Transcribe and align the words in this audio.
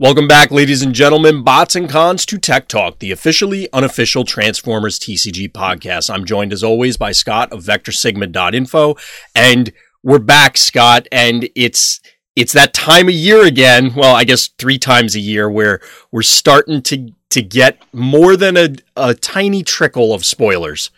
Welcome 0.00 0.28
back, 0.28 0.52
ladies 0.52 0.82
and 0.82 0.94
gentlemen, 0.94 1.42
bots 1.42 1.74
and 1.74 1.90
cons 1.90 2.24
to 2.26 2.38
Tech 2.38 2.68
Talk, 2.68 3.00
the 3.00 3.10
officially 3.10 3.68
unofficial 3.72 4.24
Transformers 4.24 4.96
TCG 4.96 5.50
podcast. 5.50 6.08
I'm 6.08 6.24
joined 6.24 6.52
as 6.52 6.62
always 6.62 6.96
by 6.96 7.10
Scott 7.10 7.52
of 7.52 7.64
VectorSigma.info, 7.64 8.96
and 9.34 9.72
we're 10.04 10.20
back, 10.20 10.56
Scott, 10.56 11.08
and 11.10 11.48
it's 11.56 12.00
it's 12.36 12.52
that 12.52 12.72
time 12.74 13.08
of 13.08 13.14
year 13.14 13.44
again. 13.44 13.92
Well, 13.96 14.14
I 14.14 14.22
guess 14.22 14.46
three 14.56 14.78
times 14.78 15.16
a 15.16 15.20
year 15.20 15.50
where 15.50 15.80
we're 16.12 16.22
starting 16.22 16.80
to 16.82 17.10
to 17.30 17.42
get 17.42 17.82
more 17.92 18.36
than 18.36 18.56
a, 18.56 18.76
a 18.96 19.14
tiny 19.14 19.64
trickle 19.64 20.14
of 20.14 20.24
spoilers. 20.24 20.92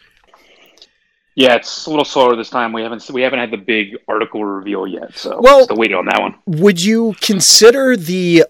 Yeah, 1.36 1.54
it's 1.54 1.86
a 1.86 1.90
little 1.90 2.04
slower 2.04 2.36
this 2.36 2.50
time. 2.50 2.74
We 2.74 2.82
haven't 2.82 3.08
we 3.10 3.22
haven't 3.22 3.38
had 3.38 3.50
the 3.50 3.56
big 3.56 3.96
article 4.08 4.44
reveal 4.44 4.86
yet, 4.86 5.16
so 5.16 5.40
Well- 5.40 5.64
still 5.64 5.78
waiting 5.78 5.96
on 5.96 6.04
that 6.04 6.20
one. 6.20 6.34
Would 6.44 6.82
you 6.82 7.14
consider 7.22 7.96
the 7.96 8.44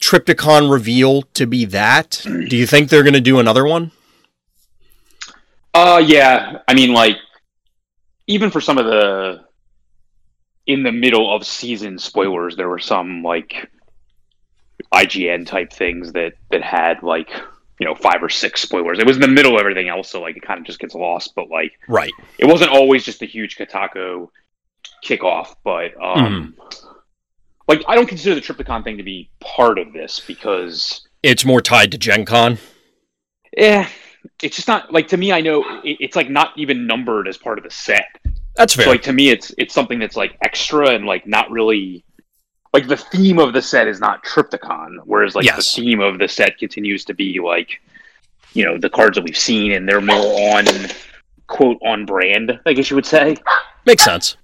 Trypticon 0.00 0.70
reveal 0.70 1.22
to 1.34 1.46
be 1.46 1.64
that? 1.66 2.20
Do 2.24 2.56
you 2.56 2.66
think 2.66 2.88
they're 2.88 3.02
going 3.02 3.12
to 3.14 3.20
do 3.20 3.38
another 3.38 3.64
one? 3.66 3.92
Uh 5.74 6.02
yeah, 6.04 6.58
I 6.68 6.74
mean 6.74 6.92
like 6.92 7.16
even 8.26 8.50
for 8.50 8.60
some 8.60 8.76
of 8.78 8.84
the 8.86 9.44
in 10.66 10.82
the 10.82 10.92
middle 10.92 11.34
of 11.34 11.46
season 11.46 11.98
spoilers, 11.98 12.56
there 12.56 12.68
were 12.68 12.78
some 12.78 13.22
like 13.22 13.70
IGN 14.92 15.46
type 15.46 15.72
things 15.72 16.12
that 16.12 16.34
that 16.50 16.62
had 16.62 17.02
like 17.02 17.30
you 17.80 17.86
know 17.86 17.94
five 17.94 18.22
or 18.22 18.28
six 18.28 18.60
spoilers. 18.60 18.98
It 18.98 19.06
was 19.06 19.16
in 19.16 19.22
the 19.22 19.28
middle 19.28 19.54
of 19.54 19.60
everything 19.60 19.88
else, 19.88 20.10
so 20.10 20.20
like 20.20 20.36
it 20.36 20.42
kind 20.42 20.60
of 20.60 20.66
just 20.66 20.78
gets 20.78 20.94
lost. 20.94 21.32
But 21.34 21.48
like 21.48 21.72
Right. 21.88 22.12
it 22.38 22.44
wasn't 22.46 22.70
always 22.70 23.02
just 23.04 23.22
a 23.22 23.26
huge 23.26 23.56
Kotaku 23.56 24.28
kickoff, 25.04 25.54
but 25.64 25.92
um, 26.02 26.54
like 27.74 27.84
I 27.88 27.94
don't 27.94 28.06
consider 28.08 28.34
the 28.34 28.40
Trypticon 28.40 28.84
thing 28.84 28.96
to 28.98 29.02
be 29.02 29.30
part 29.40 29.78
of 29.78 29.92
this 29.92 30.20
because 30.20 31.06
It's 31.22 31.44
more 31.44 31.60
tied 31.60 31.90
to 31.92 31.98
Gen 31.98 32.24
Con. 32.24 32.58
yeah, 33.56 33.88
it's 34.42 34.56
just 34.56 34.68
not 34.68 34.92
like 34.92 35.08
to 35.08 35.16
me. 35.16 35.32
I 35.32 35.40
know 35.40 35.62
it, 35.82 35.96
it's 36.00 36.16
like 36.16 36.30
not 36.30 36.50
even 36.56 36.86
numbered 36.86 37.28
as 37.28 37.36
part 37.36 37.58
of 37.58 37.64
the 37.64 37.70
set. 37.70 38.04
That's 38.56 38.74
fair. 38.74 38.84
So 38.84 38.90
like 38.90 39.02
to 39.02 39.12
me, 39.12 39.30
it's 39.30 39.54
it's 39.58 39.72
something 39.74 39.98
that's 39.98 40.16
like 40.16 40.36
extra 40.44 40.90
and 40.90 41.06
like 41.06 41.26
not 41.26 41.50
really 41.50 42.04
like 42.74 42.88
the 42.88 42.96
theme 42.96 43.38
of 43.38 43.52
the 43.52 43.62
set 43.62 43.86
is 43.88 44.00
not 44.00 44.24
Trypticon, 44.24 44.96
whereas 45.04 45.34
like 45.34 45.44
Yes. 45.44 45.74
the 45.74 45.82
theme 45.82 46.00
of 46.00 46.18
the 46.18 46.28
set 46.28 46.58
continues 46.58 47.04
to 47.06 47.14
be 47.14 47.40
like 47.40 47.80
you 48.54 48.64
know 48.64 48.76
the 48.78 48.90
cards 48.90 49.16
that 49.16 49.24
we've 49.24 49.36
seen 49.38 49.72
and 49.72 49.88
they're 49.88 50.00
more 50.02 50.56
on 50.58 50.66
quote 51.46 51.78
on 51.84 52.04
brand. 52.04 52.60
I 52.66 52.72
guess 52.74 52.90
you 52.90 52.96
would 52.96 53.06
say. 53.06 53.36
Makes 53.86 54.04
sense. 54.04 54.36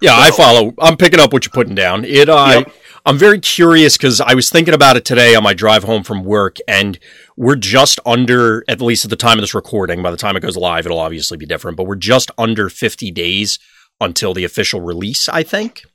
Yeah, 0.00 0.16
I 0.16 0.30
follow. 0.30 0.72
I'm 0.78 0.96
picking 0.96 1.20
up 1.20 1.32
what 1.32 1.44
you're 1.44 1.52
putting 1.52 1.74
down. 1.74 2.04
It. 2.04 2.28
Uh, 2.28 2.62
Yep. 2.66 2.72
I'm 3.06 3.16
very 3.16 3.40
curious 3.40 3.96
because 3.96 4.20
I 4.20 4.34
was 4.34 4.50
thinking 4.50 4.74
about 4.74 4.96
it 4.98 5.06
today 5.06 5.34
on 5.34 5.42
my 5.42 5.54
drive 5.54 5.84
home 5.84 6.02
from 6.02 6.22
work, 6.22 6.58
and 6.68 6.98
we're 7.34 7.56
just 7.56 7.98
under, 8.04 8.62
at 8.68 8.82
least 8.82 9.04
at 9.04 9.10
the 9.10 9.16
time 9.16 9.38
of 9.38 9.42
this 9.42 9.54
recording. 9.54 10.02
By 10.02 10.10
the 10.10 10.18
time 10.18 10.36
it 10.36 10.40
goes 10.40 10.56
live, 10.56 10.84
it'll 10.84 10.98
obviously 10.98 11.38
be 11.38 11.46
different, 11.46 11.78
but 11.78 11.84
we're 11.86 11.96
just 11.96 12.30
under 12.36 12.68
50 12.68 13.10
days 13.10 13.58
until 14.02 14.34
the 14.34 14.44
official 14.44 14.82
release. 14.82 15.30
I 15.30 15.42
think, 15.42 15.86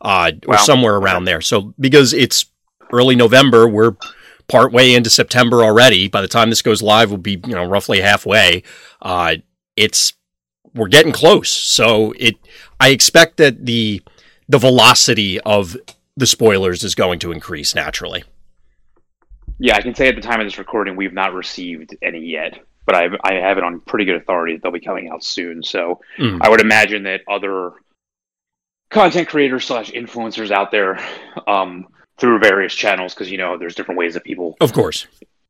uh, 0.00 0.32
or 0.46 0.56
somewhere 0.56 0.96
around 0.96 1.24
there. 1.26 1.42
So 1.42 1.74
because 1.78 2.14
it's 2.14 2.46
early 2.90 3.16
November, 3.16 3.68
we're 3.68 3.96
partway 4.48 4.94
into 4.94 5.10
September 5.10 5.62
already. 5.62 6.08
By 6.08 6.22
the 6.22 6.28
time 6.28 6.48
this 6.48 6.62
goes 6.62 6.80
live, 6.80 7.10
we'll 7.10 7.18
be 7.18 7.40
you 7.46 7.54
know 7.54 7.64
roughly 7.64 8.00
halfway. 8.00 8.62
Uh, 9.02 9.36
it's 9.76 10.14
we're 10.74 10.88
getting 10.88 11.12
close. 11.12 11.50
So 11.50 12.12
it 12.18 12.36
I 12.80 12.90
expect 12.90 13.36
that 13.38 13.66
the 13.66 14.02
the 14.48 14.58
velocity 14.58 15.40
of 15.40 15.76
the 16.16 16.26
spoilers 16.26 16.84
is 16.84 16.94
going 16.94 17.18
to 17.20 17.32
increase 17.32 17.74
naturally. 17.74 18.24
Yeah, 19.58 19.76
I 19.76 19.82
can 19.82 19.94
say 19.94 20.08
at 20.08 20.16
the 20.16 20.22
time 20.22 20.40
of 20.40 20.46
this 20.46 20.58
recording, 20.58 20.96
we've 20.96 21.12
not 21.12 21.32
received 21.34 21.96
any 22.02 22.20
yet, 22.20 22.58
but 22.84 22.94
I 22.94 23.08
I 23.24 23.34
have 23.34 23.58
it 23.58 23.64
on 23.64 23.80
pretty 23.80 24.04
good 24.04 24.16
authority 24.16 24.54
that 24.54 24.62
they'll 24.62 24.72
be 24.72 24.80
coming 24.80 25.08
out 25.08 25.24
soon. 25.24 25.62
So 25.62 26.00
Mm. 26.18 26.38
I 26.42 26.48
would 26.48 26.60
imagine 26.60 27.04
that 27.04 27.22
other 27.28 27.72
content 28.90 29.28
creators 29.28 29.64
slash 29.64 29.90
influencers 29.90 30.50
out 30.50 30.70
there 30.70 31.00
um, 31.48 31.86
through 32.18 32.38
various 32.38 32.74
channels, 32.74 33.14
because 33.14 33.30
you 33.30 33.38
know 33.38 33.58
there's 33.58 33.74
different 33.74 33.98
ways 33.98 34.14
that 34.14 34.24
people 34.24 34.56
Of 34.60 34.72
course. 34.72 35.06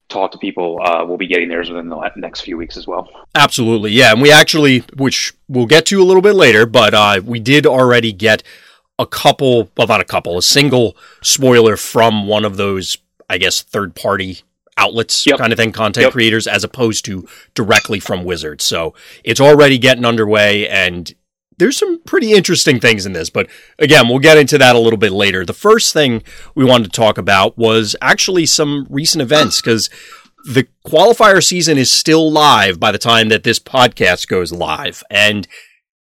Talk 0.08 0.30
to 0.32 0.38
people, 0.38 0.78
uh, 0.82 1.04
will 1.04 1.16
be 1.16 1.26
getting 1.26 1.48
theirs 1.48 1.68
within 1.70 1.88
the 1.88 2.10
next 2.16 2.42
few 2.42 2.56
weeks 2.56 2.76
as 2.76 2.86
well. 2.86 3.08
Absolutely. 3.34 3.90
Yeah, 3.92 4.12
and 4.12 4.22
we 4.22 4.30
actually 4.32 4.80
which 4.96 5.34
we'll 5.48 5.66
get 5.66 5.86
to 5.86 6.00
a 6.00 6.04
little 6.04 6.22
bit 6.22 6.34
later, 6.34 6.66
but 6.66 6.94
uh 6.94 7.20
we 7.24 7.40
did 7.40 7.66
already 7.66 8.12
get 8.12 8.42
a 8.98 9.06
couple, 9.06 9.70
well 9.76 9.86
not 9.86 10.00
a 10.00 10.04
couple, 10.04 10.38
a 10.38 10.42
single 10.42 10.96
spoiler 11.22 11.76
from 11.76 12.26
one 12.26 12.44
of 12.44 12.56
those 12.56 12.98
I 13.28 13.38
guess 13.38 13.60
third 13.62 13.94
party 13.94 14.42
outlets 14.78 15.26
Yep. 15.26 15.38
kind 15.38 15.52
of 15.52 15.58
thing, 15.58 15.72
content 15.72 16.04
Yep. 16.04 16.12
creators 16.12 16.46
as 16.46 16.62
opposed 16.62 17.04
to 17.06 17.26
directly 17.54 17.98
from 17.98 18.24
Wizards. 18.24 18.62
So, 18.62 18.94
it's 19.24 19.40
already 19.40 19.78
getting 19.78 20.04
underway 20.04 20.68
and 20.68 21.12
there's 21.58 21.76
some 21.76 22.02
pretty 22.02 22.32
interesting 22.32 22.80
things 22.80 23.06
in 23.06 23.12
this, 23.12 23.30
but 23.30 23.48
again, 23.78 24.08
we'll 24.08 24.18
get 24.18 24.38
into 24.38 24.58
that 24.58 24.76
a 24.76 24.78
little 24.78 24.98
bit 24.98 25.12
later. 25.12 25.44
The 25.44 25.52
first 25.52 25.92
thing 25.92 26.22
we 26.54 26.64
wanted 26.64 26.84
to 26.84 27.00
talk 27.00 27.18
about 27.18 27.56
was 27.56 27.96
actually 28.02 28.46
some 28.46 28.86
recent 28.90 29.22
events 29.22 29.60
because 29.60 29.88
the 30.46 30.68
qualifier 30.86 31.44
season 31.44 31.78
is 31.78 31.90
still 31.90 32.30
live 32.30 32.78
by 32.78 32.92
the 32.92 32.98
time 32.98 33.28
that 33.30 33.42
this 33.42 33.58
podcast 33.58 34.28
goes 34.28 34.52
live. 34.52 35.02
And 35.10 35.48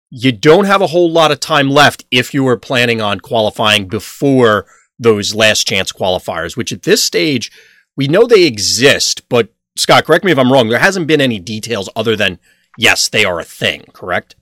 you 0.09 0.31
don't 0.31 0.65
have 0.65 0.81
a 0.81 0.87
whole 0.87 1.11
lot 1.11 1.31
of 1.31 1.39
time 1.39 1.69
left 1.69 2.05
if 2.11 2.33
you 2.33 2.47
are 2.47 2.57
planning 2.57 3.01
on 3.01 3.19
qualifying 3.19 3.87
before 3.87 4.65
those 4.99 5.33
last 5.33 5.67
chance 5.67 5.91
qualifiers, 5.91 6.55
which 6.55 6.71
at 6.71 6.83
this 6.83 7.03
stage, 7.03 7.51
we 7.97 8.07
know 8.07 8.25
they 8.25 8.45
exist. 8.45 9.27
But 9.29 9.49
Scott, 9.75 10.05
correct 10.05 10.23
me 10.23 10.31
if 10.31 10.37
I'm 10.37 10.51
wrong, 10.51 10.69
there 10.69 10.79
hasn't 10.79 11.07
been 11.07 11.21
any 11.21 11.39
details 11.39 11.89
other 11.95 12.15
than, 12.15 12.39
yes, 12.77 13.09
they 13.09 13.25
are 13.25 13.39
a 13.39 13.45
thing, 13.45 13.85
correct? 13.93 14.35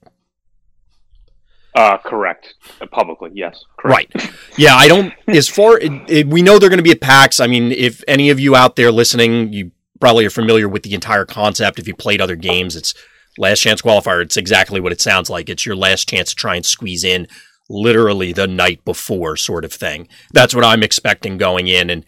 Uh, 1.74 1.98
correct. 1.98 2.54
Uh, 2.80 2.86
publicly, 2.86 3.30
yes. 3.32 3.64
Correct. 3.78 4.14
Right. 4.14 4.30
Yeah, 4.56 4.74
I 4.74 4.88
don't. 4.88 5.12
As 5.28 5.48
far 5.48 5.78
it, 5.78 5.92
it, 6.08 6.26
we 6.26 6.42
know 6.42 6.58
they're 6.58 6.68
going 6.68 6.78
to 6.78 6.82
be 6.82 6.90
at 6.90 7.00
PAX. 7.00 7.38
I 7.38 7.46
mean, 7.46 7.70
if 7.70 8.02
any 8.08 8.30
of 8.30 8.40
you 8.40 8.56
out 8.56 8.76
there 8.76 8.90
listening, 8.90 9.52
you 9.52 9.70
probably 10.00 10.26
are 10.26 10.30
familiar 10.30 10.68
with 10.68 10.82
the 10.82 10.94
entire 10.94 11.24
concept. 11.24 11.78
If 11.78 11.86
you 11.86 11.94
played 11.94 12.20
other 12.20 12.36
games, 12.36 12.74
it's 12.74 12.94
last 13.38 13.60
chance 13.60 13.82
qualifier. 13.82 14.22
It's 14.22 14.36
exactly 14.36 14.80
what 14.80 14.92
it 14.92 15.00
sounds 15.00 15.30
like. 15.30 15.48
It's 15.48 15.64
your 15.64 15.76
last 15.76 16.08
chance 16.08 16.30
to 16.30 16.36
try 16.36 16.56
and 16.56 16.66
squeeze 16.66 17.04
in, 17.04 17.28
literally 17.68 18.32
the 18.32 18.48
night 18.48 18.84
before, 18.84 19.36
sort 19.36 19.64
of 19.64 19.72
thing. 19.72 20.08
That's 20.32 20.54
what 20.54 20.64
I'm 20.64 20.82
expecting 20.82 21.38
going 21.38 21.68
in. 21.68 21.88
And 21.88 22.04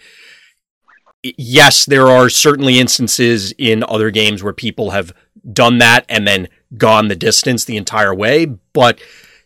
yes, 1.22 1.86
there 1.86 2.08
are 2.08 2.28
certainly 2.28 2.80
instances 2.80 3.52
in 3.58 3.84
other 3.84 4.10
games 4.10 4.42
where 4.42 4.52
people 4.52 4.90
have 4.90 5.12
done 5.52 5.78
that 5.78 6.04
and 6.08 6.26
then 6.26 6.48
gone 6.76 7.08
the 7.08 7.16
distance 7.16 7.64
the 7.64 7.76
entire 7.76 8.14
way, 8.14 8.46
but 8.46 9.00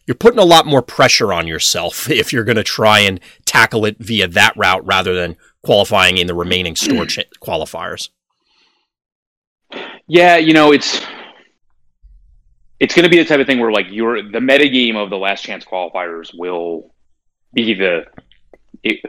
you're 0.06 0.15
putting 0.15 0.39
a 0.39 0.44
lot 0.44 0.67
more 0.67 0.83
pressure 0.83 1.33
on 1.33 1.47
yourself 1.47 2.09
if 2.11 2.33
you're 2.33 2.44
going 2.44 2.56
to 2.56 2.65
try 2.65 3.00
and 3.00 3.21
tackle 3.44 3.84
it 3.84 3.97
via 3.99 4.28
that 4.28 4.56
route 4.56 4.84
rather 4.87 5.15
than 5.15 5.37
qualifying 5.62 6.19
in 6.19 6.27
the 6.27 6.34
remaining 6.34 6.77
store 6.77 7.06
ch- 7.06 7.21
qualifiers. 7.41 8.11
Yeah, 10.06 10.37
you 10.37 10.55
know, 10.55 10.72
it's 10.72 11.00
it's 12.78 12.95
going 12.95 13.05
to 13.05 13.11
be 13.11 13.19
the 13.19 13.25
type 13.25 13.41
of 13.41 13.47
thing 13.47 13.59
where 13.59 13.72
like 13.72 13.87
your 13.91 14.22
the 14.22 14.39
metagame 14.39 14.97
of 14.97 15.11
the 15.11 15.19
last 15.19 15.43
chance 15.43 15.65
qualifiers 15.65 16.31
will 16.39 16.95
be 17.53 17.75
the 17.75 18.05
it, 18.83 19.00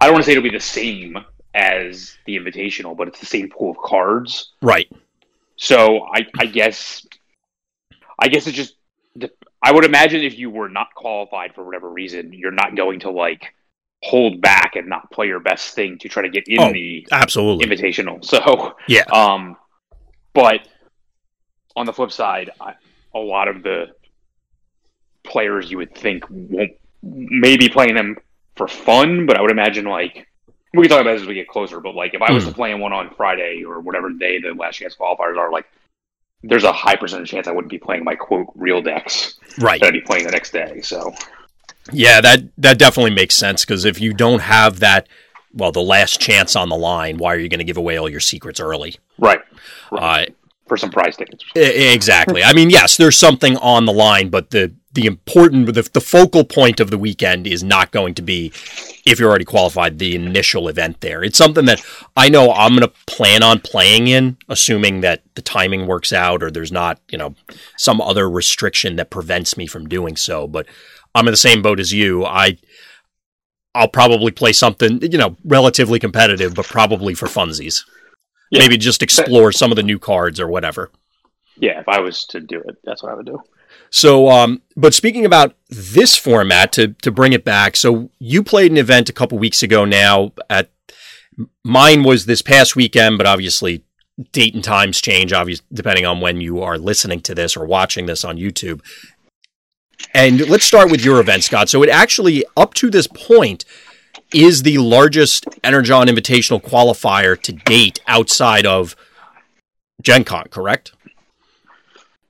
I 0.00 0.06
don't 0.06 0.14
want 0.14 0.24
to 0.24 0.26
say 0.26 0.32
it'll 0.32 0.44
be 0.44 0.50
the 0.50 0.60
same 0.60 1.16
as 1.54 2.16
the 2.26 2.36
invitational, 2.36 2.96
but 2.96 3.08
it's 3.08 3.20
the 3.20 3.26
same 3.26 3.48
pool 3.48 3.70
of 3.72 3.78
cards. 3.78 4.52
Right. 4.62 4.90
So 5.56 6.04
I 6.04 6.26
I 6.38 6.46
guess 6.46 7.04
I 8.18 8.28
guess 8.28 8.46
it 8.46 8.52
just 8.52 8.74
I 9.66 9.72
would 9.72 9.84
imagine 9.86 10.22
if 10.22 10.38
you 10.38 10.50
were 10.50 10.68
not 10.68 10.88
qualified 10.94 11.54
for 11.54 11.64
whatever 11.64 11.88
reason, 11.88 12.32
you're 12.34 12.52
not 12.52 12.76
going 12.76 13.00
to 13.00 13.10
like 13.10 13.54
hold 14.02 14.42
back 14.42 14.76
and 14.76 14.88
not 14.88 15.10
play 15.10 15.26
your 15.26 15.40
best 15.40 15.74
thing 15.74 15.98
to 16.00 16.08
try 16.10 16.22
to 16.22 16.28
get 16.28 16.44
in 16.46 16.60
Oh, 16.60 16.70
the 16.72 17.08
Absolutely. 17.10 17.66
invitational. 17.66 18.22
So 18.24 18.74
Yeah. 18.88 19.04
um, 19.04 19.56
but 20.34 20.60
on 21.74 21.86
the 21.86 21.92
flip 21.94 22.12
side, 22.12 22.50
I, 22.60 22.74
a 23.14 23.18
lot 23.18 23.48
of 23.48 23.62
the 23.62 23.86
players 25.24 25.70
you 25.70 25.78
would 25.78 25.94
think 25.96 26.24
won't 26.28 26.72
maybe 27.02 27.68
playing 27.68 27.94
them 27.94 28.16
for 28.56 28.68
fun, 28.68 29.24
but 29.26 29.36
I 29.38 29.40
would 29.40 29.50
imagine 29.50 29.86
like 29.86 30.26
we 30.74 30.82
can 30.82 30.90
talk 30.90 31.00
about 31.00 31.12
this 31.14 31.22
as 31.22 31.28
we 31.28 31.34
get 31.34 31.48
closer. 31.48 31.80
But 31.80 31.94
like 31.94 32.12
if 32.14 32.20
I 32.20 32.32
was 32.32 32.44
Hmm. 32.44 32.50
to 32.50 32.54
play 32.54 32.70
in 32.72 32.80
one 32.80 32.92
on 32.92 33.14
Friday 33.14 33.64
or 33.66 33.80
whatever 33.80 34.10
day 34.10 34.40
the 34.40 34.52
last 34.52 34.76
chance 34.76 34.94
qualifiers 34.94 35.38
are, 35.38 35.50
like 35.50 35.66
there's 36.46 36.64
a 36.64 36.72
high 36.72 36.96
percentage 36.96 37.30
chance 37.30 37.48
I 37.48 37.52
wouldn't 37.52 37.70
be 37.70 37.78
playing 37.78 38.04
my 38.04 38.14
quote 38.14 38.48
real 38.54 38.82
decks 38.82 39.34
Right. 39.58 39.80
that 39.80 39.86
I'd 39.88 39.92
be 39.92 40.00
playing 40.00 40.24
the 40.24 40.30
next 40.32 40.52
day. 40.52 40.80
So 40.82 41.12
Yeah, 41.92 42.20
that 42.20 42.42
that 42.58 42.78
definitely 42.78 43.12
makes 43.14 43.34
sense 43.34 43.64
because 43.64 43.84
if 43.84 44.00
you 44.00 44.12
don't 44.12 44.40
have 44.40 44.80
that, 44.80 45.08
well, 45.52 45.72
the 45.72 45.82
last 45.82 46.20
chance 46.20 46.56
on 46.56 46.68
the 46.68 46.76
line, 46.76 47.16
why 47.18 47.34
are 47.34 47.38
you 47.38 47.48
going 47.48 47.58
to 47.58 47.64
give 47.64 47.76
away 47.76 47.96
all 47.96 48.08
your 48.08 48.20
secrets 48.20 48.60
early? 48.60 48.96
right, 49.18 49.40
Uh, 49.92 50.26
for 50.66 50.76
some 50.76 50.90
prize 50.90 51.16
tickets. 51.16 51.44
Exactly. 51.54 52.42
I 52.42 52.52
mean, 52.54 52.70
yes, 52.70 52.96
there's 52.96 53.16
something 53.16 53.56
on 53.58 53.84
the 53.86 53.92
line, 53.92 54.28
but 54.30 54.50
the 54.50 54.72
the 54.94 55.06
important 55.06 55.66
the, 55.66 55.82
the 55.92 56.00
focal 56.00 56.44
point 56.44 56.80
of 56.80 56.90
the 56.90 56.98
weekend 56.98 57.46
is 57.46 57.62
not 57.62 57.90
going 57.90 58.14
to 58.14 58.22
be 58.22 58.52
if 59.04 59.18
you're 59.18 59.28
already 59.28 59.44
qualified 59.44 59.98
the 59.98 60.14
initial 60.14 60.68
event 60.68 61.00
there. 61.00 61.22
It's 61.22 61.38
something 61.38 61.64
that 61.66 61.82
i 62.16 62.28
know 62.28 62.52
i'm 62.52 62.76
going 62.76 62.88
to 62.88 62.92
plan 63.06 63.42
on 63.42 63.60
playing 63.60 64.06
in 64.06 64.36
assuming 64.48 65.00
that 65.02 65.22
the 65.34 65.42
timing 65.42 65.86
works 65.86 66.12
out 66.12 66.42
or 66.42 66.50
there's 66.50 66.72
not 66.72 67.00
you 67.08 67.18
know 67.18 67.34
some 67.76 68.00
other 68.00 68.30
restriction 68.30 68.96
that 68.96 69.10
prevents 69.10 69.56
me 69.56 69.66
from 69.66 69.88
doing 69.88 70.16
so. 70.16 70.46
But 70.46 70.66
i'm 71.14 71.26
in 71.26 71.32
the 71.32 71.36
same 71.36 71.62
boat 71.62 71.80
as 71.80 71.92
you. 71.92 72.24
I 72.24 72.56
i'll 73.74 73.88
probably 73.88 74.30
play 74.30 74.52
something 74.52 75.00
you 75.02 75.18
know 75.18 75.36
relatively 75.44 75.98
competitive 75.98 76.54
but 76.54 76.66
probably 76.66 77.14
for 77.14 77.26
funsies. 77.26 77.84
Yeah. 78.50 78.60
maybe 78.60 78.76
just 78.76 79.02
explore 79.02 79.50
some 79.50 79.72
of 79.72 79.76
the 79.76 79.82
new 79.82 79.98
cards 79.98 80.38
or 80.38 80.46
whatever. 80.46 80.92
Yeah, 81.56 81.80
if 81.80 81.88
I 81.88 82.00
was 82.00 82.24
to 82.26 82.40
do 82.40 82.60
it, 82.60 82.76
that's 82.84 83.02
what 83.02 83.12
I 83.12 83.14
would 83.14 83.26
do. 83.26 83.40
So, 83.94 84.28
um, 84.28 84.60
but 84.76 84.92
speaking 84.92 85.24
about 85.24 85.54
this 85.68 86.16
format, 86.16 86.72
to 86.72 86.88
to 87.02 87.12
bring 87.12 87.32
it 87.32 87.44
back, 87.44 87.76
so 87.76 88.10
you 88.18 88.42
played 88.42 88.72
an 88.72 88.76
event 88.76 89.08
a 89.08 89.12
couple 89.12 89.38
weeks 89.38 89.62
ago. 89.62 89.84
Now, 89.84 90.32
at 90.50 90.72
mine 91.62 92.02
was 92.02 92.26
this 92.26 92.42
past 92.42 92.74
weekend, 92.74 93.18
but 93.18 93.26
obviously 93.28 93.84
date 94.32 94.52
and 94.52 94.64
times 94.64 95.00
change, 95.00 95.32
obviously 95.32 95.64
depending 95.72 96.04
on 96.04 96.20
when 96.20 96.40
you 96.40 96.60
are 96.60 96.76
listening 96.76 97.20
to 97.20 97.36
this 97.36 97.56
or 97.56 97.66
watching 97.66 98.06
this 98.06 98.24
on 98.24 98.36
YouTube. 98.36 98.80
And 100.12 100.40
let's 100.48 100.64
start 100.64 100.90
with 100.90 101.04
your 101.04 101.20
event, 101.20 101.44
Scott. 101.44 101.68
So, 101.68 101.80
it 101.84 101.88
actually 101.88 102.44
up 102.56 102.74
to 102.74 102.90
this 102.90 103.06
point 103.06 103.64
is 104.34 104.64
the 104.64 104.78
largest 104.78 105.46
Energon 105.62 106.08
Invitational 106.08 106.60
qualifier 106.60 107.40
to 107.42 107.52
date 107.52 108.00
outside 108.08 108.66
of 108.66 108.96
Gen 110.02 110.24
Con, 110.24 110.46
correct? 110.50 110.90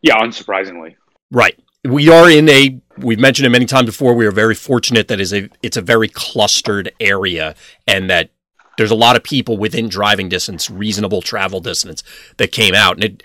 Yeah, 0.02 0.20
unsurprisingly. 0.20 0.96
Right. 1.34 1.58
We 1.84 2.08
are 2.08 2.30
in 2.30 2.48
a 2.48 2.80
we've 2.96 3.18
mentioned 3.18 3.44
it 3.44 3.50
many 3.50 3.66
times 3.66 3.86
before, 3.86 4.14
we 4.14 4.24
are 4.24 4.30
very 4.30 4.54
fortunate 4.54 5.08
that 5.08 5.20
is 5.20 5.34
a 5.34 5.50
it's 5.62 5.76
a 5.76 5.82
very 5.82 6.08
clustered 6.08 6.92
area 7.00 7.56
and 7.86 8.08
that 8.08 8.30
there's 8.78 8.92
a 8.92 8.96
lot 8.96 9.16
of 9.16 9.24
people 9.24 9.56
within 9.58 9.88
driving 9.88 10.28
distance, 10.28 10.70
reasonable 10.70 11.22
travel 11.22 11.60
distance 11.60 12.02
that 12.36 12.52
came 12.52 12.74
out. 12.74 12.96
And 12.96 13.04
it 13.04 13.22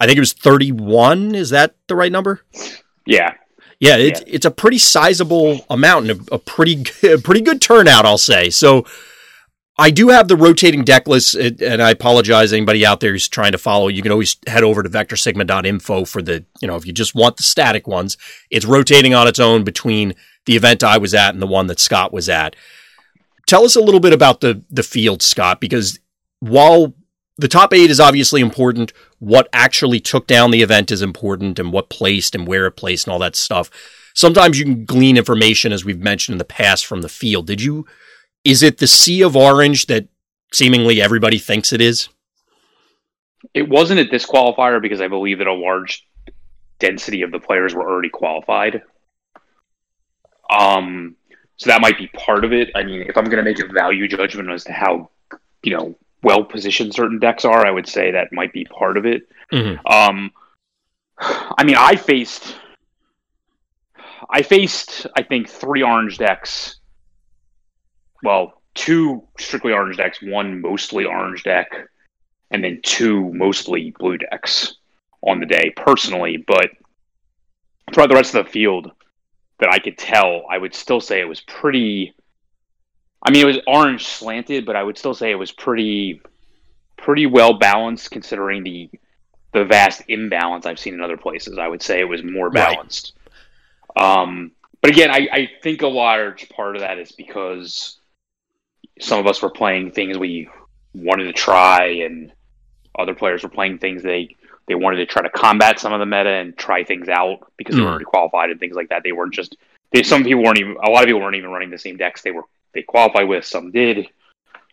I 0.00 0.06
think 0.06 0.16
it 0.16 0.20
was 0.20 0.32
31, 0.32 1.36
is 1.36 1.50
that 1.50 1.76
the 1.86 1.94
right 1.94 2.10
number? 2.10 2.42
Yeah, 3.06 3.34
Yeah, 3.78 3.96
it's 3.96 4.22
it's 4.26 4.44
a 4.44 4.50
pretty 4.50 4.78
sizable 4.78 5.64
amount 5.70 6.10
and 6.10 6.28
a, 6.28 6.34
a 6.34 6.38
pretty 6.38 6.84
a 7.08 7.18
pretty 7.18 7.42
good 7.42 7.62
turnout, 7.62 8.04
I'll 8.04 8.18
say. 8.18 8.50
So 8.50 8.84
I 9.78 9.90
do 9.90 10.08
have 10.08 10.28
the 10.28 10.36
rotating 10.36 10.84
deck 10.84 11.08
list, 11.08 11.34
uh, 11.34 11.50
and 11.60 11.82
I 11.82 11.90
apologize 11.90 12.52
anybody 12.52 12.84
out 12.84 13.00
there 13.00 13.12
who's 13.12 13.28
trying 13.28 13.52
to 13.52 13.58
follow. 13.58 13.88
You 13.88 14.02
can 14.02 14.12
always 14.12 14.36
head 14.46 14.64
over 14.64 14.82
to 14.82 14.88
vectorsigma.info 14.88 16.04
for 16.04 16.22
the 16.22 16.44
you 16.60 16.68
know 16.68 16.76
if 16.76 16.86
you 16.86 16.92
just 16.92 17.14
want 17.14 17.36
the 17.36 17.42
static 17.42 17.86
ones. 17.86 18.16
It's 18.50 18.66
rotating 18.66 19.14
on 19.14 19.26
its 19.26 19.38
own 19.38 19.64
between 19.64 20.14
the 20.46 20.56
event 20.56 20.84
I 20.84 20.98
was 20.98 21.14
at 21.14 21.32
and 21.32 21.42
the 21.42 21.46
one 21.46 21.68
that 21.68 21.80
Scott 21.80 22.12
was 22.12 22.28
at. 22.28 22.54
Tell 23.46 23.64
us 23.64 23.76
a 23.76 23.80
little 23.80 24.00
bit 24.00 24.12
about 24.12 24.40
the 24.40 24.62
the 24.70 24.82
field, 24.82 25.22
Scott, 25.22 25.60
because 25.60 25.98
while 26.40 26.94
the 27.38 27.48
top 27.48 27.72
eight 27.72 27.90
is 27.90 28.00
obviously 28.00 28.40
important. 28.40 28.92
What 29.18 29.48
actually 29.52 30.00
took 30.00 30.26
down 30.26 30.50
the 30.50 30.62
event 30.62 30.90
is 30.90 31.02
important, 31.02 31.58
and 31.58 31.72
what 31.72 31.88
placed 31.88 32.34
and 32.34 32.46
where 32.46 32.66
it 32.66 32.72
placed 32.72 33.06
and 33.06 33.12
all 33.12 33.18
that 33.20 33.36
stuff. 33.36 33.70
Sometimes 34.14 34.58
you 34.58 34.64
can 34.64 34.84
glean 34.84 35.16
information, 35.16 35.72
as 35.72 35.84
we've 35.84 35.98
mentioned 35.98 36.34
in 36.34 36.38
the 36.38 36.44
past, 36.44 36.84
from 36.84 37.00
the 37.00 37.08
field. 37.08 37.46
Did 37.46 37.62
you? 37.62 37.86
Is 38.44 38.62
it 38.62 38.78
the 38.78 38.86
sea 38.86 39.22
of 39.22 39.36
orange 39.36 39.86
that 39.86 40.08
seemingly 40.52 41.00
everybody 41.00 41.38
thinks 41.38 41.72
it 41.72 41.80
is? 41.80 42.08
it 43.54 43.68
wasn't 43.68 44.00
at 44.00 44.10
this 44.10 44.24
qualifier 44.26 44.80
because 44.80 45.00
I 45.00 45.08
believe 45.08 45.38
that 45.38 45.46
a 45.46 45.52
large 45.52 46.06
density 46.78 47.22
of 47.22 47.30
the 47.30 47.38
players 47.38 47.74
were 47.74 47.88
already 47.88 48.08
qualified. 48.08 48.82
Um, 50.50 51.16
so 51.56 51.70
that 51.70 51.80
might 51.80 51.98
be 51.98 52.08
part 52.08 52.44
of 52.44 52.52
it. 52.52 52.70
I 52.74 52.82
mean, 52.82 53.02
if 53.02 53.16
I'm 53.16 53.24
going 53.24 53.38
to 53.38 53.42
make 53.42 53.60
a 53.60 53.72
value 53.72 54.08
judgment 54.08 54.50
as 54.50 54.64
to 54.64 54.72
how, 54.72 55.10
you 55.62 55.76
know, 55.76 55.96
well 56.22 56.44
positioned 56.44 56.94
certain 56.94 57.18
decks 57.18 57.44
are, 57.44 57.66
I 57.66 57.70
would 57.70 57.88
say 57.88 58.12
that 58.12 58.32
might 58.32 58.52
be 58.52 58.64
part 58.64 58.96
of 58.96 59.06
it. 59.06 59.28
Mhm. 59.52 59.78
Um, 59.90 60.32
I 61.18 61.64
mean, 61.64 61.76
I 61.76 61.96
faced, 61.96 62.56
I 64.30 64.42
faced, 64.42 65.06
I 65.16 65.22
think 65.22 65.48
three 65.48 65.82
orange 65.82 66.18
decks. 66.18 66.80
Well, 68.22 68.62
two 68.74 69.26
strictly 69.38 69.72
orange 69.72 69.96
decks, 69.96 70.22
one 70.22 70.60
mostly 70.60 71.04
orange 71.04 71.42
deck, 71.42 71.70
and 72.50 72.62
then 72.62 72.80
two 72.82 73.32
mostly 73.34 73.94
blue 73.98 74.18
decks 74.18 74.76
on 75.22 75.40
the 75.40 75.46
day 75.46 75.72
personally. 75.76 76.36
But 76.46 76.70
throughout 77.92 78.08
the 78.08 78.14
rest 78.16 78.34
of 78.34 78.44
the 78.44 78.50
field, 78.50 78.90
that 79.58 79.70
I 79.72 79.78
could 79.78 79.98
tell, 79.98 80.44
I 80.50 80.58
would 80.58 80.74
still 80.74 81.00
say 81.00 81.20
it 81.20 81.28
was 81.28 81.40
pretty. 81.42 82.14
I 83.24 83.30
mean, 83.30 83.42
it 83.42 83.46
was 83.46 83.60
orange 83.66 84.06
slanted, 84.06 84.66
but 84.66 84.74
I 84.74 84.82
would 84.82 84.98
still 84.98 85.14
say 85.14 85.30
it 85.30 85.36
was 85.36 85.52
pretty, 85.52 86.20
pretty 86.96 87.26
well 87.26 87.54
balanced 87.58 88.10
considering 88.10 88.64
the 88.64 88.90
the 89.52 89.64
vast 89.64 90.02
imbalance 90.08 90.64
I've 90.66 90.78
seen 90.78 90.94
in 90.94 91.02
other 91.02 91.18
places. 91.18 91.58
I 91.58 91.68
would 91.68 91.82
say 91.82 92.00
it 92.00 92.08
was 92.08 92.22
more 92.24 92.48
Right. 92.48 92.70
balanced. 92.70 93.12
Um, 93.94 94.52
but 94.80 94.90
again, 94.90 95.10
I, 95.10 95.28
I 95.30 95.50
think 95.62 95.82
a 95.82 95.86
large 95.88 96.48
part 96.48 96.74
of 96.74 96.80
that 96.80 96.98
is 96.98 97.12
because 97.12 97.98
some 99.00 99.18
of 99.18 99.26
us 99.26 99.42
were 99.42 99.50
playing 99.50 99.92
things 99.92 100.18
we 100.18 100.48
wanted 100.94 101.24
to 101.24 101.32
try, 101.32 101.84
and 102.04 102.32
other 102.98 103.14
players 103.14 103.42
were 103.42 103.48
playing 103.48 103.78
things 103.78 104.02
they 104.02 104.36
they 104.68 104.74
wanted 104.76 104.98
to 104.98 105.06
try 105.06 105.22
to 105.22 105.30
combat 105.30 105.80
some 105.80 105.92
of 105.92 105.98
the 105.98 106.06
meta 106.06 106.30
and 106.30 106.56
try 106.56 106.84
things 106.84 107.08
out 107.08 107.50
because 107.56 107.74
they 107.74 107.80
were 107.80 107.88
Mm. 107.88 107.90
already 107.90 108.04
qualified 108.04 108.50
and 108.50 108.60
things 108.60 108.76
like 108.76 108.90
that. 108.90 109.02
They 109.02 109.10
weren't 109.12 109.34
just 109.34 109.56
they, 109.90 110.02
some 110.02 110.22
people 110.22 110.42
weren't 110.42 110.60
even 110.60 110.76
a 110.82 110.88
lot 110.90 111.02
of 111.02 111.06
people 111.06 111.20
weren't 111.20 111.36
even 111.36 111.50
running 111.50 111.70
the 111.70 111.78
same 111.78 111.96
decks 111.96 112.22
they 112.22 112.30
were 112.30 112.44
they 112.72 112.82
qualified 112.82 113.28
with. 113.28 113.44
Some 113.44 113.70
did, 113.72 114.08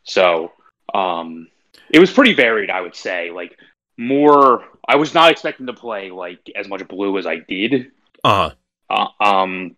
so 0.04 0.52
um, 0.94 1.48
it 1.90 2.00
was 2.00 2.12
pretty 2.12 2.34
varied. 2.34 2.70
I 2.70 2.82
would 2.82 2.96
say 2.96 3.32
like 3.32 3.58
more. 3.98 4.64
I 4.88 4.96
was 4.96 5.14
not 5.14 5.32
expecting 5.32 5.66
to 5.68 5.74
play 5.74 6.12
like 6.12 6.40
as 6.56 6.68
much 6.68 6.88
blue 6.88 7.18
as 7.18 7.26
I 7.28 7.38
did. 7.38 7.92
Uh-huh. 8.24 8.52
Uh, 8.90 9.24
um, 9.24 9.76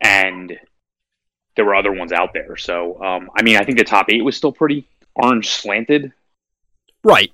and 0.00 0.58
there 1.56 1.64
were 1.64 1.74
other 1.74 1.92
ones 1.92 2.12
out 2.12 2.32
there. 2.32 2.56
So, 2.56 3.02
um, 3.02 3.30
I 3.36 3.42
mean, 3.42 3.56
I 3.56 3.64
think 3.64 3.78
the 3.78 3.84
top 3.84 4.06
eight 4.08 4.24
was 4.24 4.36
still 4.36 4.52
pretty 4.52 4.88
orange 5.14 5.48
slanted. 5.50 6.12
right. 7.02 7.30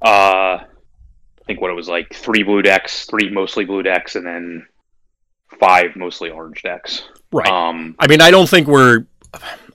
Uh, 0.00 0.62
I 0.62 1.44
think 1.46 1.60
what 1.60 1.70
it 1.70 1.74
was 1.74 1.88
like 1.88 2.14
three 2.14 2.42
blue 2.42 2.62
decks, 2.62 3.06
three 3.06 3.30
mostly 3.30 3.64
blue 3.64 3.82
decks, 3.82 4.14
and 4.14 4.24
then 4.24 4.66
five 5.58 5.96
mostly 5.96 6.30
orange 6.30 6.62
decks. 6.62 7.02
Right. 7.32 7.48
Um, 7.48 7.96
I 7.98 8.06
mean, 8.06 8.20
I 8.20 8.30
don't 8.30 8.48
think 8.48 8.68
we're. 8.68 9.06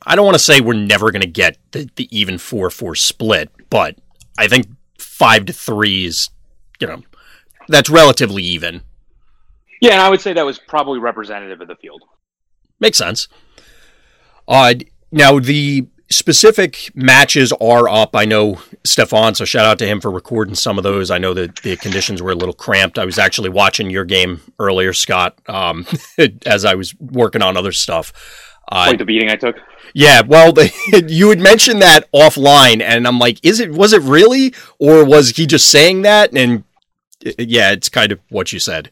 I 0.05 0.15
don't 0.15 0.25
want 0.25 0.35
to 0.35 0.43
say 0.43 0.61
we're 0.61 0.73
never 0.73 1.11
going 1.11 1.21
to 1.21 1.27
get 1.27 1.57
the, 1.71 1.89
the 1.95 2.07
even 2.17 2.37
four 2.37 2.69
four 2.69 2.95
split, 2.95 3.51
but 3.69 3.97
I 4.37 4.47
think 4.47 4.67
five 4.97 5.45
to 5.45 5.53
three 5.53 6.05
is, 6.05 6.29
you 6.79 6.87
know, 6.87 7.03
that's 7.67 7.89
relatively 7.89 8.43
even. 8.43 8.81
yeah, 9.81 9.91
and 9.91 10.01
I 10.01 10.09
would 10.09 10.21
say 10.21 10.33
that 10.33 10.45
was 10.45 10.57
probably 10.57 10.99
representative 10.99 11.61
of 11.61 11.67
the 11.67 11.75
field. 11.75 12.01
Makes 12.83 12.97
sense. 12.97 13.29
Uh, 14.45 14.73
now 15.09 15.39
the 15.39 15.87
specific 16.09 16.91
matches 16.93 17.53
are 17.61 17.87
up. 17.87 18.13
I 18.13 18.25
know 18.25 18.59
Stefan, 18.83 19.35
so 19.35 19.45
shout 19.45 19.65
out 19.65 19.79
to 19.79 19.87
him 19.87 20.01
for 20.01 20.11
recording 20.11 20.53
some 20.53 20.77
of 20.77 20.83
those. 20.83 21.09
I 21.09 21.17
know 21.17 21.33
that 21.33 21.55
the 21.61 21.77
conditions 21.77 22.21
were 22.21 22.31
a 22.31 22.35
little 22.35 22.53
cramped. 22.53 22.99
I 22.99 23.05
was 23.05 23.17
actually 23.17 23.51
watching 23.51 23.89
your 23.89 24.03
game 24.03 24.41
earlier, 24.59 24.91
Scott, 24.91 25.39
um, 25.47 25.87
as 26.45 26.65
I 26.65 26.75
was 26.75 26.93
working 26.99 27.41
on 27.41 27.55
other 27.55 27.71
stuff. 27.71 28.11
Uh, 28.69 28.87
Quite 28.87 28.97
the 28.97 29.05
beating 29.05 29.29
I 29.29 29.37
took. 29.37 29.55
yeah, 29.93 30.19
well, 30.19 30.51
the, 30.51 30.69
you 31.07 31.29
had 31.29 31.39
mentioned 31.39 31.81
that 31.81 32.11
offline, 32.11 32.81
and 32.81 33.07
I'm 33.07 33.17
like, 33.17 33.39
is 33.45 33.61
it 33.61 33.71
was 33.71 33.93
it 33.93 34.01
really, 34.01 34.53
or 34.77 35.05
was 35.05 35.29
he 35.29 35.47
just 35.47 35.69
saying 35.69 36.01
that? 36.01 36.35
And 36.35 36.65
yeah, 37.21 37.71
it's 37.71 37.87
kind 37.87 38.11
of 38.11 38.19
what 38.27 38.51
you 38.51 38.59
said. 38.59 38.91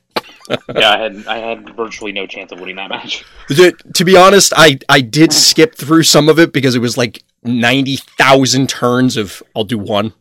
Yeah, 0.76 0.92
I 0.92 0.98
had 0.98 1.28
I 1.28 1.38
had 1.38 1.76
virtually 1.76 2.12
no 2.12 2.28
chance 2.28 2.52
of 2.52 2.60
winning 2.60 2.76
that 2.78 2.90
match. 2.90 3.24
To, 3.50 3.72
to 3.72 4.06
be 4.06 4.16
honest, 4.18 4.54
I, 4.56 4.80
I 4.90 5.02
did 5.02 5.34
skip 5.34 5.76
through 5.76 6.04
some 6.04 6.30
of 6.30 6.40
it 6.40 6.54
because 6.54 6.76
it 6.76 6.80
was 6.80 6.98
like 6.98 7.24
90,000 7.44 8.70
turns 8.70 9.18
of 9.18 9.42
I'll 9.56 9.64
do 9.64 9.78
one 9.78 10.14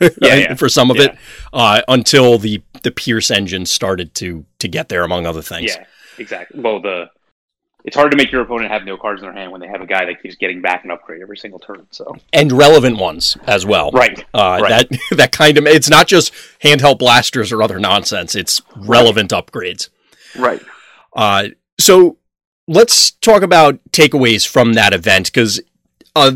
yeah. 0.20 0.54
for 0.54 0.68
some 0.68 0.90
of 0.90 0.96
Yeah. 0.96 1.04
it 1.04 1.18
uh, 1.52 1.82
until 1.88 2.38
the, 2.38 2.62
the 2.82 2.90
Pierce 2.90 3.30
engine 3.30 3.66
started 3.66 4.14
to, 4.16 4.44
to 4.58 4.68
get 4.68 4.88
there, 4.88 5.02
among 5.04 5.26
other 5.26 5.42
things. 5.42 5.74
Yeah, 5.74 5.84
exactly. 6.18 6.60
Well, 6.60 6.80
the 6.80 7.10
it's 7.86 7.96
hard 7.96 8.10
to 8.10 8.16
make 8.16 8.32
your 8.32 8.42
opponent 8.42 8.70
have 8.70 8.84
no 8.84 8.96
cards 8.96 9.22
in 9.22 9.26
their 9.26 9.32
hand 9.34 9.52
when 9.52 9.60
they 9.60 9.68
have 9.68 9.80
a 9.80 9.86
guy 9.86 10.04
that 10.04 10.20
keeps 10.20 10.34
getting 10.34 10.60
back 10.60 10.82
and 10.82 10.92
upgrade 10.92 11.22
every 11.22 11.36
single 11.38 11.60
turn. 11.60 11.86
So 11.90 12.16
And 12.32 12.52
relevant 12.52 12.98
ones 12.98 13.36
as 13.46 13.64
well. 13.64 13.90
right, 13.92 14.24
Uh, 14.34 14.58
Right. 14.60 14.88
That 14.90 15.00
that 15.16 15.32
kind 15.32 15.56
of 15.56 15.66
it's 15.66 15.88
not 15.88 16.06
just 16.06 16.32
handheld 16.62 16.98
blasters 16.98 17.52
or 17.52 17.62
other 17.62 17.78
nonsense. 17.78 18.34
It's 18.34 18.60
relevant 18.76 19.30
upgrades. 19.30 19.88
right. 20.36 20.60
Uh, 21.14 21.48
so 21.78 22.18
let's 22.68 23.12
talk 23.12 23.42
about 23.42 23.78
takeaways 23.92 24.46
from 24.46 24.74
that 24.74 24.92
event 24.92 25.26
because 25.26 25.60
uh, 26.14 26.32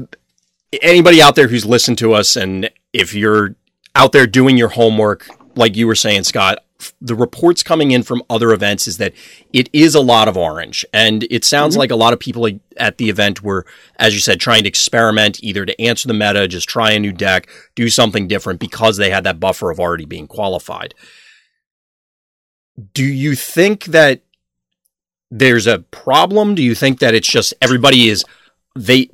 anybody 0.80 1.20
out 1.20 1.34
there 1.34 1.48
who's 1.48 1.66
listened 1.66 1.98
to 1.98 2.12
us, 2.14 2.36
and 2.36 2.70
if 2.92 3.12
you're 3.14 3.56
out 3.94 4.12
there 4.12 4.26
doing 4.26 4.56
your 4.56 4.68
homework, 4.68 5.28
like 5.56 5.76
you 5.76 5.86
were 5.86 5.94
saying, 5.94 6.24
Scott, 6.24 6.60
the 7.00 7.14
reports 7.14 7.62
coming 7.62 7.90
in 7.90 8.02
from 8.02 8.22
other 8.30 8.52
events 8.52 8.86
is 8.86 8.98
that 8.98 9.12
it 9.52 9.68
is 9.72 9.94
a 9.94 10.00
lot 10.00 10.28
of 10.28 10.36
orange. 10.36 10.84
And 10.92 11.24
it 11.30 11.44
sounds 11.44 11.74
mm-hmm. 11.74 11.80
like 11.80 11.90
a 11.90 11.96
lot 11.96 12.12
of 12.12 12.20
people 12.20 12.48
at 12.76 12.98
the 12.98 13.08
event 13.10 13.42
were, 13.42 13.66
as 13.96 14.14
you 14.14 14.20
said, 14.20 14.40
trying 14.40 14.62
to 14.62 14.68
experiment 14.68 15.42
either 15.42 15.66
to 15.66 15.80
answer 15.80 16.08
the 16.08 16.14
meta, 16.14 16.48
just 16.48 16.68
try 16.68 16.92
a 16.92 17.00
new 17.00 17.12
deck, 17.12 17.48
do 17.74 17.88
something 17.88 18.28
different 18.28 18.60
because 18.60 18.96
they 18.96 19.10
had 19.10 19.24
that 19.24 19.40
buffer 19.40 19.70
of 19.70 19.80
already 19.80 20.04
being 20.04 20.26
qualified. 20.26 20.94
Do 22.94 23.04
you 23.04 23.34
think 23.34 23.86
that 23.86 24.22
there's 25.30 25.66
a 25.66 25.80
problem? 25.80 26.54
Do 26.54 26.62
you 26.62 26.74
think 26.74 26.98
that 27.00 27.14
it's 27.14 27.28
just 27.28 27.54
everybody 27.60 28.08
is 28.08 28.24
they 28.76 29.10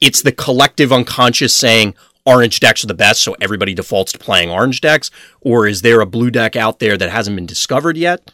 it's 0.00 0.22
the 0.22 0.32
collective 0.32 0.92
unconscious 0.92 1.54
saying 1.54 1.94
orange 2.26 2.60
decks 2.60 2.84
are 2.84 2.88
the 2.88 2.94
best, 2.94 3.22
so 3.22 3.36
everybody 3.40 3.74
defaults 3.74 4.12
to 4.12 4.18
playing 4.18 4.50
orange 4.50 4.80
decks? 4.80 5.10
Or 5.40 5.66
is 5.66 5.82
there 5.82 6.00
a 6.00 6.06
blue 6.06 6.30
deck 6.30 6.56
out 6.56 6.78
there 6.78 6.96
that 6.96 7.10
hasn't 7.10 7.36
been 7.36 7.46
discovered 7.46 7.96
yet? 7.96 8.32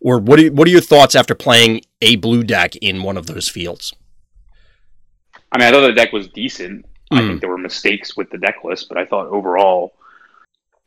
Or 0.00 0.18
what 0.18 0.40
are, 0.40 0.52
what 0.52 0.66
are 0.66 0.70
your 0.70 0.80
thoughts 0.80 1.14
after 1.14 1.34
playing 1.34 1.82
a 2.00 2.16
blue 2.16 2.42
deck 2.42 2.76
in 2.76 3.02
one 3.02 3.16
of 3.16 3.26
those 3.26 3.48
fields? 3.48 3.92
I 5.52 5.58
mean, 5.58 5.68
I 5.68 5.70
thought 5.70 5.86
the 5.86 5.92
deck 5.92 6.12
was 6.12 6.28
decent. 6.28 6.86
Mm. 7.12 7.18
I 7.18 7.20
think 7.20 7.40
there 7.40 7.50
were 7.50 7.58
mistakes 7.58 8.16
with 8.16 8.30
the 8.30 8.38
deck 8.38 8.56
list, 8.64 8.88
but 8.88 8.98
I 8.98 9.04
thought 9.04 9.26
overall 9.26 9.92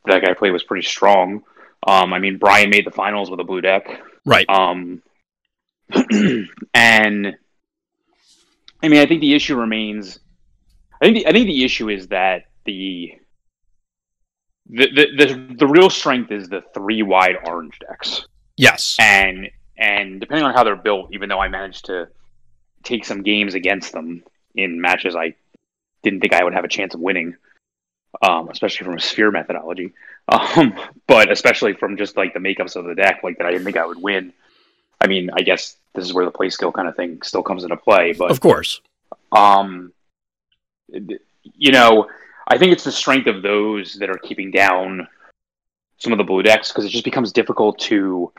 the 0.06 0.12
deck 0.12 0.24
I 0.28 0.34
played 0.34 0.52
was 0.52 0.64
pretty 0.64 0.86
strong. 0.88 1.44
Um, 1.86 2.14
I 2.14 2.20
mean, 2.20 2.38
Brian 2.38 2.70
made 2.70 2.86
the 2.86 2.92
finals 2.92 3.30
with 3.30 3.40
a 3.40 3.44
blue 3.44 3.62
deck, 3.62 3.88
right? 4.26 4.50
Um, 4.50 5.04
and 6.74 7.38
I 8.82 8.88
mean, 8.88 9.00
I 9.00 9.06
think 9.06 9.22
the 9.22 9.36
issue 9.36 9.56
remains 9.56 10.20
I 11.06 11.10
think 11.10 11.18
the, 11.18 11.28
I 11.28 11.32
think 11.34 11.46
the 11.46 11.64
issue 11.64 11.90
is 11.90 12.08
that 12.08 12.46
the 12.66 13.14
the, 14.68 14.88
the 14.88 15.26
the 15.26 15.56
the 15.60 15.68
real 15.68 15.92
strength 15.92 16.32
is 16.32 16.50
the 16.50 16.64
three 16.74 17.04
wide 17.04 17.36
orange 17.46 17.78
decks. 17.78 18.26
Yes, 18.58 18.98
and 19.00 19.52
and 19.78 20.20
depending 20.20 20.46
on 20.46 20.56
how 20.56 20.64
they're 20.64 20.76
built, 20.76 21.14
even 21.14 21.30
though 21.30 21.40
I 21.40 21.48
managed 21.48 21.86
to 21.86 22.08
take 22.84 23.06
some 23.06 23.22
games 23.22 23.54
against 23.54 23.92
them 23.94 24.24
in 24.56 24.82
matches 24.82 25.16
I 25.16 25.36
didn't 26.02 26.22
think 26.22 26.34
I 26.34 26.44
would 26.44 26.54
have 26.54 26.66
a 26.66 26.70
chance 26.70 26.96
of 26.96 27.02
winning, 27.02 27.36
um, 28.24 28.50
especially 28.50 28.86
from 28.86 28.96
a 28.96 29.00
sphere 29.00 29.30
methodology, 29.30 29.94
um, 30.28 30.74
but 31.08 31.32
especially 31.32 31.74
from 31.74 31.98
just 31.98 32.18
like 32.18 32.34
the 32.34 32.40
makeups 32.40 32.76
of 32.76 32.86
the 32.86 32.96
deck, 32.96 33.22
like 33.22 33.38
that 33.38 33.46
I 33.46 33.52
didn't 33.52 33.66
think 33.66 33.78
I 33.78 33.86
would 33.86 34.02
win. 34.02 34.34
I 35.00 35.06
mean, 35.06 35.30
I 35.32 35.42
guess 35.42 35.78
this 35.94 36.04
is 36.04 36.16
where 36.16 36.26
the 36.26 36.32
play 36.32 36.50
skill 36.50 36.72
kind 36.72 36.88
of 36.88 36.96
thing 36.96 37.22
still 37.22 37.44
comes 37.44 37.64
into 37.64 37.78
play, 37.78 38.14
but 38.14 38.32
of 38.32 38.40
course, 38.40 38.82
um, 39.32 39.92
you 40.88 41.72
know, 41.72 42.08
I 42.48 42.58
think 42.58 42.72
it's 42.72 42.84
the 42.84 42.92
strength 42.92 43.28
of 43.28 43.42
those 43.42 43.96
that 43.96 44.10
are 44.10 44.18
keeping 44.18 44.52
down 44.52 45.08
some 45.98 46.12
of 46.12 46.18
the 46.18 46.24
blue 46.24 46.44
decks 46.44 46.72
because 46.72 46.86
it 46.86 46.90
just 46.90 47.06
becomes 47.06 47.32
difficult 47.32 47.80
to. 47.80 48.32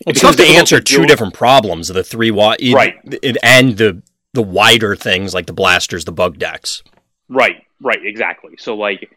It 0.00 0.10
it's 0.10 0.20
tough 0.20 0.36
to 0.36 0.44
answer 0.44 0.80
to 0.80 0.96
two 0.96 1.06
different 1.06 1.34
problems: 1.34 1.88
the 1.88 2.04
three 2.04 2.30
wide, 2.30 2.58
right, 2.72 2.96
and 3.42 3.76
the 3.76 4.02
the 4.34 4.42
wider 4.42 4.94
things 4.94 5.34
like 5.34 5.46
the 5.46 5.52
blasters, 5.52 6.04
the 6.04 6.12
bug 6.12 6.38
decks. 6.38 6.82
Right, 7.28 7.64
right, 7.80 8.04
exactly. 8.04 8.56
So, 8.56 8.76
like, 8.76 9.10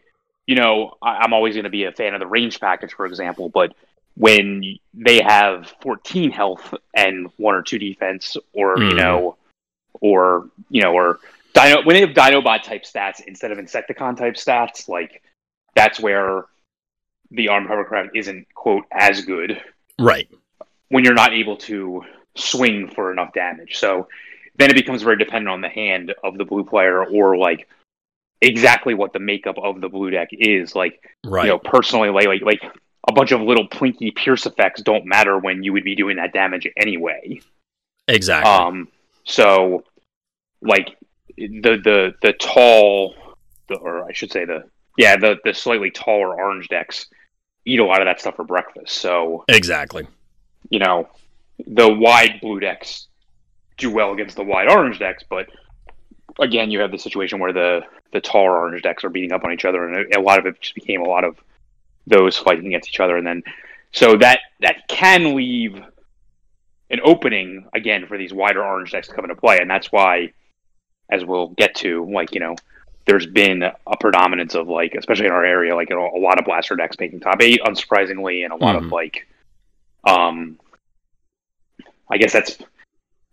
you 0.46 0.56
know, 0.56 0.96
I, 1.00 1.24
am 1.24 1.32
always 1.32 1.54
going 1.54 1.64
to 1.64 1.70
be 1.70 1.84
a 1.84 1.92
fan 1.92 2.14
of 2.14 2.20
the 2.20 2.26
range 2.26 2.60
package, 2.60 2.92
for 2.92 3.06
example, 3.06 3.48
but 3.48 3.74
when 4.14 4.78
they 4.92 5.22
have 5.22 5.72
14 5.80 6.30
health 6.30 6.74
and 6.94 7.30
one 7.36 7.54
or 7.54 7.62
two 7.62 7.78
defense, 7.78 8.36
or 8.52 8.76
mm. 8.76 8.90
you 8.90 8.94
know, 8.94 9.36
or 10.00 10.48
you 10.68 10.82
know, 10.82 10.92
or 10.92 11.20
Dino 11.54 11.84
when 11.84 11.94
they 11.94 12.00
have 12.00 12.10
Dinobot 12.10 12.62
type 12.62 12.84
stats 12.84 13.20
instead 13.26 13.52
of 13.52 13.58
Insecticon 13.58 14.16
type 14.16 14.34
stats, 14.34 14.88
like 14.88 15.22
that's 15.74 16.00
where 16.00 16.46
the 17.30 17.48
armed 17.48 17.68
hovercraft 17.68 18.10
isn't 18.14 18.46
quote 18.54 18.84
as 18.92 19.24
good. 19.24 19.60
Right. 19.98 20.28
When 20.88 21.04
you're 21.04 21.14
not 21.14 21.32
able 21.32 21.56
to 21.58 22.04
swing 22.36 22.88
for 22.88 23.12
enough 23.12 23.32
damage. 23.32 23.78
So 23.78 24.08
then 24.56 24.70
it 24.70 24.74
becomes 24.74 25.02
very 25.02 25.16
dependent 25.16 25.48
on 25.48 25.60
the 25.60 25.68
hand 25.68 26.14
of 26.22 26.38
the 26.38 26.44
blue 26.44 26.64
player 26.64 27.04
or 27.04 27.36
like 27.36 27.68
exactly 28.40 28.94
what 28.94 29.12
the 29.12 29.18
makeup 29.18 29.56
of 29.58 29.80
the 29.80 29.88
blue 29.88 30.10
deck 30.10 30.28
is. 30.32 30.74
Like 30.74 31.02
right. 31.24 31.44
you 31.44 31.50
know, 31.50 31.58
personally 31.58 32.10
like 32.10 32.26
like 32.26 32.42
like 32.42 32.62
a 33.08 33.12
bunch 33.12 33.32
of 33.32 33.40
little 33.40 33.68
plinky 33.68 34.14
pierce 34.14 34.46
effects 34.46 34.82
don't 34.82 35.06
matter 35.06 35.38
when 35.38 35.62
you 35.62 35.72
would 35.72 35.84
be 35.84 35.94
doing 35.94 36.16
that 36.16 36.32
damage 36.32 36.66
anyway. 36.76 37.40
Exactly. 38.08 38.50
Um 38.50 38.88
so 39.24 39.84
like 40.60 40.96
the 41.36 41.80
the 41.82 42.14
the 42.22 42.32
tall, 42.34 43.14
the, 43.68 43.76
or 43.76 44.04
I 44.04 44.12
should 44.12 44.32
say 44.32 44.44
the 44.44 44.64
yeah 44.98 45.16
the 45.16 45.36
the 45.44 45.54
slightly 45.54 45.90
taller 45.90 46.34
orange 46.34 46.68
decks 46.68 47.06
eat 47.64 47.78
a 47.78 47.84
lot 47.84 48.00
of 48.00 48.06
that 48.06 48.20
stuff 48.20 48.36
for 48.36 48.44
breakfast. 48.44 48.98
So 48.98 49.44
exactly, 49.48 50.06
you 50.70 50.78
know, 50.78 51.08
the 51.66 51.88
wide 51.88 52.40
blue 52.40 52.60
decks 52.60 53.08
do 53.76 53.90
well 53.90 54.12
against 54.12 54.36
the 54.36 54.44
wide 54.44 54.68
orange 54.68 54.98
decks, 54.98 55.24
but 55.28 55.48
again, 56.38 56.70
you 56.70 56.80
have 56.80 56.90
the 56.90 56.98
situation 56.98 57.38
where 57.38 57.52
the 57.52 57.82
the 58.12 58.20
taller 58.20 58.56
orange 58.56 58.82
decks 58.82 59.04
are 59.04 59.10
beating 59.10 59.32
up 59.32 59.44
on 59.44 59.52
each 59.52 59.64
other, 59.64 59.86
and 59.86 60.12
a, 60.12 60.18
a 60.18 60.20
lot 60.20 60.38
of 60.38 60.46
it 60.46 60.60
just 60.60 60.74
became 60.74 61.00
a 61.00 61.08
lot 61.08 61.24
of 61.24 61.36
those 62.06 62.36
fighting 62.36 62.66
against 62.66 62.88
each 62.88 63.00
other, 63.00 63.16
and 63.16 63.26
then 63.26 63.42
so 63.92 64.16
that 64.16 64.40
that 64.60 64.88
can 64.88 65.34
leave 65.34 65.80
an 66.90 67.00
opening 67.04 67.66
again 67.74 68.06
for 68.06 68.18
these 68.18 68.32
wider 68.32 68.62
orange 68.62 68.92
decks 68.92 69.08
to 69.08 69.14
come 69.14 69.24
into 69.24 69.36
play, 69.36 69.58
and 69.58 69.70
that's 69.70 69.90
why 69.90 70.32
as 71.10 71.24
we'll 71.24 71.48
get 71.48 71.74
to, 71.76 72.10
like 72.12 72.34
you 72.34 72.40
know, 72.40 72.56
there's 73.06 73.26
been 73.26 73.62
a 73.62 73.96
predominance 73.98 74.54
of 74.54 74.68
like, 74.68 74.94
especially 74.94 75.26
in 75.26 75.32
our 75.32 75.44
area, 75.44 75.74
like 75.74 75.90
you 75.90 75.96
know, 75.96 76.10
a 76.14 76.18
lot 76.18 76.38
of 76.38 76.44
blaster 76.44 76.76
decks 76.76 76.96
making 76.98 77.20
top 77.20 77.40
eight, 77.40 77.60
unsurprisingly, 77.64 78.44
and 78.44 78.52
a 78.52 78.56
lot 78.56 78.76
mm-hmm. 78.76 78.86
of 78.86 78.92
like, 78.92 79.26
um, 80.04 80.58
I 82.10 82.18
guess 82.18 82.32
that's 82.32 82.58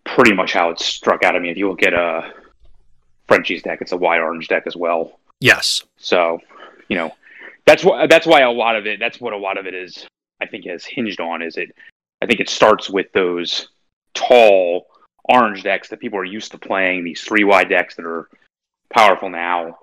pretty 0.03 0.33
much 0.33 0.53
how 0.53 0.71
it 0.71 0.79
struck 0.79 1.23
out. 1.23 1.35
I 1.35 1.39
mean, 1.39 1.51
if 1.51 1.57
you 1.57 1.69
look 1.69 1.83
at 1.83 1.93
a 1.93 2.33
Frenchie's 3.27 3.61
deck, 3.61 3.79
it's 3.81 3.91
a 3.91 3.97
wide 3.97 4.21
orange 4.21 4.47
deck 4.47 4.63
as 4.65 4.75
well. 4.75 5.19
Yes. 5.39 5.83
So, 5.97 6.39
you 6.89 6.97
know, 6.97 7.13
that's 7.65 7.83
what 7.83 8.09
that's 8.09 8.25
why 8.25 8.41
a 8.41 8.51
lot 8.51 8.75
of 8.75 8.87
it. 8.87 8.99
That's 8.99 9.21
what 9.21 9.33
a 9.33 9.37
lot 9.37 9.57
of 9.57 9.67
it 9.67 9.73
is. 9.73 10.05
I 10.41 10.47
think 10.47 10.65
has 10.65 10.85
hinged 10.85 11.19
on 11.19 11.41
is 11.41 11.57
it. 11.57 11.75
I 12.21 12.25
think 12.25 12.39
it 12.39 12.49
starts 12.49 12.89
with 12.89 13.11
those 13.13 13.69
tall 14.13 14.87
orange 15.29 15.63
decks 15.63 15.89
that 15.89 15.99
people 15.99 16.19
are 16.19 16.25
used 16.25 16.51
to 16.51 16.57
playing, 16.57 17.03
these 17.03 17.21
three 17.21 17.43
wide 17.43 17.69
decks 17.69 17.95
that 17.95 18.05
are 18.05 18.27
powerful 18.93 19.29
now 19.29 19.77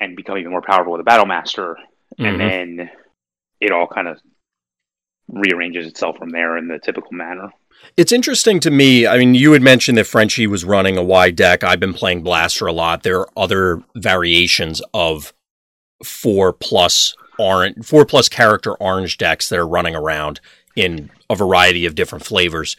and 0.00 0.16
become 0.16 0.38
even 0.38 0.50
more 0.50 0.62
powerful 0.62 0.92
with 0.92 1.00
a 1.00 1.04
Battle 1.04 1.26
Master. 1.26 1.76
Mm-hmm. 2.18 2.24
And 2.24 2.40
then 2.78 2.90
it 3.60 3.70
all 3.70 3.86
kind 3.86 4.08
of 4.08 4.18
rearranges 5.28 5.86
itself 5.86 6.16
from 6.16 6.30
there 6.30 6.56
in 6.56 6.68
the 6.68 6.78
typical 6.78 7.12
manner. 7.12 7.50
It's 7.96 8.12
interesting 8.12 8.60
to 8.60 8.70
me. 8.70 9.06
I 9.06 9.18
mean, 9.18 9.34
you 9.34 9.52
had 9.52 9.62
mentioned 9.62 9.98
that 9.98 10.06
Frenchie 10.06 10.46
was 10.46 10.64
running 10.64 10.96
a 10.96 11.02
wide 11.02 11.36
deck. 11.36 11.62
I've 11.62 11.78
been 11.78 11.94
playing 11.94 12.22
Blaster 12.22 12.66
a 12.66 12.72
lot. 12.72 13.02
There 13.02 13.20
are 13.20 13.28
other 13.36 13.82
variations 13.94 14.80
of 14.94 15.32
four 16.02 16.52
plus 16.52 17.14
orange, 17.38 17.84
four 17.84 18.04
plus 18.04 18.28
character 18.28 18.74
orange 18.74 19.18
decks 19.18 19.48
that 19.48 19.58
are 19.58 19.68
running 19.68 19.94
around 19.94 20.40
in 20.74 21.10
a 21.28 21.36
variety 21.36 21.84
of 21.84 21.94
different 21.94 22.24
flavors 22.24 22.76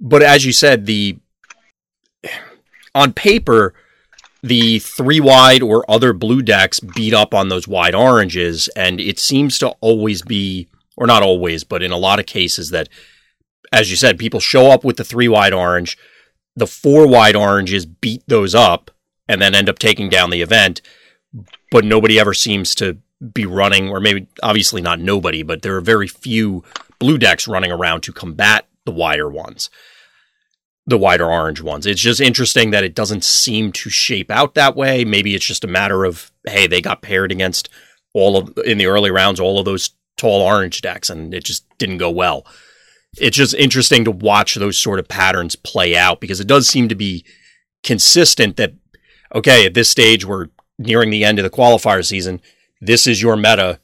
but 0.00 0.22
as 0.22 0.44
you 0.44 0.52
said, 0.52 0.86
the 0.86 1.18
on 2.94 3.12
paper, 3.12 3.74
the 4.42 4.78
three 4.78 5.20
wide 5.20 5.62
or 5.62 5.88
other 5.90 6.12
blue 6.12 6.42
decks 6.42 6.80
beat 6.80 7.14
up 7.14 7.34
on 7.34 7.48
those 7.48 7.68
wide 7.68 7.94
oranges, 7.94 8.68
and 8.76 9.00
it 9.00 9.18
seems 9.18 9.58
to 9.58 9.68
always 9.80 10.22
be, 10.22 10.68
or 10.96 11.06
not 11.06 11.22
always, 11.22 11.64
but 11.64 11.82
in 11.82 11.92
a 11.92 11.98
lot 11.98 12.20
of 12.20 12.26
cases, 12.26 12.70
that 12.70 12.88
as 13.72 13.90
you 13.90 13.96
said, 13.96 14.18
people 14.18 14.40
show 14.40 14.70
up 14.70 14.84
with 14.84 14.96
the 14.96 15.04
three 15.04 15.28
wide 15.28 15.52
orange, 15.52 15.98
the 16.56 16.66
four 16.66 17.06
wide 17.06 17.36
oranges 17.36 17.86
beat 17.86 18.22
those 18.26 18.54
up, 18.54 18.90
and 19.28 19.42
then 19.42 19.54
end 19.54 19.68
up 19.68 19.78
taking 19.78 20.08
down 20.08 20.30
the 20.30 20.42
event. 20.42 20.80
But 21.70 21.84
nobody 21.84 22.18
ever 22.18 22.32
seems 22.32 22.74
to 22.76 22.98
be 23.34 23.44
running, 23.44 23.90
or 23.90 24.00
maybe 24.00 24.26
obviously 24.42 24.80
not 24.80 25.00
nobody, 25.00 25.42
but 25.42 25.62
there 25.62 25.76
are 25.76 25.80
very 25.80 26.08
few 26.08 26.64
blue 26.98 27.18
decks 27.18 27.46
running 27.46 27.70
around 27.70 28.02
to 28.02 28.12
combat 28.12 28.66
the 28.84 28.92
wider 28.92 29.28
ones, 29.28 29.68
the 30.88 30.98
wider 30.98 31.26
orange 31.30 31.60
ones. 31.60 31.84
It's 31.84 32.00
just 32.00 32.20
interesting 32.20 32.70
that 32.70 32.82
it 32.82 32.94
doesn't 32.94 33.22
seem 33.22 33.72
to 33.72 33.90
shape 33.90 34.30
out 34.30 34.54
that 34.54 34.74
way. 34.74 35.04
Maybe 35.04 35.34
it's 35.34 35.44
just 35.44 35.62
a 35.64 35.68
matter 35.68 36.04
of 36.04 36.32
hey, 36.46 36.66
they 36.66 36.80
got 36.80 37.02
paired 37.02 37.30
against 37.30 37.68
all 38.14 38.38
of 38.38 38.58
in 38.64 38.78
the 38.78 38.86
early 38.86 39.10
rounds 39.10 39.38
all 39.38 39.58
of 39.58 39.66
those 39.66 39.90
tall 40.16 40.40
orange 40.40 40.80
decks, 40.80 41.10
and 41.10 41.34
it 41.34 41.44
just 41.44 41.66
didn't 41.76 41.98
go 41.98 42.10
well. 42.10 42.46
It's 43.18 43.36
just 43.36 43.54
interesting 43.54 44.04
to 44.06 44.10
watch 44.10 44.54
those 44.54 44.78
sort 44.78 44.98
of 44.98 45.08
patterns 45.08 45.56
play 45.56 45.94
out 45.94 46.20
because 46.20 46.40
it 46.40 46.46
does 46.46 46.66
seem 46.66 46.88
to 46.88 46.94
be 46.94 47.24
consistent 47.82 48.56
that 48.56 48.72
okay, 49.34 49.66
at 49.66 49.74
this 49.74 49.90
stage 49.90 50.24
we're 50.24 50.48
nearing 50.78 51.10
the 51.10 51.24
end 51.24 51.38
of 51.38 51.42
the 51.42 51.50
qualifier 51.50 52.04
season. 52.04 52.40
This 52.80 53.06
is 53.06 53.20
your 53.20 53.36
meta. 53.36 53.78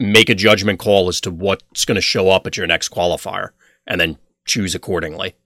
Make 0.00 0.28
a 0.28 0.34
judgment 0.34 0.80
call 0.80 1.08
as 1.08 1.20
to 1.20 1.30
what's 1.30 1.84
going 1.84 1.94
to 1.94 2.00
show 2.00 2.30
up 2.30 2.48
at 2.48 2.56
your 2.56 2.66
next 2.66 2.88
qualifier, 2.88 3.50
and 3.86 4.00
then 4.00 4.18
choose 4.44 4.74
accordingly. 4.74 5.36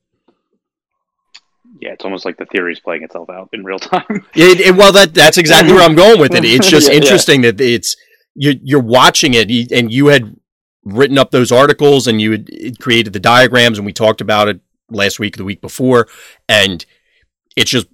Yeah, 1.80 1.92
it's 1.92 2.04
almost 2.04 2.24
like 2.24 2.36
the 2.36 2.46
theory 2.46 2.72
is 2.72 2.80
playing 2.80 3.02
itself 3.02 3.28
out 3.28 3.50
in 3.52 3.64
real 3.64 3.78
time. 3.78 4.04
it, 4.34 4.60
it, 4.60 4.76
well, 4.76 4.92
that 4.92 5.14
that's 5.14 5.38
exactly 5.38 5.72
where 5.72 5.82
I'm 5.82 5.94
going 5.94 6.20
with 6.20 6.34
it. 6.34 6.44
It's 6.56 6.68
just 6.68 6.88
yeah, 6.88 6.94
interesting 6.94 7.44
yeah. 7.44 7.50
that 7.50 7.60
it's 7.60 7.96
you're, 8.34 8.54
you're 8.62 8.80
watching 8.80 9.34
it, 9.34 9.50
and 9.72 9.92
you 9.92 10.06
had 10.08 10.36
written 10.84 11.18
up 11.18 11.32
those 11.32 11.50
articles 11.50 12.06
and 12.06 12.20
you 12.20 12.30
had 12.30 12.78
created 12.78 13.12
the 13.12 13.18
diagrams 13.18 13.76
and 13.76 13.84
we 13.84 13.92
talked 13.92 14.20
about 14.20 14.46
it 14.46 14.60
last 14.88 15.18
week, 15.18 15.36
the 15.36 15.44
week 15.44 15.60
before, 15.60 16.06
and 16.48 16.86
it's 17.56 17.70
just 17.70 17.88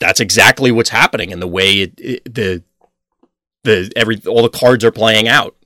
that's 0.00 0.20
exactly 0.20 0.72
what's 0.72 0.90
happening 0.90 1.32
and 1.32 1.42
the 1.42 1.46
way 1.46 1.74
it, 1.74 1.92
it, 1.98 2.34
the 2.34 2.62
the 3.64 3.92
every 3.94 4.20
all 4.26 4.42
the 4.42 4.48
cards 4.48 4.84
are 4.84 4.90
playing 4.90 5.28
out. 5.28 5.56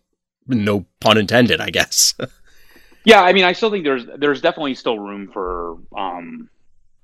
No 0.46 0.86
pun 1.00 1.18
intended, 1.18 1.60
I 1.60 1.70
guess. 1.70 2.14
yeah, 3.04 3.22
I 3.22 3.32
mean, 3.32 3.44
I 3.44 3.52
still 3.52 3.70
think 3.70 3.84
there's 3.84 4.04
there's 4.18 4.40
definitely 4.40 4.74
still 4.74 4.98
room 4.98 5.30
for 5.32 5.78
um, 5.96 6.48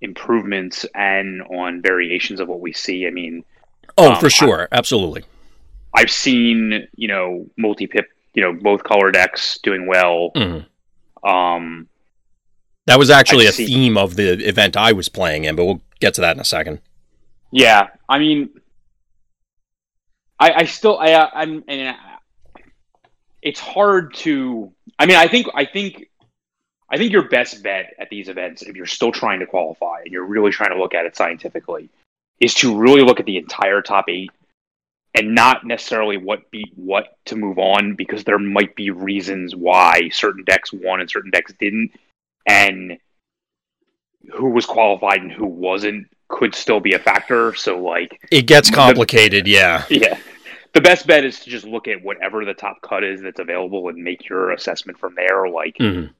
improvements 0.03 0.85
and 0.95 1.43
on 1.43 1.81
variations 1.81 2.41
of 2.41 2.49
what 2.49 2.61
we 2.61 2.73
see. 2.73 3.07
I 3.07 3.11
mean, 3.11 3.45
oh, 3.97 4.13
um, 4.13 4.21
for 4.21 4.29
sure, 4.29 4.69
I, 4.71 4.77
absolutely. 4.77 5.25
I've 5.95 6.11
seen 6.11 6.87
you 6.97 7.09
know 7.09 7.47
multi 7.57 7.87
pip, 7.87 8.11
you 8.35 8.43
know 8.43 8.53
both 8.53 8.85
color 8.85 9.11
decks 9.11 9.59
doing 9.63 9.87
well. 9.87 10.31
Mm-hmm. 10.35 11.29
Um, 11.29 11.89
that 12.87 12.99
was 12.99 13.11
actually 13.11 13.45
I've 13.47 13.51
a 13.51 13.57
seen, 13.57 13.67
theme 13.69 13.97
of 13.97 14.17
the 14.17 14.47
event 14.47 14.77
I 14.77 14.93
was 14.93 15.09
playing 15.09 15.45
in, 15.45 15.57
but 15.57 15.65
we'll 15.65 15.83
get 16.01 16.15
to 16.15 16.21
that 16.23 16.37
in 16.37 16.41
a 16.41 16.45
second. 16.45 16.81
Yeah, 17.53 17.89
I 18.09 18.19
mean, 18.19 18.51
I, 20.41 20.53
I 20.53 20.65
still, 20.65 20.99
I, 20.99 21.31
I'm, 21.35 21.63
and 21.69 21.97
it's 23.43 23.61
hard 23.61 24.15
to. 24.15 24.73
I 24.99 25.07
mean, 25.07 25.17
I 25.17 25.29
think, 25.29 25.47
I 25.55 25.65
think, 25.65 26.09
I 26.93 26.99
think 26.99 27.11
your 27.11 27.27
best 27.29 27.63
bet 27.63 27.95
at 27.99 28.11
these 28.11 28.29
events, 28.29 28.61
if 28.61 28.77
you're 28.77 28.87
still 28.87 29.13
trying 29.13 29.41
to 29.41 29.47
qualify 29.47 30.01
and 30.03 30.13
you're 30.13 30.27
really 30.27 30.51
trying 30.51 30.71
to 30.71 30.79
look 30.79 30.95
at 30.95 31.07
it 31.07 31.17
scientifically, 31.17 31.89
is 32.39 32.53
to 32.55 32.77
really 32.77 33.03
look 33.03 33.19
at 33.19 33.25
the 33.25 33.39
entire 33.39 33.81
top 33.81 34.11
eight 34.11 34.31
and 35.15 35.35
not 35.35 35.65
necessarily 35.65 36.19
what 36.19 36.51
beat 36.51 36.73
what 36.77 37.17
to 37.25 37.37
move 37.37 37.59
on 37.59 37.95
because 37.95 38.25
there 38.25 38.39
might 38.39 38.77
be 38.77 38.91
reasons 38.91 39.57
why 39.57 40.09
certain 40.11 40.45
decks 40.45 40.71
won 40.73 41.01
and 41.01 41.11
certain 41.11 41.31
decks 41.31 41.53
didn't 41.59 41.93
and 42.47 42.99
who 44.31 44.51
was 44.51 44.67
qualified 44.67 45.21
and 45.21 45.33
who 45.33 45.47
wasn't 45.47 46.07
could 46.29 46.55
still 46.55 46.81
be 46.81 46.93
a 46.93 46.99
factor. 46.99 47.55
So 47.55 47.79
like 47.81 48.27
it 48.31 48.43
gets 48.43 48.71
complicated, 48.71 49.47
the, 49.47 49.51
yeah. 49.51 49.85
Yeah. 49.91 50.19
The 50.75 50.81
best 50.81 51.07
bet 51.07 51.25
is 51.25 51.41
to 51.41 51.51
just 51.51 51.67
look 51.67 51.87
at 51.87 52.03
whatever 52.03 52.47
the 52.47 52.55
top 52.55 52.81
cut 52.81 53.05
is 53.05 53.21
that's 53.21 53.41
available 53.41 53.89
and 53.89 54.03
make 54.03 54.27
your 54.29 54.53
assessment 54.53 54.99
from 54.99 55.15
there. 55.15 55.49
Like 55.49 55.77
mm-hmm. 55.79 56.11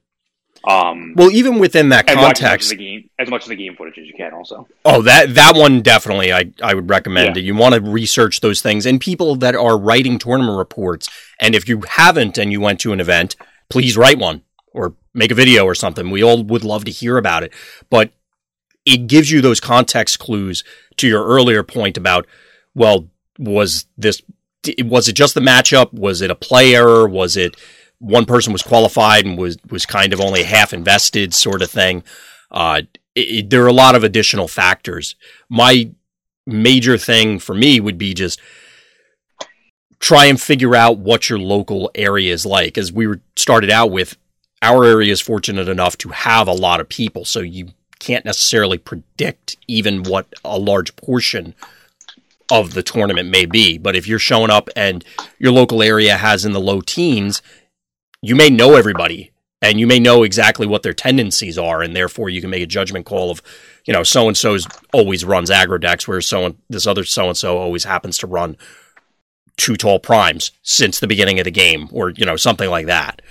Um, 0.65 1.13
well, 1.17 1.29
even 1.31 1.59
within 1.59 1.89
that 1.89 2.07
context, 2.07 2.71
as 2.71 2.71
much, 2.71 2.71
as, 2.71 2.73
game, 2.73 3.09
as 3.19 3.29
much, 3.29 3.43
of 3.43 3.49
the 3.49 3.55
game 3.55 3.75
footage 3.75 3.97
as 3.97 4.07
you 4.07 4.13
can, 4.15 4.33
also. 4.33 4.67
Oh, 4.85 5.01
that 5.01 5.35
that 5.35 5.55
one 5.55 5.81
definitely, 5.81 6.31
I 6.31 6.51
I 6.61 6.73
would 6.73 6.89
recommend. 6.89 7.35
Yeah. 7.35 7.43
You 7.43 7.55
want 7.55 7.75
to 7.75 7.81
research 7.81 8.39
those 8.39 8.61
things 8.61 8.85
and 8.85 9.01
people 9.01 9.35
that 9.37 9.55
are 9.55 9.77
writing 9.77 10.17
tournament 10.17 10.57
reports. 10.57 11.09
And 11.41 11.53
if 11.53 11.67
you 11.67 11.81
haven't 11.87 12.37
and 12.37 12.51
you 12.51 12.61
went 12.61 12.79
to 12.81 12.93
an 12.93 13.01
event, 13.01 13.35
please 13.69 13.97
write 13.97 14.19
one 14.19 14.43
or 14.73 14.95
make 15.13 15.31
a 15.31 15.35
video 15.35 15.65
or 15.65 15.75
something. 15.75 16.09
We 16.09 16.23
all 16.23 16.43
would 16.43 16.63
love 16.63 16.85
to 16.85 16.91
hear 16.91 17.17
about 17.17 17.43
it, 17.43 17.51
but 17.89 18.11
it 18.85 19.07
gives 19.07 19.31
you 19.31 19.41
those 19.41 19.59
context 19.59 20.19
clues 20.19 20.63
to 20.97 21.07
your 21.07 21.25
earlier 21.25 21.63
point 21.63 21.97
about, 21.97 22.25
well, 22.73 23.09
was 23.37 23.85
this, 23.97 24.21
was 24.79 25.07
it 25.07 25.13
just 25.13 25.35
the 25.35 25.41
matchup? 25.41 25.93
Was 25.93 26.21
it 26.21 26.31
a 26.31 26.35
play 26.35 26.75
error? 26.75 27.07
Was 27.07 27.37
it 27.37 27.55
one 28.03 28.25
person 28.25 28.51
was 28.51 28.61
qualified 28.61 29.25
and 29.25 29.37
was, 29.37 29.57
was 29.69 29.85
kind 29.85 30.13
of 30.13 30.19
only 30.19 30.43
half 30.43 30.73
invested 30.73 31.33
sort 31.33 31.61
of 31.61 31.71
thing? 31.71 32.03
Uh, 32.51 32.81
it, 33.15 33.49
there 33.49 33.63
are 33.63 33.67
a 33.67 33.73
lot 33.73 33.95
of 33.95 34.03
additional 34.03 34.47
factors. 34.47 35.15
My 35.49 35.89
major 36.45 36.97
thing 36.97 37.39
for 37.39 37.55
me 37.55 37.79
would 37.79 37.97
be 37.97 38.13
just 38.13 38.41
try 39.99 40.25
and 40.25 40.39
figure 40.39 40.75
out 40.75 40.97
what 40.97 41.29
your 41.29 41.39
local 41.39 41.89
area 41.95 42.33
is 42.33 42.45
like. 42.45 42.77
As 42.77 42.91
we 42.91 43.07
were 43.07 43.21
started 43.37 43.69
out 43.69 43.89
with, 43.89 44.17
our 44.61 44.83
area 44.83 45.11
is 45.11 45.21
fortunate 45.21 45.69
enough 45.69 45.97
to 45.99 46.09
have 46.09 46.47
a 46.47 46.53
lot 46.53 46.81
of 46.81 46.89
people, 46.89 47.25
so 47.25 47.39
you 47.39 47.69
can't 47.99 48.25
necessarily 48.25 48.77
predict 48.77 49.55
even 49.67 50.03
what 50.03 50.27
a 50.43 50.59
large 50.59 50.95
portion 50.97 51.55
of 52.51 52.73
the 52.73 52.83
tournament 52.83 53.29
may 53.29 53.45
be. 53.45 53.77
But 53.77 53.95
if 53.95 54.07
you're 54.07 54.19
showing 54.19 54.49
up 54.49 54.69
and 54.75 55.05
your 55.39 55.53
local 55.53 55.81
area 55.81 56.17
has 56.17 56.43
in 56.43 56.51
the 56.51 56.59
low 56.59 56.81
teens, 56.81 57.41
you 58.23 58.35
may 58.35 58.49
know 58.49 58.75
everybody 58.75 59.31
and 59.61 59.79
you 59.79 59.85
may 59.85 59.99
know 59.99 60.23
exactly 60.23 60.65
what 60.65 60.81
their 60.81 60.93
tendencies 60.93 61.57
are, 61.57 61.81
and 61.81 61.95
therefore 61.95 62.29
you 62.29 62.39
can 62.39 62.49
make 62.49 62.63
a 62.63 62.65
judgment 62.65 63.05
call 63.05 63.29
of, 63.29 63.41
you 63.85 63.93
know, 63.93 64.01
so 64.01 64.27
and 64.27 64.37
so's 64.37 64.65
always 64.93 65.25
runs 65.25 65.49
aggro 65.49 65.79
decks, 65.79 66.07
whereas 66.07 66.25
so 66.25 66.55
this 66.69 66.87
other 66.87 67.03
so 67.03 67.27
and 67.27 67.37
so 67.37 67.57
always 67.57 67.83
happens 67.83 68.17
to 68.17 68.27
run 68.27 68.57
two 69.57 69.75
tall 69.75 69.99
primes 69.99 70.51
since 70.63 70.99
the 70.99 71.07
beginning 71.07 71.37
of 71.37 71.43
the 71.43 71.51
game, 71.51 71.89
or 71.91 72.11
you 72.11 72.25
know 72.25 72.37
something 72.37 72.69
like 72.69 72.87
that. 72.87 73.21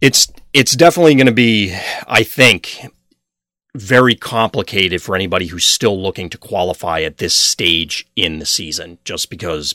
It's 0.00 0.32
it's 0.52 0.76
definitely 0.76 1.16
going 1.16 1.26
to 1.26 1.32
be, 1.32 1.76
I 2.06 2.22
think, 2.22 2.86
very 3.74 4.14
complicated 4.14 5.02
for 5.02 5.14
anybody 5.16 5.46
who's 5.46 5.66
still 5.66 6.00
looking 6.00 6.30
to 6.30 6.38
qualify 6.38 7.02
at 7.02 7.18
this 7.18 7.36
stage 7.36 8.08
in 8.14 8.38
the 8.38 8.46
season, 8.46 8.98
just 9.04 9.28
because 9.28 9.74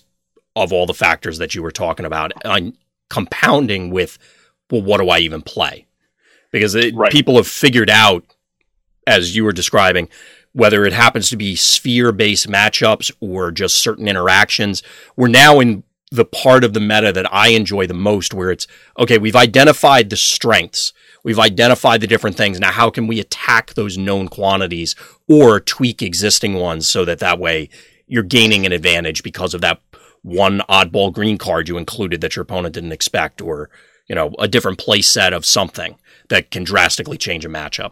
of 0.56 0.72
all 0.72 0.86
the 0.86 0.94
factors 0.94 1.38
that 1.38 1.54
you 1.54 1.62
were 1.62 1.72
talking 1.72 2.06
about, 2.06 2.32
and 2.44 2.78
compounding 3.10 3.90
with, 3.90 4.18
well, 4.72 4.82
what 4.82 5.00
do 5.00 5.10
I 5.10 5.20
even 5.20 5.42
play? 5.42 5.86
Because 6.52 6.76
it, 6.76 6.96
right. 6.96 7.12
people 7.12 7.36
have 7.36 7.48
figured 7.48 7.90
out, 7.90 8.24
as 9.06 9.36
you 9.36 9.44
were 9.44 9.52
describing, 9.52 10.10
whether 10.54 10.86
it 10.86 10.94
happens 10.94 11.30
to 11.30 11.38
be 11.38 11.56
sphere 11.56 12.14
based 12.14 12.48
matchups 12.48 13.12
or 13.20 13.52
just 13.52 13.78
certain 13.78 14.08
interactions. 14.08 14.82
We're 15.18 15.28
now 15.28 15.60
in 15.60 15.84
the 16.12 16.24
part 16.24 16.64
of 16.64 16.74
the 16.74 16.80
meta 16.80 17.12
that 17.12 17.32
I 17.34 17.50
enjoy 17.50 17.88
the 17.88 17.94
most, 17.94 18.34
where 18.34 18.52
it's 18.52 18.68
okay, 18.98 19.18
we've 19.18 19.36
identified 19.36 20.10
the 20.10 20.16
strengths, 20.16 20.94
we've 21.24 21.40
identified 21.40 22.00
the 22.00 22.08
different 22.08 22.38
things. 22.38 22.58
Now, 22.58 22.72
how 22.72 22.90
can 22.90 23.06
we 23.06 23.20
attack 23.20 23.74
those 23.74 23.98
known 23.98 24.30
quantities 24.30 24.96
or 25.28 25.60
tweak 25.60 26.02
existing 26.02 26.54
ones 26.54 26.88
so 26.88 27.04
that 27.04 27.20
that 27.20 27.38
way 27.38 27.70
you're 28.08 28.24
gaining 28.24 28.66
an 28.66 28.72
advantage 28.72 29.24
because 29.24 29.54
of 29.54 29.62
that 29.62 29.82
one 30.26 30.62
oddball 30.68 31.14
green 31.14 31.38
card 31.38 31.70
you 31.70 31.78
included 31.78 32.20
that 32.22 32.36
your 32.36 32.44
opponent 32.44 32.74
didn't 32.74 32.92
expect, 32.92 33.42
or 33.42 33.70
you 34.08 34.16
know, 34.16 34.34
a 34.40 34.48
different 34.48 34.80
play 34.80 35.02
set 35.02 35.34
of 35.34 35.46
something 35.46 35.96
that 36.30 36.50
can 36.50 36.64
drastically 36.64 37.18
change 37.18 37.46
a 37.46 37.50
matchup. 37.50 37.92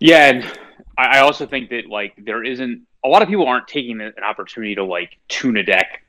Yeah, 0.00 0.30
and 0.30 0.58
I 0.96 1.20
also 1.20 1.46
think 1.46 1.70
that 1.70 1.86
like 1.88 2.14
there 2.18 2.42
isn't 2.44 2.82
a 3.04 3.08
lot 3.08 3.22
of 3.22 3.28
people 3.28 3.46
aren't 3.46 3.68
taking 3.68 4.00
an 4.00 4.12
opportunity 4.24 4.74
to 4.74 4.84
like 4.84 5.16
tune 5.28 5.56
a 5.56 5.62
deck 5.62 6.02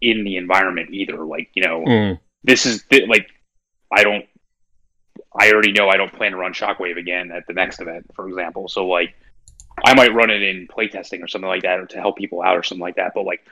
in 0.00 0.24
the 0.24 0.36
environment 0.36 0.90
either. 0.92 1.24
Like, 1.24 1.50
you 1.54 1.64
know, 1.64 1.84
mm. 1.84 2.18
this 2.44 2.66
is 2.66 2.84
like, 3.08 3.26
I 3.90 4.04
don't, 4.04 4.24
I 5.38 5.50
already 5.50 5.72
know 5.72 5.88
I 5.88 5.96
don't 5.96 6.12
plan 6.12 6.32
to 6.32 6.36
run 6.36 6.52
Shockwave 6.52 6.96
again 6.96 7.32
at 7.32 7.46
the 7.48 7.52
next 7.52 7.80
event, 7.80 8.06
for 8.14 8.28
example. 8.28 8.68
So, 8.68 8.86
like, 8.86 9.14
I 9.84 9.94
might 9.94 10.14
run 10.14 10.30
it 10.30 10.42
in 10.42 10.68
playtesting 10.68 11.22
or 11.22 11.28
something 11.28 11.48
like 11.48 11.62
that 11.62 11.80
or 11.80 11.86
to 11.86 12.00
help 12.00 12.16
people 12.16 12.42
out 12.42 12.56
or 12.56 12.62
something 12.62 12.82
like 12.82 12.96
that. 12.96 13.12
But, 13.14 13.24
like, 13.24 13.46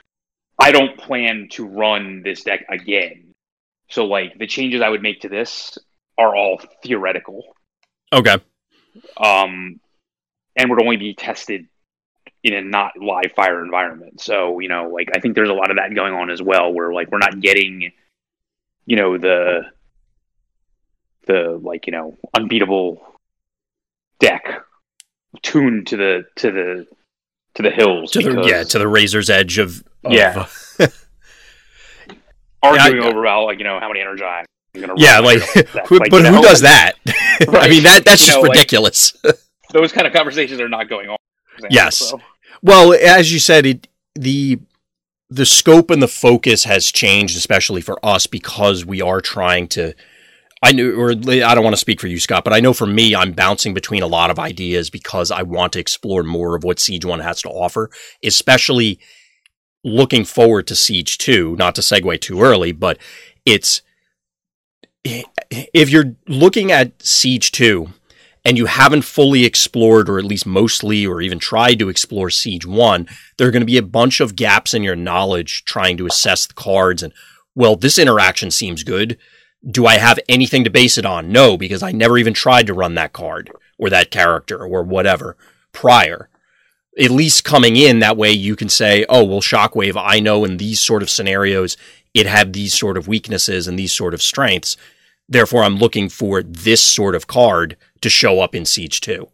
I 0.59 0.73
don't 0.73 0.97
plan 0.97 1.49
to 1.53 1.67
run 1.67 2.23
this 2.23 2.43
deck 2.43 2.65
again. 2.69 3.33
So, 3.89 4.05
like, 4.05 4.39
the 4.39 4.47
changes 4.47 4.83
I 4.83 4.89
would 4.89 5.03
make 5.03 5.23
to 5.23 5.29
this 5.29 5.79
are 6.19 6.35
all 6.35 6.61
theoretical. 6.83 7.57
Okay. 8.13 8.37
Um, 9.17 9.81
and 10.57 10.71
would 10.71 10.83
only 10.83 10.97
be 10.97 11.15
tested 11.15 11.67
in 12.43 12.55
a 12.55 12.63
not 12.63 12.93
live 13.01 13.33
fire 13.35 13.65
environment. 13.65 14.21
So, 14.21 14.59
you 14.59 14.69
know, 14.69 14.89
like 14.89 15.11
I 15.15 15.21
think 15.21 15.35
there's 15.35 15.49
a 15.49 15.55
lot 15.55 15.71
of 15.71 15.77
that 15.77 15.95
going 15.95 16.13
on 16.13 16.31
as 16.31 16.43
well 16.43 16.73
where 16.73 16.93
like 16.93 17.11
we're 17.11 17.19
not 17.19 17.41
getting, 17.41 17.93
you 18.85 18.97
know, 18.97 19.17
the 19.17 19.63
the 21.27 21.59
like, 21.63 21.87
you 21.87 21.93
know, 21.93 22.19
unbeatable 22.35 23.01
deck 24.19 24.65
tuned 25.41 25.87
to 25.89 25.97
the 25.97 26.25
to 26.37 26.51
the 26.51 26.87
to 27.55 27.63
the 27.63 27.71
hills. 27.71 28.11
To 28.13 28.23
the, 28.23 28.43
yeah, 28.43 28.65
to 28.65 28.79
the 28.79 28.89
razor's 28.89 29.31
edge 29.31 29.59
of, 29.59 29.85
of 30.05 30.13
Yeah. 30.13 30.47
Uh, 30.79 30.87
arguing 32.63 33.03
yeah, 33.03 33.09
I, 33.09 33.11
over 33.11 33.27
how 33.27 33.45
like, 33.45 33.59
you 33.59 33.65
know, 33.65 33.79
how 33.81 33.89
many 33.89 34.01
energy 34.01 34.25
yeah, 34.97 35.19
like, 35.19 35.41
who, 35.87 35.99
like, 35.99 36.11
but 36.11 36.25
who 36.25 36.37
know, 36.37 36.43
does 36.43 36.63
that? 36.63 36.95
Right. 37.07 37.49
I 37.49 37.69
mean, 37.69 37.83
that 37.83 38.05
that's 38.05 38.25
just 38.25 38.37
know, 38.37 38.43
ridiculous. 38.43 39.15
Like, 39.23 39.37
those 39.73 39.93
kind 39.93 40.07
of 40.07 40.13
conversations 40.13 40.61
are 40.61 40.69
not 40.69 40.89
going 40.89 41.09
on. 41.09 41.17
Example, 41.55 41.75
yes. 41.75 41.99
So. 41.99 42.21
Well, 42.63 42.95
as 42.95 43.33
you 43.33 43.39
said, 43.39 43.67
it, 43.67 43.89
the 44.15 44.61
the 45.29 45.47
scope 45.47 45.91
and 45.91 46.03
the 46.03 46.09
focus 46.09 46.65
has 46.65 46.91
changed, 46.91 47.37
especially 47.37 47.81
for 47.83 47.99
us, 48.05 48.27
because 48.27 48.85
we 48.85 49.03
are 49.03 49.21
trying 49.21 49.69
to. 49.69 49.95
I 50.63 50.73
knew, 50.73 50.99
or 50.99 51.11
I 51.11 51.55
don't 51.55 51.65
want 51.65 51.75
to 51.75 51.81
speak 51.81 52.01
for 52.01 52.07
you, 52.07 52.21
Scott, 52.21 52.45
but 52.45 52.53
I 52.53 52.61
know 52.61 52.73
for 52.73 52.87
me, 52.87 53.17
I'm 53.17 53.33
bouncing 53.33 53.75
between 53.75 54.03
a 54.03 54.07
lot 54.07 54.31
of 54.31 54.39
ideas 54.39 54.91
because 54.91 55.31
I 55.33 55.43
want 55.43 55.73
to 55.73 55.81
explore 55.81 56.23
more 56.23 56.55
of 56.55 56.63
what 56.63 56.79
Siege 56.79 57.05
One 57.05 57.21
has 57.21 57.43
to 57.43 57.49
offer, 57.49 57.91
especially 58.23 59.01
looking 59.83 60.25
forward 60.25 60.69
to 60.69 60.77
Siege 60.77 61.19
Two. 61.19 61.57
Not 61.57 61.75
to 61.75 61.81
segue 61.81 62.21
too 62.21 62.43
early, 62.43 62.71
but 62.71 62.99
it's 63.45 63.83
if 65.05 65.91
you're 65.91 66.15
looking 66.29 66.71
at 66.71 67.03
Siege 67.03 67.51
Two 67.51 67.89
and 68.45 68.59
you 68.59 68.67
haven't 68.67 69.03
fully 69.03 69.45
explored, 69.45 70.09
or 70.09 70.19
at 70.19 70.25
least 70.25 70.47
mostly, 70.47 71.07
or 71.07 71.21
even 71.21 71.39
tried 71.39 71.79
to 71.79 71.89
explore 71.89 72.31
Siege 72.31 72.67
1, 72.67 73.07
there 73.37 73.47
are 73.47 73.53
going 73.53 73.63
to 73.63 73.67
be 73.67 73.77
a 73.77 73.83
bunch 73.83 74.21
of 74.21 74.37
gaps 74.37 74.75
in 74.75 74.83
your 74.83 74.97
knowledge 74.97 75.65
trying 75.65 75.97
to 75.97 76.07
assess 76.07 76.47
the 76.47 76.55
cards. 76.55 77.03
And, 77.03 77.13
well, 77.55 77.77
this 77.77 77.99
interaction 77.99 78.51
seems 78.51 78.83
good. 78.83 79.17
Do 79.69 79.87
I 79.87 79.99
have 79.99 80.19
anything 80.29 80.65
to 80.65 80.71
base 80.71 80.99
it 80.99 81.07
on? 81.07 81.31
No, 81.31 81.57
because 81.57 81.83
I 81.83 81.93
never 81.93 82.19
even 82.19 82.35
tried 82.35 82.67
to 82.67 82.75
run 82.75 82.95
that 82.95 83.13
card 83.13 83.51
or 83.79 83.91
that 83.91 84.11
character 84.11 84.65
or 84.65 84.83
whatever 84.83 85.37
prior. 85.73 86.29
At 86.99 87.11
least 87.11 87.45
coming 87.45 87.77
in 87.77 88.01
that 88.01 88.17
way, 88.17 88.33
you 88.33 88.55
can 88.55 88.69
say, 88.69 89.07
oh, 89.09 89.25
well, 89.25 89.41
Shockwave, 89.41 89.97
I 89.97 90.21
know 90.21 90.45
in 90.45 90.59
these 90.59 90.81
sort 90.81 91.03
of 91.03 91.09
scenarios, 91.09 91.77
it 92.13 92.27
had 92.27 92.53
these 92.53 92.79
sort 92.79 92.97
of 92.97 93.09
weaknesses 93.09 93.67
and 93.67 93.79
these 93.79 93.93
sort 93.93 94.15
of 94.15 94.21
strengths. 94.21 94.77
Therefore, 95.29 95.63
I'm 95.63 95.77
looking 95.77 96.09
for 96.09 96.43
this 96.43 96.83
sort 96.83 97.15
of 97.15 97.27
card 97.27 97.77
to 98.03 98.11
show 98.11 98.41
up 98.41 98.55
in 98.55 98.67
Siege 98.67 99.01
2. 99.01 99.27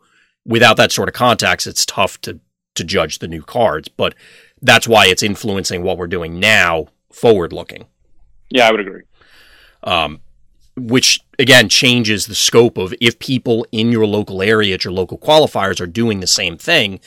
Without 0.46 0.76
that 0.76 0.92
sort 0.92 1.08
of 1.08 1.14
context, 1.14 1.66
it's 1.66 1.84
tough 1.84 2.20
to, 2.20 2.38
to 2.74 2.84
judge 2.84 3.18
the 3.18 3.28
new 3.28 3.42
cards, 3.42 3.88
but 3.88 4.14
that's 4.62 4.86
why 4.86 5.06
it's 5.06 5.22
influencing 5.22 5.82
what 5.82 5.98
we're 5.98 6.06
doing 6.06 6.38
now, 6.38 6.86
forward 7.12 7.52
looking. 7.52 7.86
Yeah, 8.50 8.68
I 8.68 8.70
would 8.70 8.80
agree. 8.80 9.02
Um, 9.82 10.20
which 10.76 11.20
again 11.38 11.68
changes 11.68 12.26
the 12.26 12.34
scope 12.34 12.78
of 12.78 12.94
if 13.00 13.18
people 13.18 13.66
in 13.72 13.90
your 13.90 14.06
local 14.06 14.42
area 14.42 14.74
at 14.74 14.84
your 14.84 14.92
local 14.92 15.18
qualifiers 15.18 15.80
are 15.80 15.86
doing 15.86 16.20
the 16.20 16.26
same 16.26 16.56
thing 16.56 17.00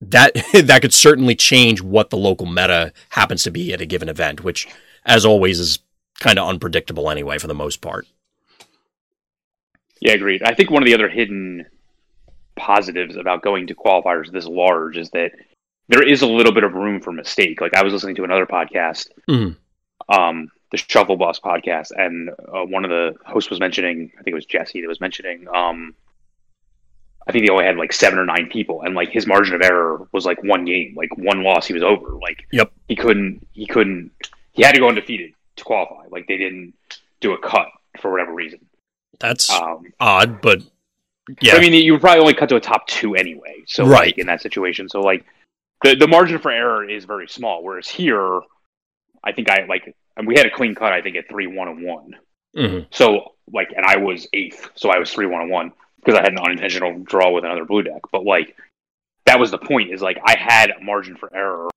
that 0.00 0.32
that 0.52 0.82
could 0.82 0.94
certainly 0.94 1.34
change 1.34 1.82
what 1.82 2.10
the 2.10 2.16
local 2.16 2.46
meta 2.46 2.92
happens 3.10 3.42
to 3.42 3.50
be 3.50 3.72
at 3.72 3.80
a 3.80 3.86
given 3.86 4.08
event 4.08 4.44
which 4.44 4.68
as 5.04 5.24
always 5.24 5.58
is 5.58 5.80
kind 6.22 6.38
of 6.38 6.48
unpredictable 6.48 7.10
anyway 7.10 7.38
for 7.38 7.48
the 7.48 7.54
most 7.54 7.80
part. 7.80 8.06
Yeah 10.00 10.12
agreed. 10.12 10.42
I 10.42 10.54
think 10.54 10.70
one 10.70 10.82
of 10.82 10.86
the 10.86 10.94
other 10.94 11.08
hidden 11.08 11.66
positives 12.56 13.16
about 13.16 13.42
going 13.42 13.66
to 13.68 13.74
qualifiers 13.74 14.30
this 14.30 14.46
large 14.46 14.96
is 14.96 15.10
that 15.10 15.32
there 15.88 16.02
is 16.02 16.22
a 16.22 16.26
little 16.26 16.52
bit 16.52 16.64
of 16.64 16.74
room 16.74 17.00
for 17.00 17.12
mistake. 17.12 17.60
Like 17.60 17.74
i 17.74 17.82
was 17.82 17.92
listening 17.92 18.16
to 18.16 18.24
another 18.24 18.46
podcast 18.46 19.08
mm. 19.28 19.56
um, 20.08 20.48
the 20.72 20.78
Shuffle 20.78 21.16
Boss 21.16 21.38
podcast, 21.38 21.92
and 21.94 22.30
uh, 22.30 22.64
one 22.64 22.84
of 22.84 22.90
the 22.90 23.14
hosts 23.24 23.50
was 23.50 23.60
mentioning, 23.60 24.10
I 24.18 24.22
think 24.22 24.32
it 24.32 24.34
was 24.34 24.46
Jesse 24.46 24.80
that 24.80 24.88
was 24.88 25.00
mentioning, 25.00 25.46
um, 25.54 25.94
I 27.28 27.30
think 27.30 27.46
they 27.46 27.52
only 27.52 27.66
had 27.66 27.76
like 27.76 27.92
seven 27.92 28.18
or 28.18 28.24
nine 28.24 28.48
people, 28.50 28.82
and 28.82 28.94
like 28.94 29.10
his 29.10 29.26
margin 29.26 29.54
of 29.54 29.62
error 29.62 30.08
was 30.12 30.26
like 30.26 30.42
one 30.42 30.64
game, 30.64 30.94
like 30.96 31.16
one 31.16 31.44
loss, 31.44 31.66
he 31.66 31.74
was 31.74 31.82
over. 31.82 32.18
Like, 32.20 32.46
yep, 32.50 32.72
he 32.88 32.96
couldn't, 32.96 33.46
he 33.52 33.66
couldn't, 33.66 34.10
he 34.52 34.62
had 34.62 34.72
to 34.72 34.80
go 34.80 34.88
undefeated 34.88 35.34
to 35.56 35.64
qualify. 35.64 36.06
Like, 36.10 36.26
they 36.26 36.38
didn't 36.38 36.74
do 37.20 37.32
a 37.34 37.38
cut 37.38 37.68
for 38.00 38.10
whatever 38.10 38.32
reason. 38.32 38.58
That's 39.20 39.50
um, 39.50 39.92
odd, 40.00 40.40
but 40.40 40.62
yeah, 41.40 41.54
I 41.54 41.60
mean, 41.60 41.74
you 41.74 41.92
would 41.92 42.00
probably 42.00 42.20
only 42.20 42.34
cut 42.34 42.48
to 42.48 42.56
a 42.56 42.60
top 42.60 42.86
two 42.88 43.14
anyway. 43.14 43.62
So, 43.66 43.86
right 43.86 44.06
like, 44.06 44.18
in 44.18 44.26
that 44.26 44.40
situation, 44.40 44.88
so 44.88 45.00
like 45.00 45.24
the 45.84 45.94
the 45.94 46.08
margin 46.08 46.38
for 46.38 46.50
error 46.50 46.88
is 46.88 47.04
very 47.04 47.28
small. 47.28 47.62
Whereas 47.62 47.88
here, 47.88 48.40
I 49.24 49.32
think 49.32 49.50
I 49.50 49.64
like 49.66 49.94
and 50.16 50.26
we 50.26 50.36
had 50.36 50.46
a 50.46 50.50
clean 50.50 50.74
cut. 50.74 50.92
I 50.92 51.02
think 51.02 51.16
at 51.16 51.28
three 51.28 51.46
one 51.46 51.68
and 51.68 51.84
one. 51.84 52.16
Mm-hmm. 52.56 52.86
So 52.90 53.34
like, 53.50 53.72
and 53.76 53.84
I 53.84 53.96
was 53.96 54.28
eighth, 54.32 54.70
so 54.74 54.90
I 54.90 54.98
was 54.98 55.12
three 55.12 55.26
one 55.26 55.42
and 55.42 55.50
one 55.50 55.72
because 55.96 56.18
I 56.18 56.22
had 56.22 56.32
an 56.32 56.38
unintentional 56.38 56.98
draw 57.00 57.30
with 57.30 57.44
another 57.44 57.64
blue 57.64 57.82
deck. 57.82 58.02
But 58.10 58.24
like, 58.24 58.56
that 59.26 59.38
was 59.38 59.50
the 59.50 59.58
point. 59.58 59.92
Is 59.92 60.02
like 60.02 60.18
I 60.24 60.36
had 60.36 60.70
a 60.70 60.82
margin 60.82 61.16
for 61.16 61.34
error, 61.34 61.68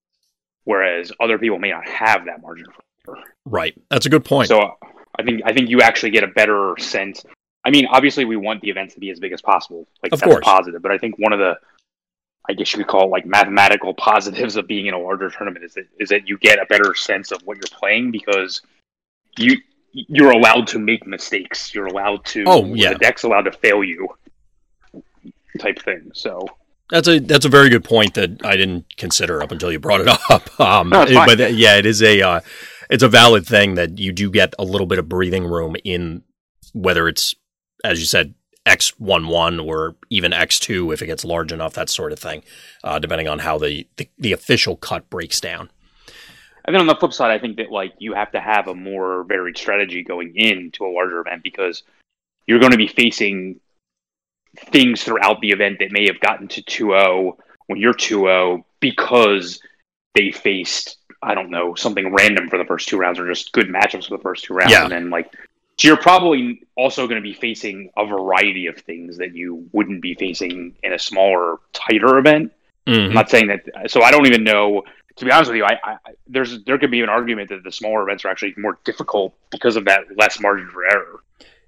whereas 0.64 1.12
other 1.20 1.38
people 1.38 1.60
may 1.60 1.72
not 1.72 1.88
have 1.88 2.26
that 2.26 2.42
margin 2.42 2.66
for 2.66 3.18
error. 3.18 3.24
Right. 3.46 3.76
That's 3.90 4.06
a 4.06 4.10
good 4.10 4.26
point. 4.26 4.50
So 4.50 4.78
I 5.18 5.24
think 5.24 5.42
I 5.46 5.54
think 5.54 5.70
you 5.70 5.82
actually 5.82 6.12
get 6.12 6.24
a 6.24 6.28
better 6.28 6.76
sense. 6.80 7.24
I 7.64 7.72
mean, 7.72 7.88
obviously, 7.88 8.26
we 8.26 8.36
want 8.36 8.62
the 8.62 8.70
events 8.70 8.94
to 8.94 9.00
be 9.00 9.10
as 9.10 9.20
big 9.20 9.32
as 9.32 9.42
possible. 9.42 9.88
Like 10.04 10.14
of 10.14 10.20
that's 10.20 10.32
course. 10.32 10.44
positive. 10.44 10.82
But 10.82 10.92
I 10.92 10.98
think 10.98 11.18
one 11.18 11.34
of 11.34 11.40
the 11.40 11.56
I 12.50 12.54
guess 12.54 12.74
you 12.74 12.80
could 12.80 12.88
call 12.88 13.06
it 13.06 13.10
like 13.10 13.26
mathematical 13.26 13.94
positives 13.94 14.56
of 14.56 14.68
being 14.68 14.86
in 14.86 14.94
a 14.94 15.00
larger 15.00 15.30
tournament 15.30 15.66
is 15.66 15.74
that 15.74 15.88
is 16.00 16.10
that 16.10 16.28
you 16.28 16.38
get 16.38 16.60
a 16.60 16.66
better 16.66 16.94
sense 16.94 17.32
of 17.32 17.42
what 17.44 17.58
you're 17.58 17.80
playing 17.80 18.12
because 18.12 18.62
you 19.38 19.58
you're 19.92 20.32
allowed 20.32 20.68
to 20.68 20.80
make 20.80 21.08
mistakes. 21.08 21.74
You're 21.74 21.88
allowed 21.88 22.26
to 22.26 22.44
oh 22.48 22.66
yeah 22.74 22.94
the 22.94 23.00
deck's 23.00 23.24
allowed 23.24 23.44
to 23.44 23.52
fail 23.52 23.84
you 23.84 24.08
type 25.60 25.82
thing. 25.82 26.12
So 26.14 26.46
that's 26.90 27.08
a 27.08 27.20
that's 27.20 27.46
a 27.46 27.50
very 27.50 27.70
good 27.70 27.84
point 27.84 28.14
that 28.16 28.46
I 28.46 28.56
didn't 28.56 28.86
consider 28.98 29.42
up 29.42 29.52
until 29.52 29.72
you 29.72 29.80
brought 29.80 30.02
it 30.02 30.08
up. 30.30 30.60
Um, 30.60 30.90
no, 30.90 31.06
but 31.06 31.54
yeah, 31.54 31.78
it 31.78 31.86
is 31.86 32.02
a 32.04 32.22
uh, 32.22 32.42
it's 32.90 33.04
a 33.04 33.10
valid 33.10 33.46
thing 33.46 33.76
that 33.76 33.98
you 33.98 34.12
do 34.12 34.30
get 34.30 34.54
a 34.60 34.64
little 34.64 34.88
bit 34.88 35.00
of 35.00 35.10
breathing 35.10 35.46
room 35.46 35.76
in 35.84 36.24
whether 36.74 37.08
it's 37.08 37.34
as 37.84 38.00
you 38.00 38.06
said 38.06 38.34
X11 38.66 39.64
or 39.64 39.96
even 40.10 40.32
X2 40.32 40.94
if 40.94 41.02
it 41.02 41.08
gets 41.08 41.24
large 41.24 41.52
enough, 41.52 41.74
that 41.74 41.90
sort 41.90 42.12
of 42.12 42.20
thing, 42.20 42.44
uh, 42.84 43.00
depending 43.00 43.28
on 43.28 43.40
how 43.40 43.58
the, 43.58 43.88
the, 43.98 44.10
the 44.18 44.34
official 44.34 44.76
cut 44.76 45.10
breaks 45.10 45.40
down. 45.40 45.70
And 46.66 46.74
then 46.74 46.82
on 46.82 46.88
the 46.88 46.96
flip 46.96 47.14
side, 47.14 47.32
I 47.32 47.38
think 47.38 47.58
that 47.58 47.72
like 47.72 47.94
you 48.00 48.14
have 48.14 48.32
to 48.32 48.42
have 48.42 48.68
a 48.68 48.74
more 48.74 49.24
varied 49.24 49.58
strategy 49.58 50.04
going 50.04 50.36
into 50.36 50.84
a 50.84 50.90
larger 50.92 51.20
event 51.20 51.44
because 51.44 51.84
you're 52.48 52.60
going 52.60 52.72
to 52.72 52.78
be 52.78 52.88
facing 52.88 53.60
things 54.58 55.04
throughout 55.04 55.42
the 55.42 55.52
event 55.52 55.78
that 55.80 55.92
may 55.92 56.08
have 56.08 56.20
gotten 56.20 56.48
to 56.48 56.64
2-0 56.64 57.38
when 57.68 57.80
you're 57.80 57.94
2-0 57.94 58.64
because 58.80 59.60
they 60.16 60.32
faced 60.32 60.98
I 61.22 61.34
don't 61.34 61.50
know 61.50 61.76
something 61.76 62.14
random 62.14 62.50
for 62.50 62.58
the 62.58 62.66
first 62.66 62.88
two 62.88 62.98
rounds 62.98 63.20
or 63.20 63.28
just 63.28 63.52
good 63.52 63.68
matchups 63.68 64.08
for 64.08 64.18
the 64.18 64.22
first 64.22 64.44
two 64.44 64.54
rounds, 64.54 64.72
yeah. 64.72 64.84
and 64.84 64.92
then 64.92 65.10
like 65.10 65.34
so 65.78 65.88
you're 65.90 65.98
probably 65.98 66.64
also 66.76 67.08
going 67.08 67.22
to 67.22 67.28
be 67.28 67.34
facing 67.34 67.90
a 67.98 68.06
variety 68.06 68.68
of 68.68 68.78
things 68.78 69.18
that 69.18 69.36
you 69.36 69.68
wouldn't 69.74 70.02
be 70.02 70.14
facing 70.16 70.76
in 70.84 70.94
a 70.94 71.00
smaller, 71.00 71.58
tighter 71.74 72.18
event. 72.18 72.54
Mm-hmm. 72.88 73.10
I'm 73.10 73.14
not 73.14 73.30
saying 73.30 73.48
that. 73.48 73.92
So 73.92 74.02
I 74.02 74.12
don't 74.12 74.26
even 74.26 74.44
know. 74.44 74.84
To 75.18 75.26
be 75.26 75.32
honest 75.32 75.50
with 75.50 75.58
you, 75.58 75.66
I, 75.66 75.80
I, 75.84 75.98
there's 76.28 76.64
there 76.66 76.78
could 76.78 76.92
be 76.92 77.02
an 77.02 77.10
argument 77.10 77.50
that 77.50 77.64
the 77.64 77.72
smaller 77.72 78.04
events 78.04 78.26
are 78.26 78.30
actually 78.30 78.54
more 78.58 78.78
difficult 78.84 79.34
because 79.50 79.76
of 79.76 79.86
that 79.86 80.04
less 80.18 80.40
margin 80.40 80.70
for 80.70 80.86
error. 80.86 81.22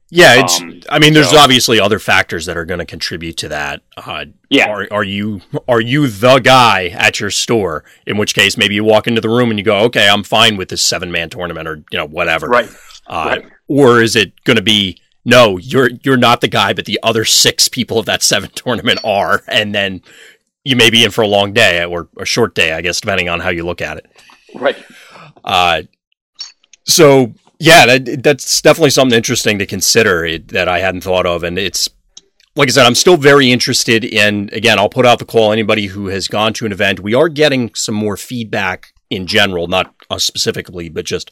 Yeah, 0.10 0.44
it's. 0.44 0.62
Um, 0.62 0.82
I 0.90 1.00
mean, 1.00 1.14
there's 1.14 1.32
so. 1.32 1.38
obviously 1.38 1.80
other 1.80 2.00
factors 2.00 2.46
that 2.46 2.56
are 2.56 2.64
going 2.64 2.80
to 2.80 2.86
contribute 2.86 3.36
to 3.38 3.50
that. 3.50 3.82
Uh, 3.98 4.26
yeah, 4.50 4.70
are, 4.70 4.88
are 4.90 5.04
you 5.04 5.42
are 5.68 5.82
you 5.82 6.08
the 6.08 6.40
guy 6.40 6.88
at 6.88 7.20
your 7.20 7.30
store? 7.30 7.84
In 8.06 8.18
which 8.18 8.34
case, 8.34 8.58
maybe 8.58 8.76
you 8.76 8.86
walk 8.86 9.08
into 9.08 9.20
the 9.20 9.30
room 9.30 9.50
and 9.50 9.60
you 9.60 9.66
go, 9.66 9.80
"Okay, 9.86 10.08
I'm 10.08 10.24
fine 10.24 10.56
with 10.56 10.70
this 10.70 10.82
seven 10.82 11.12
man 11.12 11.30
tournament," 11.30 11.68
or 11.68 11.84
you 11.92 11.98
know, 11.98 12.08
whatever. 12.08 12.48
Right. 12.48 12.70
Uh, 13.08 13.38
right. 13.42 13.52
Or 13.68 14.02
is 14.02 14.16
it 14.16 14.44
going 14.44 14.58
to 14.58 14.64
be 14.64 15.00
no? 15.26 15.58
You're 15.58 15.90
you're 16.04 16.18
not 16.18 16.42
the 16.42 16.48
guy, 16.48 16.74
but 16.74 16.86
the 16.86 17.00
other 17.04 17.26
six 17.26 17.68
people 17.68 18.00
of 18.00 18.06
that 18.06 18.24
seven 18.24 18.50
tournament 18.56 19.00
are, 19.04 19.44
and 19.48 19.74
then 19.74 20.02
you 20.64 20.76
may 20.76 20.90
be 20.90 21.04
in 21.04 21.12
for 21.12 21.22
a 21.22 21.28
long 21.28 21.54
day 21.54 21.84
or 21.84 22.10
a 22.18 22.26
short 22.26 22.54
day, 22.54 22.74
I 22.74 22.82
guess, 22.82 23.00
depending 23.00 23.30
on 23.30 23.40
how 23.40 23.50
you 23.50 23.66
look 23.66 23.82
at 23.82 23.98
it. 23.98 24.06
Right. 24.54 24.78
Uh, 25.44 25.84
so 26.86 27.34
yeah, 27.60 27.86
that, 27.86 28.24
that's 28.24 28.62
definitely 28.62 28.92
something 28.92 29.16
interesting 29.16 29.60
to 29.60 29.66
consider 29.66 30.26
it, 30.26 30.50
that 30.50 30.68
I 30.68 30.80
hadn't 30.80 31.02
thought 31.02 31.26
of, 31.26 31.44
and 31.44 31.58
it's 31.58 31.90
like 32.58 32.70
I 32.70 32.72
said, 32.72 32.86
I'm 32.86 32.96
still 32.96 33.18
very 33.18 33.52
interested 33.52 34.04
in. 34.04 34.50
Again, 34.52 34.80
I'll 34.80 34.90
put 34.90 35.06
out 35.06 35.20
the 35.20 35.26
call. 35.26 35.52
Anybody 35.52 35.88
who 35.88 36.08
has 36.08 36.28
gone 36.28 36.54
to 36.54 36.66
an 36.66 36.72
event, 36.72 37.00
we 37.00 37.14
are 37.14 37.30
getting 37.30 37.74
some 37.76 37.96
more 37.96 38.18
feedback 38.18 38.94
in 39.10 39.28
general, 39.28 39.68
not 39.68 39.94
us 40.10 40.24
specifically, 40.24 40.90
but 40.90 41.06
just 41.06 41.32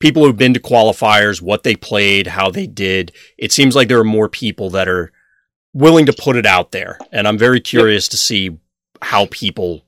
people 0.00 0.24
who've 0.24 0.36
been 0.36 0.54
to 0.54 0.60
qualifiers, 0.60 1.40
what 1.40 1.62
they 1.62 1.76
played, 1.76 2.26
how 2.26 2.50
they 2.50 2.66
did. 2.66 3.12
It 3.38 3.52
seems 3.52 3.76
like 3.76 3.88
there 3.88 4.00
are 4.00 4.04
more 4.04 4.28
people 4.28 4.70
that 4.70 4.88
are 4.88 5.12
willing 5.72 6.06
to 6.06 6.12
put 6.12 6.36
it 6.36 6.46
out 6.46 6.72
there, 6.72 6.98
and 7.12 7.28
I'm 7.28 7.38
very 7.38 7.60
curious 7.60 8.06
yep. 8.06 8.10
to 8.10 8.16
see 8.16 8.58
how 9.02 9.26
people, 9.30 9.84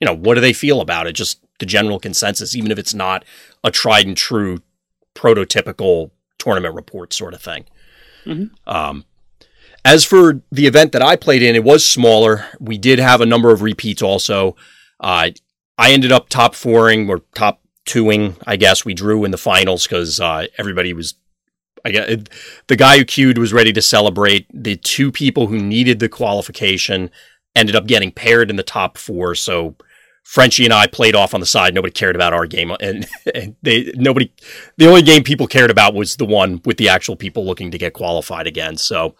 you 0.00 0.06
know, 0.06 0.14
what 0.14 0.34
do 0.34 0.40
they 0.40 0.52
feel 0.52 0.80
about 0.80 1.06
it? 1.06 1.14
Just 1.14 1.40
the 1.60 1.66
general 1.66 1.98
consensus, 1.98 2.54
even 2.54 2.70
if 2.70 2.78
it's 2.78 2.94
not 2.94 3.24
a 3.62 3.70
tried 3.70 4.06
and 4.06 4.16
true 4.16 4.60
prototypical 5.14 6.10
tournament 6.38 6.74
report 6.74 7.12
sort 7.12 7.32
of 7.32 7.40
thing. 7.40 7.64
Mm-hmm. 8.26 8.68
Um, 8.68 9.04
as 9.84 10.04
for 10.04 10.40
the 10.50 10.66
event 10.66 10.92
that 10.92 11.02
I 11.02 11.14
played 11.16 11.42
in, 11.42 11.54
it 11.54 11.62
was 11.64 11.86
smaller. 11.86 12.46
We 12.58 12.78
did 12.78 12.98
have 12.98 13.20
a 13.20 13.26
number 13.26 13.50
of 13.50 13.62
repeats 13.62 14.02
also. 14.02 14.56
Uh, 14.98 15.30
I 15.76 15.92
ended 15.92 16.10
up 16.10 16.28
top 16.28 16.54
fouring 16.54 17.08
or 17.08 17.20
top 17.34 17.60
twoing, 17.86 18.36
I 18.46 18.56
guess. 18.56 18.84
We 18.84 18.94
drew 18.94 19.24
in 19.24 19.30
the 19.30 19.38
finals 19.38 19.86
because 19.86 20.20
uh, 20.20 20.46
everybody 20.58 20.92
was. 20.92 21.14
I 21.86 21.90
guess 21.90 22.16
the 22.68 22.76
guy 22.76 22.96
who 22.96 23.04
queued 23.04 23.36
was 23.36 23.52
ready 23.52 23.72
to 23.74 23.82
celebrate. 23.82 24.46
The 24.54 24.76
two 24.76 25.12
people 25.12 25.48
who 25.48 25.58
needed 25.58 25.98
the 25.98 26.08
qualification 26.08 27.10
ended 27.54 27.76
up 27.76 27.86
getting 27.86 28.10
paired 28.10 28.48
in 28.48 28.56
the 28.56 28.62
top 28.62 28.96
four. 28.96 29.34
So 29.34 29.76
Frenchie 30.24 30.64
and 30.64 30.72
I 30.72 30.86
played 30.86 31.14
off 31.14 31.34
on 31.34 31.40
the 31.40 31.46
side. 31.46 31.74
Nobody 31.74 31.92
cared 31.92 32.16
about 32.16 32.32
our 32.32 32.46
game, 32.46 32.70
and, 32.80 33.06
and, 33.34 33.54
they 33.62 33.92
nobody. 33.94 34.32
The 34.78 34.88
only 34.88 35.02
game 35.02 35.22
people 35.22 35.46
cared 35.46 35.70
about 35.70 35.94
was 35.94 36.16
the 36.16 36.24
one 36.24 36.60
with 36.64 36.78
the 36.78 36.88
actual 36.88 37.16
people 37.16 37.44
looking 37.44 37.70
to 37.70 37.78
get 37.78 37.92
qualified 37.92 38.46
again. 38.46 38.76
So 38.78 39.14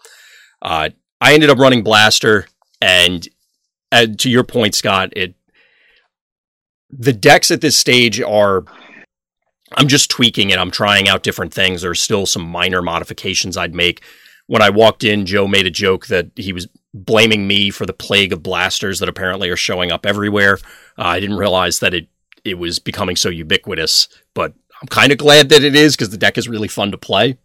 uh, 0.61 0.89
I 1.21 1.33
ended 1.33 1.51
up 1.51 1.59
running 1.59 1.83
Blaster, 1.83 2.47
and, 2.81 3.27
and 3.91 4.19
to 4.19 4.29
your 4.29 4.43
point, 4.43 4.73
Scott, 4.73 5.13
it 5.15 5.35
the 6.97 7.13
decks 7.13 7.51
at 7.51 7.61
this 7.61 7.77
stage 7.77 8.21
are 8.21 8.63
I'm 9.73 9.87
just 9.87 10.09
tweaking 10.09 10.51
it. 10.51 10.59
I'm 10.59 10.71
trying 10.71 11.07
out 11.07 11.23
different 11.23 11.53
things. 11.53 11.81
There's 11.81 12.01
still 12.01 12.25
some 12.25 12.47
minor 12.47 12.81
modifications 12.81 13.57
I'd 13.57 13.75
make. 13.75 14.03
when 14.47 14.61
I 14.61 14.69
walked 14.69 15.03
in, 15.03 15.25
Joe 15.25 15.47
made 15.47 15.65
a 15.65 15.71
joke 15.71 16.05
that 16.07 16.29
he 16.35 16.53
was 16.53 16.67
blaming 16.93 17.47
me 17.47 17.71
for 17.71 17.85
the 17.85 17.93
plague 17.93 18.31
of 18.31 18.43
blasters 18.43 18.99
that 18.99 19.09
apparently 19.09 19.49
are 19.49 19.57
showing 19.57 19.91
up 19.91 20.05
everywhere. 20.05 20.59
Uh, 20.97 21.03
I 21.05 21.19
didn't 21.19 21.37
realize 21.37 21.79
that 21.79 21.93
it 21.93 22.07
it 22.43 22.59
was 22.59 22.77
becoming 22.77 23.15
so 23.15 23.29
ubiquitous, 23.29 24.07
but 24.35 24.53
I'm 24.79 24.87
kind 24.87 25.11
of 25.11 25.17
glad 25.17 25.49
that 25.49 25.63
it 25.63 25.75
is 25.75 25.95
because 25.95 26.11
the 26.11 26.17
deck 26.17 26.37
is 26.37 26.47
really 26.47 26.67
fun 26.67 26.91
to 26.91 26.97
play. 26.97 27.37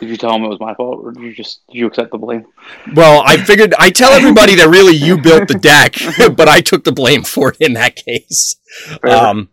Did 0.00 0.08
you 0.08 0.16
tell 0.16 0.34
him 0.34 0.44
it 0.44 0.48
was 0.48 0.60
my 0.60 0.74
fault, 0.74 1.00
or 1.04 1.12
did 1.12 1.22
you 1.22 1.34
just 1.34 1.60
did 1.66 1.76
you 1.76 1.86
accept 1.86 2.10
the 2.10 2.18
blame? 2.18 2.46
Well, 2.94 3.22
I 3.26 3.36
figured 3.36 3.74
I 3.78 3.90
tell 3.90 4.12
everybody 4.12 4.54
that 4.54 4.68
really 4.68 4.96
you 4.96 5.18
built 5.20 5.46
the 5.46 5.58
deck, 5.58 5.96
but 6.36 6.48
I 6.48 6.62
took 6.62 6.84
the 6.84 6.92
blame 6.92 7.22
for 7.22 7.50
it 7.50 7.58
in 7.60 7.74
that 7.74 7.96
case. 7.96 8.56
Um, 9.02 9.48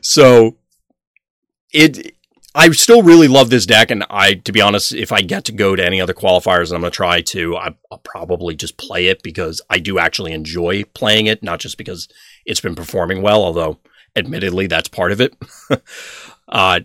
so 0.00 0.56
it, 1.72 2.14
I 2.54 2.70
still 2.70 3.02
really 3.02 3.28
love 3.28 3.50
this 3.50 3.66
deck, 3.66 3.90
and 3.90 4.04
I, 4.10 4.34
to 4.34 4.52
be 4.52 4.60
honest, 4.60 4.94
if 4.94 5.12
I 5.12 5.20
get 5.20 5.44
to 5.44 5.52
go 5.52 5.76
to 5.76 5.84
any 5.84 6.00
other 6.00 6.14
qualifiers, 6.14 6.68
and 6.68 6.74
I'm 6.74 6.80
going 6.80 6.90
to 6.90 6.96
try 6.96 7.20
to, 7.20 7.56
I, 7.56 7.74
I'll 7.90 7.98
probably 7.98 8.56
just 8.56 8.76
play 8.76 9.06
it 9.06 9.22
because 9.22 9.60
I 9.70 9.78
do 9.78 9.98
actually 9.98 10.32
enjoy 10.32 10.84
playing 10.94 11.26
it, 11.26 11.42
not 11.42 11.60
just 11.60 11.78
because 11.78 12.08
it's 12.44 12.60
been 12.60 12.74
performing 12.74 13.22
well, 13.22 13.42
although 13.42 13.78
admittedly 14.16 14.66
that's 14.66 14.88
part 14.88 15.12
of 15.12 15.20
it. 15.20 15.36
uh, 16.48 16.80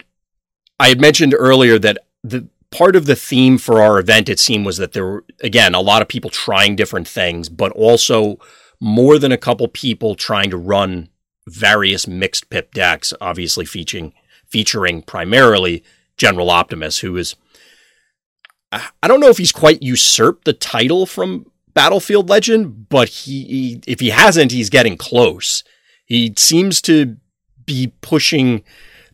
I 0.80 0.90
had 0.90 1.02
mentioned 1.02 1.34
earlier 1.38 1.80
that 1.80 2.00
the 2.24 2.48
part 2.70 2.96
of 2.96 3.06
the 3.06 3.16
theme 3.16 3.58
for 3.58 3.82
our 3.82 4.00
event, 4.00 4.30
it 4.30 4.40
seemed, 4.40 4.66
was 4.66 4.78
that 4.78 4.92
there 4.92 5.06
were, 5.06 5.26
again, 5.42 5.74
a 5.74 5.82
lot 5.82 6.02
of 6.02 6.08
people 6.08 6.30
trying 6.30 6.76
different 6.76 7.08
things, 7.08 7.48
but 7.48 7.72
also 7.72 8.38
more 8.80 9.18
than 9.18 9.32
a 9.32 9.38
couple 9.38 9.68
people 9.68 10.16
trying 10.16 10.50
to 10.50 10.58
run 10.58 11.10
various 11.48 12.08
mixed 12.08 12.50
pip 12.50 12.74
decks, 12.74 13.14
obviously 13.20 13.66
featuring, 13.66 14.14
featuring 14.46 15.02
primarily 15.02 15.84
General 16.18 16.50
Optimus, 16.50 17.00
who 17.00 17.18
is, 17.18 17.36
I 18.72 19.08
don't 19.08 19.20
know 19.20 19.30
if 19.30 19.38
he's 19.38 19.52
quite 19.52 19.84
usurped 19.84 20.46
the 20.46 20.54
title 20.54 21.06
from 21.06 21.52
Battlefield 21.74 22.30
Legend, 22.30 22.90
but 22.90 23.10
he, 23.10 23.44
he 23.44 23.82
if 23.88 24.00
he 24.00 24.10
hasn't, 24.10 24.52
he's 24.52 24.70
getting 24.70 24.98
close. 24.98 25.64
He 26.06 26.34
seems 26.38 26.82
to 26.84 27.18
be 27.66 27.94
pushing 28.02 28.64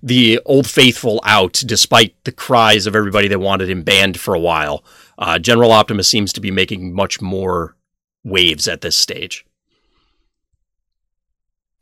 the 0.02 0.40
old 0.46 0.68
faithful 0.68 1.20
out, 1.26 1.62
despite 1.66 2.24
the 2.24 2.32
cries 2.32 2.88
of 2.88 2.96
everybody 2.96 3.28
that 3.28 3.40
wanted 3.40 3.70
him 3.70 3.84
banned 3.84 4.20
for 4.20 4.34
a 4.34 4.40
while. 4.40 4.84
Uh, 5.18 5.40
General 5.40 5.72
Optimus 5.72 6.08
seems 6.08 6.32
to 6.34 6.42
be 6.42 6.52
making 6.52 6.94
much 6.94 7.22
more 7.22 7.76
waves 8.24 8.68
at 8.68 8.82
this 8.82 8.96
stage. 8.96 9.46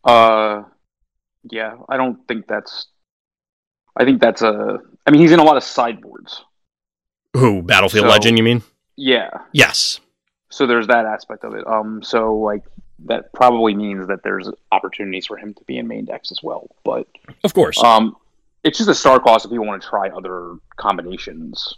Uh, 0.07 0.63
yeah, 1.43 1.75
I 1.89 1.97
don't 1.97 2.25
think 2.27 2.47
that's. 2.47 2.87
I 3.95 4.05
think 4.05 4.21
that's 4.21 4.41
a. 4.41 4.79
I 5.05 5.11
mean, 5.11 5.21
he's 5.21 5.31
in 5.31 5.39
a 5.39 5.43
lot 5.43 5.57
of 5.57 5.63
sideboards. 5.63 6.43
Who 7.33 7.61
Battlefield 7.61 8.05
so, 8.05 8.09
Legend? 8.09 8.37
You 8.37 8.43
mean? 8.43 8.63
Yeah. 8.95 9.29
Yes. 9.51 9.99
So 10.49 10.65
there's 10.65 10.87
that 10.87 11.05
aspect 11.05 11.43
of 11.43 11.53
it. 11.53 11.67
Um. 11.67 12.01
So 12.01 12.35
like 12.35 12.63
that 13.05 13.31
probably 13.33 13.75
means 13.75 14.07
that 14.07 14.23
there's 14.23 14.49
opportunities 14.71 15.27
for 15.27 15.37
him 15.37 15.53
to 15.53 15.63
be 15.65 15.77
in 15.77 15.87
main 15.87 16.05
decks 16.05 16.31
as 16.31 16.41
well. 16.41 16.67
But 16.83 17.07
of 17.43 17.53
course, 17.53 17.77
um, 17.83 18.15
it's 18.63 18.77
just 18.77 18.89
a 18.89 18.95
star 18.95 19.19
cost 19.19 19.45
if 19.45 19.51
you 19.51 19.61
want 19.61 19.81
to 19.81 19.87
try 19.87 20.09
other 20.09 20.55
combinations 20.77 21.75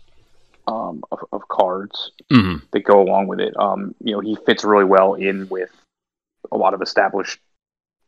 um, 0.68 1.04
of, 1.12 1.20
of, 1.32 1.48
cards 1.48 2.12
mm-hmm. 2.32 2.64
that 2.72 2.84
go 2.84 3.02
along 3.02 3.28
with 3.28 3.40
it. 3.40 3.58
Um, 3.58 3.96
you 4.04 4.14
know, 4.14 4.20
he 4.20 4.38
fits 4.46 4.64
really 4.64 4.86
well 4.86 5.16
in 5.16 5.50
with 5.50 5.72
a 6.52 6.58
lot 6.58 6.74
of 6.74 6.82
established 6.82 7.40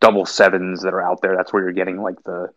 double 0.01 0.25
sevens 0.25 0.81
that 0.81 0.93
are 0.93 1.01
out 1.01 1.21
there. 1.21 1.35
That's 1.35 1.53
where 1.53 1.63
you're 1.63 1.71
getting 1.71 2.01
like 2.01 2.21
the 2.25 2.49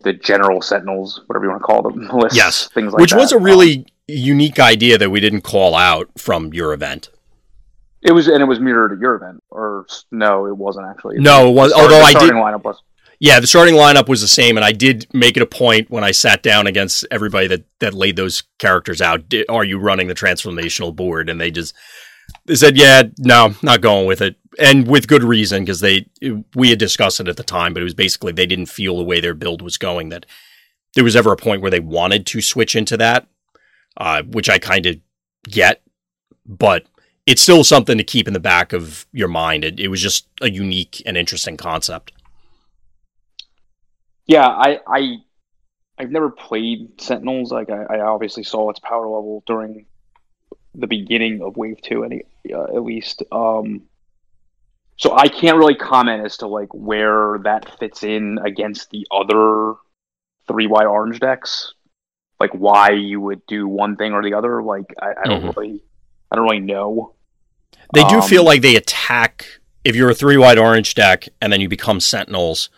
the 0.00 0.12
general 0.12 0.60
sentinels, 0.60 1.22
whatever 1.26 1.44
you 1.46 1.50
want 1.50 1.62
to 1.62 1.64
call 1.64 1.82
them, 1.82 2.08
lists, 2.18 2.36
yes, 2.36 2.68
things 2.68 2.92
like 2.92 2.98
that. 2.98 3.02
which 3.02 3.12
that. 3.12 3.18
was 3.18 3.32
a 3.32 3.38
really 3.38 3.78
um, 3.78 3.84
unique 4.08 4.58
idea 4.58 4.98
that 4.98 5.10
we 5.10 5.20
didn't 5.20 5.42
call 5.42 5.74
out 5.74 6.10
from 6.18 6.52
your 6.52 6.72
event. 6.72 7.08
It 8.02 8.12
was, 8.12 8.26
and 8.26 8.42
it 8.42 8.46
was 8.46 8.58
mirrored 8.58 8.92
at 8.92 8.98
your 8.98 9.14
event, 9.14 9.42
or 9.50 9.86
no, 10.10 10.46
it 10.46 10.56
wasn't 10.56 10.86
actually. 10.88 11.20
No, 11.20 11.48
it 11.48 11.52
was. 11.52 11.72
although 11.72 12.02
I 12.02 12.12
did. 12.12 12.32
Lineup 12.32 12.64
was. 12.64 12.82
Yeah, 13.20 13.38
the 13.38 13.46
starting 13.46 13.76
lineup 13.76 14.08
was 14.08 14.20
the 14.20 14.26
same, 14.26 14.56
and 14.56 14.64
I 14.64 14.72
did 14.72 15.06
make 15.14 15.36
it 15.36 15.44
a 15.44 15.46
point 15.46 15.88
when 15.88 16.02
I 16.02 16.10
sat 16.10 16.42
down 16.42 16.66
against 16.66 17.06
everybody 17.12 17.46
that 17.46 17.64
that 17.78 17.94
laid 17.94 18.16
those 18.16 18.42
characters 18.58 19.00
out. 19.00 19.28
Did, 19.28 19.46
are 19.48 19.62
you 19.62 19.78
running 19.78 20.08
the 20.08 20.14
transformational 20.14 20.94
board? 20.94 21.30
And 21.30 21.40
they 21.40 21.52
just 21.52 21.72
they 22.44 22.54
said, 22.54 22.76
"Yeah, 22.76 23.04
no, 23.18 23.54
not 23.62 23.80
going 23.80 24.06
with 24.06 24.20
it," 24.20 24.36
and 24.58 24.86
with 24.86 25.08
good 25.08 25.22
reason 25.22 25.64
because 25.64 25.80
they 25.80 26.06
we 26.54 26.70
had 26.70 26.78
discussed 26.78 27.20
it 27.20 27.28
at 27.28 27.36
the 27.36 27.42
time, 27.42 27.74
but 27.74 27.80
it 27.80 27.84
was 27.84 27.94
basically 27.94 28.32
they 28.32 28.46
didn't 28.46 28.66
feel 28.66 28.96
the 28.96 29.04
way 29.04 29.20
their 29.20 29.34
build 29.34 29.62
was 29.62 29.78
going 29.78 30.08
that 30.10 30.26
there 30.94 31.04
was 31.04 31.16
ever 31.16 31.32
a 31.32 31.36
point 31.36 31.62
where 31.62 31.70
they 31.70 31.80
wanted 31.80 32.26
to 32.26 32.40
switch 32.40 32.76
into 32.76 32.96
that, 32.96 33.26
uh, 33.96 34.22
which 34.22 34.48
I 34.48 34.58
kind 34.58 34.86
of 34.86 34.96
get, 35.48 35.82
but 36.46 36.86
it's 37.26 37.42
still 37.42 37.64
something 37.64 37.96
to 37.98 38.04
keep 38.04 38.26
in 38.26 38.34
the 38.34 38.40
back 38.40 38.72
of 38.72 39.06
your 39.12 39.28
mind. 39.28 39.64
It, 39.64 39.80
it 39.80 39.88
was 39.88 40.02
just 40.02 40.26
a 40.40 40.50
unique 40.50 41.02
and 41.06 41.16
interesting 41.16 41.56
concept. 41.56 42.12
Yeah, 44.26 44.46
I, 44.46 44.80
I 44.86 45.16
I've 45.98 46.10
never 46.10 46.30
played 46.30 47.00
Sentinels. 47.00 47.52
Like 47.52 47.70
I, 47.70 47.84
I 47.84 48.00
obviously 48.00 48.42
saw 48.42 48.70
its 48.70 48.80
power 48.80 49.06
level 49.06 49.42
during 49.46 49.86
the 50.74 50.86
beginning 50.86 51.42
of 51.42 51.56
Wave 51.56 51.80
Two, 51.82 52.04
any 52.04 52.22
uh, 52.52 52.64
at 52.64 52.82
least. 52.82 53.22
Um, 53.30 53.82
so 54.96 55.16
I 55.16 55.28
can't 55.28 55.58
really 55.58 55.74
comment 55.74 56.24
as 56.24 56.36
to 56.38 56.46
like 56.46 56.72
where 56.72 57.38
that 57.44 57.78
fits 57.78 58.02
in 58.02 58.38
against 58.44 58.90
the 58.90 59.06
other 59.10 59.74
three 60.46 60.66
wide 60.66 60.86
orange 60.86 61.20
decks. 61.20 61.74
Like 62.38 62.52
why 62.52 62.90
you 62.90 63.20
would 63.20 63.46
do 63.46 63.68
one 63.68 63.96
thing 63.96 64.12
or 64.12 64.22
the 64.22 64.34
other. 64.34 64.62
Like 64.62 64.94
I, 65.00 65.10
I 65.10 65.28
don't 65.28 65.42
mm-hmm. 65.42 65.60
really 65.60 65.82
I 66.30 66.36
don't 66.36 66.44
really 66.44 66.60
know. 66.60 67.14
They 67.94 68.04
do 68.04 68.16
um, 68.16 68.22
feel 68.22 68.44
like 68.44 68.62
they 68.62 68.76
attack 68.76 69.46
if 69.84 69.96
you're 69.96 70.10
a 70.10 70.14
three 70.14 70.36
wide 70.36 70.58
orange 70.58 70.94
deck 70.94 71.28
and 71.40 71.52
then 71.52 71.60
you 71.60 71.68
become 71.68 72.00
sentinels. 72.00 72.70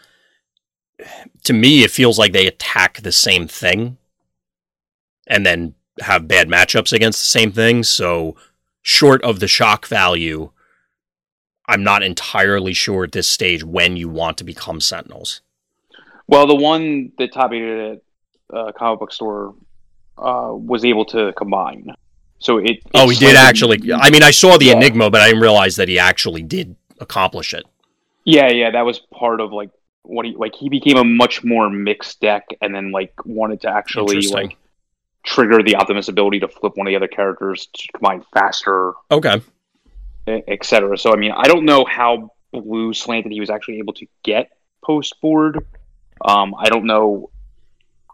To 1.45 1.53
me, 1.53 1.83
it 1.83 1.91
feels 1.91 2.19
like 2.19 2.33
they 2.33 2.47
attack 2.47 3.01
the 3.01 3.13
same 3.13 3.47
thing 3.47 3.99
and 5.27 5.45
then 5.45 5.75
have 6.01 6.29
bad 6.29 6.49
matchups 6.49 6.93
against 6.93 7.21
the 7.21 7.27
same 7.27 7.53
thing. 7.53 7.83
So, 7.83 8.37
short 8.83 9.23
of 9.23 9.41
the 9.41 9.49
shock 9.49 9.87
value, 9.87 10.51
I'm 11.67 11.83
not 11.83 12.03
entirely 12.03 12.75
sure 12.75 13.05
at 13.05 13.13
this 13.13 13.29
stage 13.29 13.65
when 13.65 13.97
you 13.97 14.09
want 14.09 14.39
to 14.39 14.45
become 14.45 14.81
sentinels. 14.81 15.41
Well, 16.27 16.47
the 16.47 16.55
one 16.55 17.13
that 17.19 17.33
Top 17.33 17.53
Eight 17.53 17.63
at 17.63 18.03
uh, 18.55 18.73
comic 18.73 19.01
book 19.01 19.13
store 19.13 19.55
uh, 20.19 20.51
was 20.53 20.85
able 20.85 21.05
to 21.07 21.33
combine. 21.35 21.95
So 22.39 22.59
it. 22.59 22.81
Oh, 22.95 23.09
he 23.09 23.19
did 23.19 23.37
actually. 23.37 23.93
I 23.93 24.11
mean, 24.11 24.23
I 24.23 24.31
saw 24.31 24.59
the 24.59 24.67
yeah. 24.67 24.77
Enigma, 24.77 25.11
but 25.11 25.21
I 25.21 25.29
didn't 25.29 25.43
realize 25.43 25.77
that 25.77 25.89
he 25.89 25.99
actually 25.99 26.43
did 26.43 26.77
accomplish 27.01 27.55
it. 27.55 27.65
Yeah, 28.25 28.49
yeah, 28.49 28.71
that 28.71 28.83
was 28.83 28.99
part 28.99 29.41
of 29.41 29.53
like 29.53 29.71
what 30.03 30.27
he 30.27 30.35
like. 30.37 30.55
He 30.55 30.69
became 30.69 30.97
a 30.97 31.05
much 31.05 31.45
more 31.45 31.71
mixed 31.71 32.21
deck, 32.21 32.47
and 32.61 32.75
then 32.75 32.91
like 32.91 33.13
wanted 33.25 33.63
to 33.63 33.71
actually 33.71 34.21
like 34.29 34.57
trigger 35.25 35.63
the 35.63 35.77
Optimus 35.77 36.09
ability 36.09 36.41
to 36.41 36.49
flip 36.49 36.77
one 36.77 36.87
of 36.87 36.91
the 36.91 36.97
other 36.97 37.09
characters 37.09 37.69
to 37.73 37.89
combine 37.93 38.25
faster. 38.33 38.93
Okay. 39.11 39.41
Etc. 40.27 40.97
So 40.99 41.13
I 41.13 41.17
mean, 41.17 41.33
I 41.33 41.45
don't 41.45 41.65
know 41.65 41.85
how 41.85 42.31
blue 42.53 42.93
slanted 42.95 43.33
he 43.33 43.41
was 43.41 43.51
actually 43.51 43.79
able 43.79 43.95
to 43.95 44.07
get 44.23 44.51
post 44.85 45.21
board. 45.21 45.67
Um, 46.25 46.55
I 46.57 46.69
don't 46.69 46.85
know. 46.85 47.31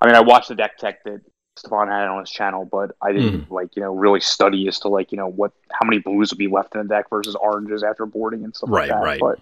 I 0.01 0.07
mean, 0.07 0.17
I 0.17 0.21
watched 0.21 0.49
the 0.49 0.55
deck 0.55 0.79
tech 0.79 1.05
that 1.05 1.21
Stefan 1.57 1.89
had 1.89 2.09
on 2.09 2.21
his 2.21 2.31
channel, 2.31 2.65
but 2.65 2.93
I 3.03 3.13
didn't 3.13 3.49
mm. 3.49 3.51
like 3.51 3.77
you 3.77 3.83
know 3.83 3.95
really 3.95 4.21
study 4.21 4.67
as 4.67 4.81
to 4.81 4.89
like 4.89 5.13
you 5.13 5.19
know 5.19 5.29
what 5.29 5.53
how 5.71 5.87
many 5.87 6.01
blues 6.01 6.31
would 6.31 6.39
be 6.39 6.49
left 6.49 6.75
in 6.75 6.83
the 6.83 6.89
deck 6.89 7.11
versus 7.11 7.35
oranges 7.35 7.83
after 7.83 8.07
boarding 8.07 8.45
and 8.45 8.55
stuff 8.55 8.71
right, 8.71 8.89
like 8.89 8.99
that. 8.99 9.05
Right, 9.05 9.21
right. 9.21 9.39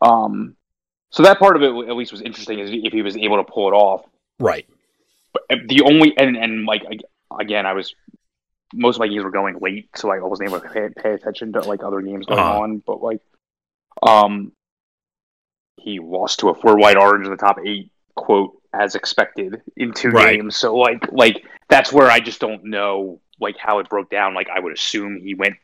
But 0.00 0.06
um, 0.06 0.56
so 1.10 1.22
that 1.22 1.38
part 1.38 1.56
of 1.56 1.62
it 1.62 1.88
at 1.88 1.96
least 1.96 2.12
was 2.12 2.22
interesting 2.22 2.58
is 2.58 2.70
if 2.72 2.92
he 2.92 3.02
was 3.02 3.16
able 3.16 3.36
to 3.36 3.44
pull 3.44 3.68
it 3.68 3.72
off. 3.72 4.04
Right. 4.40 4.66
But 5.34 5.68
the 5.68 5.82
only 5.82 6.16
and 6.16 6.36
and 6.36 6.64
like 6.64 6.82
again, 7.38 7.66
I 7.66 7.74
was 7.74 7.94
most 8.72 8.96
of 8.96 9.00
my 9.00 9.08
games 9.08 9.24
were 9.24 9.30
going 9.30 9.58
late, 9.60 9.90
so 9.94 10.08
like 10.08 10.20
I 10.20 10.24
wasn't 10.24 10.48
able 10.48 10.60
to 10.60 10.68
pay, 10.68 10.88
pay 10.96 11.12
attention 11.12 11.52
to 11.52 11.60
like 11.60 11.82
other 11.82 12.00
games 12.00 12.26
going 12.26 12.40
uh-huh. 12.40 12.60
on. 12.60 12.78
But 12.78 13.02
like, 13.02 13.20
um, 14.02 14.52
he 15.76 15.98
lost 16.00 16.40
to 16.40 16.48
a 16.48 16.54
four 16.54 16.76
wide 16.76 16.96
orange 16.96 17.26
in 17.26 17.30
the 17.30 17.36
top 17.36 17.58
eight 17.64 17.90
quote 18.14 18.60
as 18.72 18.94
expected 18.94 19.62
in 19.76 19.92
two 19.92 20.10
right. 20.10 20.36
games. 20.36 20.56
So 20.56 20.76
like 20.76 21.10
like 21.12 21.44
that's 21.68 21.92
where 21.92 22.10
I 22.10 22.20
just 22.20 22.40
don't 22.40 22.64
know 22.64 23.20
like 23.40 23.56
how 23.58 23.78
it 23.78 23.88
broke 23.88 24.10
down. 24.10 24.34
Like 24.34 24.48
I 24.48 24.60
would 24.60 24.72
assume 24.72 25.20
he 25.20 25.34
went 25.34 25.56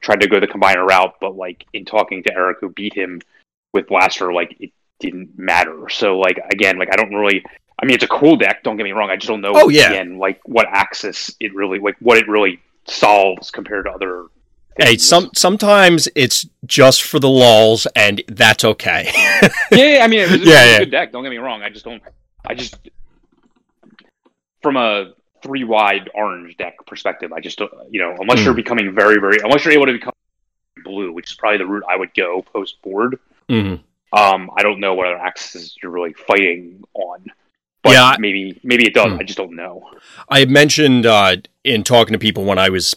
tried 0.00 0.20
to 0.20 0.28
go 0.28 0.38
the 0.38 0.46
combiner 0.46 0.86
route, 0.86 1.14
but 1.20 1.36
like 1.36 1.64
in 1.72 1.84
talking 1.84 2.22
to 2.24 2.32
Eric 2.32 2.58
who 2.60 2.68
beat 2.68 2.94
him 2.94 3.20
with 3.72 3.88
Blaster, 3.88 4.32
like 4.32 4.56
it 4.60 4.72
didn't 5.00 5.38
matter. 5.38 5.88
So 5.88 6.18
like 6.18 6.38
again, 6.50 6.78
like 6.78 6.92
I 6.92 6.96
don't 6.96 7.14
really 7.14 7.44
I 7.80 7.86
mean 7.86 7.94
it's 7.94 8.04
a 8.04 8.08
cool 8.08 8.36
deck, 8.36 8.62
don't 8.62 8.76
get 8.76 8.84
me 8.84 8.92
wrong. 8.92 9.10
I 9.10 9.16
just 9.16 9.28
don't 9.28 9.40
know 9.40 9.52
oh, 9.54 9.68
yeah. 9.68 9.90
again 9.90 10.18
like 10.18 10.40
what 10.44 10.66
axis 10.70 11.34
it 11.40 11.54
really 11.54 11.78
like 11.78 11.96
what 12.00 12.18
it 12.18 12.28
really 12.28 12.60
solves 12.86 13.50
compared 13.50 13.86
to 13.86 13.92
other 13.92 14.26
Hey, 14.78 14.98
some 14.98 15.30
sometimes 15.34 16.06
it's 16.14 16.46
just 16.66 17.02
for 17.02 17.18
the 17.18 17.30
lulls, 17.30 17.86
and 17.96 18.22
that's 18.28 18.62
okay. 18.62 19.10
yeah, 19.72 20.00
I 20.02 20.06
mean, 20.06 20.20
it 20.20 20.30
was, 20.30 20.40
yeah, 20.40 20.64
it 20.64 20.66
yeah. 20.66 20.76
a 20.76 20.78
good 20.80 20.90
deck. 20.90 21.12
Don't 21.12 21.22
get 21.22 21.30
me 21.30 21.38
wrong. 21.38 21.62
I 21.62 21.70
just 21.70 21.86
don't. 21.86 22.02
I 22.46 22.52
just 22.52 22.76
from 24.60 24.76
a 24.76 25.12
three 25.42 25.64
wide 25.64 26.10
orange 26.14 26.56
deck 26.58 26.74
perspective, 26.86 27.32
I 27.32 27.40
just 27.40 27.56
don't, 27.58 27.72
you 27.90 28.00
know, 28.00 28.16
unless 28.20 28.44
you're 28.44 28.52
Mm. 28.52 28.56
becoming 28.56 28.94
very, 28.94 29.18
very, 29.18 29.38
unless 29.42 29.64
you're 29.64 29.72
able 29.72 29.86
to 29.86 29.92
become 29.92 30.12
blue, 30.84 31.12
which 31.12 31.30
is 31.30 31.34
probably 31.36 31.58
the 31.58 31.66
route 31.66 31.84
I 31.88 31.96
would 31.96 32.12
go 32.14 32.42
post 32.42 32.82
board. 32.82 33.18
Mhm. 33.48 33.80
Um, 34.12 34.50
I 34.56 34.62
don't 34.62 34.80
know 34.80 34.94
what 34.94 35.06
other 35.06 35.18
axes 35.18 35.76
you're 35.82 35.92
really 35.92 36.12
fighting 36.12 36.84
on. 36.94 37.24
But 37.86 37.92
Yeah, 37.92 38.16
maybe 38.18 38.58
maybe 38.64 38.84
it 38.84 38.94
does. 38.94 39.12
Hmm. 39.12 39.20
I 39.20 39.22
just 39.22 39.38
don't 39.38 39.54
know. 39.54 39.88
I 40.28 40.40
had 40.40 40.50
mentioned 40.50 41.06
uh, 41.06 41.36
in 41.62 41.84
talking 41.84 42.14
to 42.14 42.18
people 42.18 42.44
when 42.44 42.58
I 42.58 42.68
was 42.68 42.96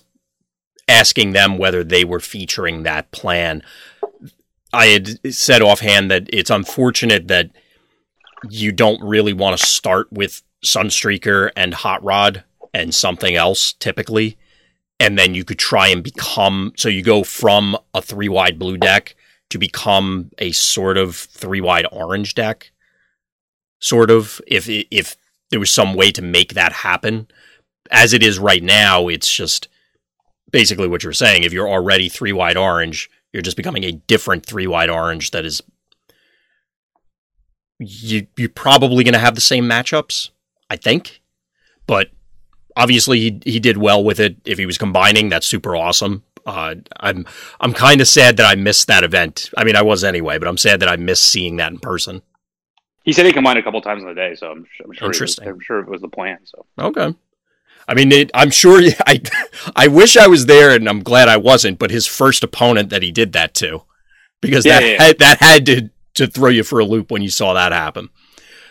asking 0.87 1.33
them 1.33 1.59
whether 1.59 1.83
they 1.83 2.03
were 2.03 2.19
featuring 2.19 2.81
that 2.81 3.11
plan. 3.11 3.61
I 4.73 4.87
had 4.87 5.33
said 5.33 5.61
offhand 5.61 6.09
that 6.09 6.27
it's 6.33 6.49
unfortunate 6.49 7.27
that 7.27 7.51
you 8.49 8.71
don't 8.71 8.99
really 9.03 9.31
want 9.31 9.59
to 9.59 9.63
start 9.63 10.11
with 10.11 10.41
Sunstreaker 10.65 11.51
and 11.55 11.75
Hot 11.75 12.03
Rod 12.03 12.43
and 12.73 12.93
something 12.95 13.35
else 13.35 13.73
typically, 13.73 14.39
and 14.99 15.19
then 15.19 15.35
you 15.35 15.43
could 15.43 15.59
try 15.59 15.89
and 15.89 16.03
become 16.03 16.73
so 16.75 16.89
you 16.89 17.03
go 17.03 17.23
from 17.23 17.77
a 17.93 18.01
three 18.01 18.27
wide 18.27 18.57
blue 18.57 18.77
deck 18.77 19.15
to 19.49 19.59
become 19.59 20.31
a 20.39 20.51
sort 20.51 20.97
of 20.97 21.15
three 21.15 21.61
wide 21.61 21.85
orange 21.91 22.33
deck. 22.33 22.71
Sort 23.79 24.11
of, 24.11 24.41
if 24.47 24.67
if 24.67 25.15
there 25.49 25.59
was 25.59 25.71
some 25.71 25.93
way 25.93 26.11
to 26.11 26.21
make 26.21 26.53
that 26.53 26.71
happen. 26.71 27.27
As 27.91 28.13
it 28.13 28.21
is 28.21 28.37
right 28.37 28.61
now, 28.61 29.07
it's 29.07 29.31
just 29.33 29.67
basically 30.51 30.87
what 30.87 31.03
you're 31.03 31.13
saying. 31.13 31.43
If 31.43 31.53
you're 31.53 31.69
already 31.69 32.07
three 32.09 32.33
wide 32.33 32.57
orange, 32.57 33.09
you're 33.33 33.41
just 33.41 33.57
becoming 33.57 33.83
a 33.83 33.91
different 33.91 34.45
three 34.45 34.67
wide 34.67 34.89
orange 34.89 35.31
that 35.31 35.45
is 35.45 35.61
you 37.79 38.27
you're 38.37 38.49
probably 38.49 39.03
going 39.03 39.13
to 39.13 39.19
have 39.19 39.35
the 39.35 39.41
same 39.41 39.65
matchups, 39.65 40.29
I 40.69 40.75
think. 40.75 41.21
But 41.87 42.09
obviously 42.75 43.19
he 43.19 43.41
he 43.45 43.59
did 43.59 43.77
well 43.77 44.03
with 44.03 44.19
it. 44.19 44.37
If 44.45 44.57
he 44.57 44.65
was 44.65 44.77
combining, 44.77 45.29
that's 45.29 45.47
super 45.47 45.75
awesome. 45.75 46.23
Uh, 46.45 46.75
I'm 46.99 47.25
I'm 47.59 47.73
kind 47.73 48.01
of 48.01 48.07
sad 48.07 48.37
that 48.37 48.45
I 48.45 48.55
missed 48.55 48.87
that 48.87 49.03
event. 49.03 49.49
I 49.57 49.63
mean, 49.63 49.75
I 49.75 49.81
was 49.81 50.03
anyway, 50.03 50.37
but 50.37 50.47
I'm 50.47 50.57
sad 50.57 50.79
that 50.81 50.89
I 50.89 50.95
missed 50.95 51.23
seeing 51.23 51.57
that 51.57 51.71
in 51.71 51.79
person. 51.79 52.21
He 53.03 53.13
said 53.13 53.25
he 53.25 53.31
combined 53.33 53.57
a 53.59 53.63
couple 53.63 53.81
times 53.81 54.03
in 54.03 54.09
the 54.09 54.15
day, 54.15 54.35
so 54.35 54.51
I'm, 54.51 54.65
I'm 54.83 54.91
sure. 54.93 55.11
It 55.11 55.19
was, 55.21 55.39
I'm 55.39 55.59
sure 55.59 55.79
it 55.79 55.87
was 55.87 56.01
the 56.01 56.07
plan. 56.09 56.39
So 56.43 56.65
Okay. 56.77 57.15
I 57.87 57.93
mean, 57.95 58.11
it, 58.11 58.29
I'm 58.33 58.51
sure. 58.51 58.81
I 59.07 59.21
I 59.75 59.87
wish 59.87 60.15
I 60.17 60.27
was 60.27 60.45
there, 60.45 60.75
and 60.75 60.87
I'm 60.87 61.01
glad 61.01 61.27
I 61.27 61.37
wasn't. 61.37 61.79
But 61.79 61.91
his 61.91 62.05
first 62.05 62.43
opponent 62.43 62.89
that 62.91 63.01
he 63.01 63.11
did 63.11 63.33
that 63.33 63.53
to, 63.55 63.83
because 64.41 64.65
Yeah, 64.65 64.79
that 64.79 64.85
yeah, 64.85 64.91
yeah. 64.93 65.03
Had, 65.03 65.19
that 65.19 65.39
had 65.39 65.65
to 65.67 65.89
to 66.15 66.27
throw 66.27 66.49
you 66.49 66.63
for 66.63 66.79
a 66.79 66.85
loop 66.85 67.09
when 67.11 67.21
you 67.21 67.29
saw 67.29 67.53
that 67.53 67.71
happen. 67.71 68.09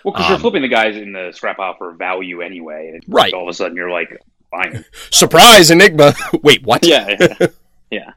well, 0.04 0.12
because 0.12 0.26
Um, 0.26 0.32
you're 0.32 0.40
flipping 0.40 0.62
the 0.62 0.68
guys 0.68 0.96
in 0.96 1.12
the 1.12 1.32
scrap 1.32 1.56
pile 1.56 1.74
for 1.78 1.92
value 1.94 2.42
anyway, 2.42 2.90
and 2.94 3.02
Right. 3.08 3.32
all 3.32 3.42
of 3.44 3.48
a 3.48 3.54
sudden 3.54 3.76
you're 3.76 3.90
like 3.90 4.10
fine. 4.50 4.84
Surprise, 5.10 5.70
Enigma! 5.70 6.14
Wait, 6.42 6.62
what? 6.62 6.84
yeah, 6.86 7.16
yeah, 7.18 7.46
yeah. 7.90 8.10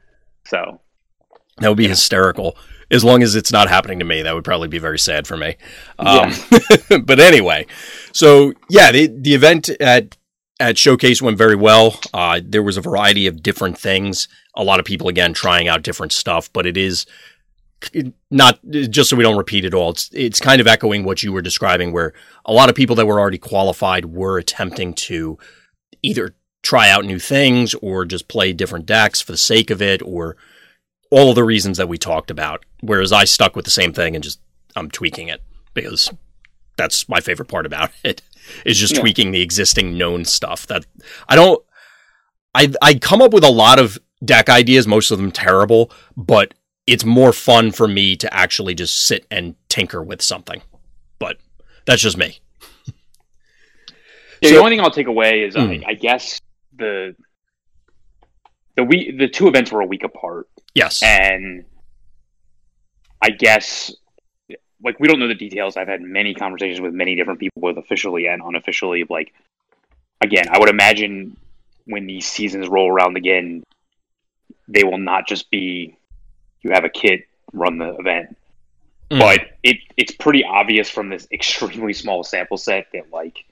So 0.46 0.80
That 1.58 1.68
would 1.68 1.78
be 1.78 1.88
hysterical. 1.88 2.56
As 2.90 3.04
long 3.04 3.22
as 3.22 3.34
it's 3.34 3.52
not 3.52 3.68
happening 3.68 3.98
to 4.00 4.04
me, 4.04 4.22
that 4.22 4.34
would 4.34 4.44
probably 4.44 4.68
be 4.68 4.78
very 4.78 4.98
sad 4.98 5.26
for 5.26 5.36
me. 5.36 5.56
Um, 5.98 6.32
but 7.04 7.20
anyway, 7.20 7.66
so 8.12 8.52
yeah, 8.68 8.92
the 8.92 9.06
the 9.06 9.34
event 9.34 9.68
at 9.80 10.16
at 10.60 10.78
Showcase 10.78 11.22
went 11.22 11.38
very 11.38 11.56
well. 11.56 11.98
Uh, 12.12 12.40
there 12.44 12.62
was 12.62 12.76
a 12.76 12.82
variety 12.82 13.26
of 13.26 13.42
different 13.42 13.78
things. 13.78 14.28
A 14.54 14.62
lot 14.64 14.78
of 14.78 14.84
people 14.84 15.08
again 15.08 15.32
trying 15.32 15.68
out 15.68 15.82
different 15.82 16.12
stuff, 16.12 16.52
but 16.52 16.66
it 16.66 16.76
is 16.76 17.06
not 18.30 18.60
just 18.70 19.10
so 19.10 19.16
we 19.16 19.22
don't 19.22 19.36
repeat 19.36 19.64
it 19.64 19.74
all. 19.74 19.90
It's 19.90 20.10
it's 20.12 20.40
kind 20.40 20.60
of 20.60 20.66
echoing 20.66 21.04
what 21.04 21.22
you 21.22 21.32
were 21.32 21.42
describing, 21.42 21.92
where 21.92 22.12
a 22.44 22.52
lot 22.52 22.68
of 22.68 22.76
people 22.76 22.96
that 22.96 23.06
were 23.06 23.20
already 23.20 23.38
qualified 23.38 24.06
were 24.06 24.38
attempting 24.38 24.94
to 24.94 25.38
either 26.02 26.34
try 26.62 26.88
out 26.88 27.04
new 27.04 27.18
things 27.18 27.74
or 27.74 28.04
just 28.04 28.28
play 28.28 28.52
different 28.52 28.86
decks 28.86 29.20
for 29.20 29.32
the 29.32 29.38
sake 29.38 29.70
of 29.70 29.82
it, 29.82 30.00
or 30.02 30.36
all 31.12 31.28
of 31.28 31.34
the 31.34 31.44
reasons 31.44 31.76
that 31.78 31.88
we 31.88 31.98
talked 31.98 32.30
about. 32.30 32.64
Whereas 32.80 33.12
I 33.12 33.24
stuck 33.24 33.54
with 33.54 33.64
the 33.66 33.70
same 33.70 33.92
thing 33.92 34.14
and 34.14 34.24
just 34.24 34.40
I'm 34.74 34.90
tweaking 34.90 35.28
it 35.28 35.42
because 35.74 36.10
that's 36.76 37.08
my 37.08 37.20
favorite 37.20 37.48
part 37.48 37.66
about 37.66 37.90
it 38.04 38.22
is 38.64 38.78
just 38.78 38.94
Yeah. 38.94 39.00
tweaking 39.00 39.30
the 39.30 39.42
existing 39.42 39.96
known 39.98 40.24
stuff 40.24 40.66
that 40.68 40.84
I 41.28 41.36
don't 41.36 41.62
I 42.54 42.72
I 42.80 42.94
come 42.94 43.22
up 43.22 43.32
with 43.32 43.44
a 43.44 43.50
lot 43.50 43.78
of 43.78 43.98
deck 44.24 44.48
ideas, 44.48 44.86
most 44.86 45.10
of 45.10 45.18
them 45.18 45.30
terrible, 45.32 45.90
but 46.16 46.54
it's 46.86 47.04
more 47.04 47.32
fun 47.32 47.72
for 47.72 47.86
me 47.86 48.16
to 48.16 48.32
actually 48.34 48.74
just 48.74 49.06
sit 49.06 49.26
and 49.30 49.54
tinker 49.68 50.02
with 50.02 50.22
something. 50.22 50.62
But 51.18 51.36
that's 51.84 52.02
just 52.02 52.16
me. 52.16 52.38
Yeah, 54.40 54.48
So- 54.48 54.54
the 54.54 54.58
only 54.60 54.70
thing 54.72 54.80
I'll 54.80 54.90
take 54.90 55.06
away 55.06 55.42
is 55.44 55.54
Mm. 55.54 55.84
I, 55.86 55.90
I 55.90 55.94
guess 55.94 56.40
the 56.76 57.14
the 58.76 58.84
week 58.84 59.18
the 59.18 59.28
two 59.28 59.46
events 59.48 59.70
were 59.70 59.82
a 59.82 59.86
week 59.86 60.02
apart, 60.04 60.48
Yes. 60.74 61.02
and 61.02 61.64
I 63.20 63.30
guess 63.30 63.94
like 64.82 64.98
we 64.98 65.06
don't 65.06 65.20
know 65.20 65.28
the 65.28 65.34
details. 65.34 65.76
I've 65.76 65.88
had 65.88 66.00
many 66.02 66.34
conversations 66.34 66.80
with 66.80 66.92
many 66.92 67.14
different 67.14 67.38
people, 67.40 67.60
both 67.62 67.76
officially 67.76 68.26
and 68.26 68.42
unofficially. 68.42 69.04
Like 69.08 69.32
again, 70.20 70.46
I 70.50 70.58
would 70.58 70.68
imagine 70.68 71.36
when 71.84 72.06
these 72.06 72.26
seasons 72.26 72.68
roll 72.68 72.90
around 72.90 73.16
again, 73.16 73.62
they 74.68 74.84
will 74.84 74.98
not 74.98 75.26
just 75.26 75.50
be 75.50 75.96
you 76.62 76.70
have 76.72 76.84
a 76.84 76.88
kid 76.88 77.22
run 77.52 77.78
the 77.78 77.94
event, 77.96 78.36
Mm. 79.10 79.18
but 79.18 79.40
it 79.62 79.76
it's 79.98 80.12
pretty 80.12 80.42
obvious 80.42 80.88
from 80.88 81.10
this 81.10 81.28
extremely 81.30 81.92
small 81.92 82.24
sample 82.24 82.56
set 82.56 82.86
that 82.94 83.10
like 83.12 83.44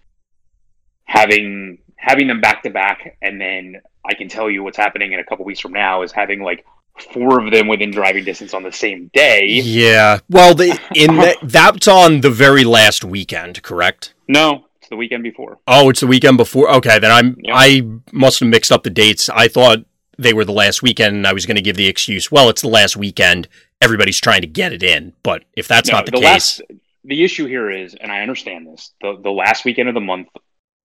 having 1.04 1.78
having 1.96 2.28
them 2.28 2.40
back 2.40 2.62
to 2.62 2.70
back 2.70 3.18
and 3.20 3.38
then 3.40 3.80
I 4.04 4.14
can 4.14 4.28
tell 4.28 4.48
you 4.50 4.62
what's 4.62 4.78
happening 4.78 5.12
in 5.12 5.20
a 5.20 5.24
couple 5.24 5.44
weeks 5.44 5.60
from 5.60 5.72
now 5.72 6.00
is 6.02 6.12
having 6.12 6.40
like 6.42 6.64
four 7.12 7.44
of 7.44 7.50
them 7.52 7.66
within 7.68 7.90
driving 7.90 8.24
distance 8.24 8.52
on 8.54 8.62
the 8.62 8.72
same 8.72 9.10
day. 9.14 9.46
Yeah. 9.46 10.18
Well, 10.28 10.54
the, 10.54 10.78
in 10.94 11.16
that, 11.16 11.36
that's 11.42 11.88
on 11.88 12.20
the 12.20 12.30
very 12.30 12.64
last 12.64 13.04
weekend, 13.04 13.62
correct? 13.62 14.14
No, 14.28 14.66
it's 14.80 14.88
the 14.88 14.96
weekend 14.96 15.22
before. 15.22 15.58
Oh, 15.66 15.88
it's 15.90 16.00
the 16.00 16.06
weekend 16.06 16.36
before. 16.36 16.70
Okay, 16.76 16.98
then 16.98 17.10
I'm 17.10 17.36
Yeah. 17.42 17.54
I 17.56 17.82
must 18.12 18.40
have 18.40 18.48
mixed 18.48 18.70
up 18.72 18.82
the 18.82 18.90
dates. 18.90 19.28
I 19.28 19.48
thought 19.48 19.84
they 20.18 20.32
were 20.34 20.44
the 20.44 20.52
last 20.52 20.82
weekend, 20.82 21.16
and 21.16 21.26
I 21.26 21.32
was 21.32 21.46
going 21.46 21.56
to 21.56 21.62
give 21.62 21.76
the 21.76 21.86
excuse. 21.86 22.30
Well, 22.30 22.48
it's 22.50 22.62
the 22.62 22.68
last 22.68 22.96
weekend. 22.96 23.48
Everybody's 23.80 24.20
trying 24.20 24.42
to 24.42 24.46
get 24.46 24.74
it 24.74 24.82
in, 24.82 25.14
but 25.22 25.44
if 25.56 25.66
that's 25.66 25.88
No, 25.90 25.96
not 25.98 26.04
the, 26.04 26.10
the 26.12 26.18
case, 26.18 26.24
last 26.24 26.62
the 27.04 27.24
issue 27.24 27.46
here 27.46 27.70
is, 27.70 27.94
and 27.94 28.12
I 28.12 28.20
understand 28.20 28.66
this, 28.66 28.92
the 29.00 29.18
the 29.22 29.30
last 29.30 29.64
weekend 29.64 29.88
of 29.88 29.94
the 29.94 30.02
month 30.02 30.28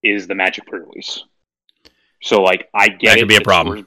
is 0.01 0.27
the 0.27 0.35
Magic 0.35 0.65
pre-release. 0.65 1.21
So 2.21 2.41
like 2.41 2.69
I 2.73 2.87
get 2.87 3.09
That 3.09 3.17
it. 3.17 3.19
could 3.19 3.27
be 3.27 3.35
a 3.35 3.41
problem. 3.41 3.85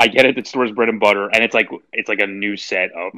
I 0.00 0.08
get 0.08 0.24
it 0.24 0.34
that 0.36 0.46
stores 0.46 0.72
bread 0.72 0.88
and 0.88 0.98
butter, 0.98 1.28
and 1.28 1.44
it's 1.44 1.54
like 1.54 1.68
it's 1.92 2.08
like 2.08 2.20
a 2.20 2.26
new 2.26 2.56
set 2.56 2.90
of 2.92 3.12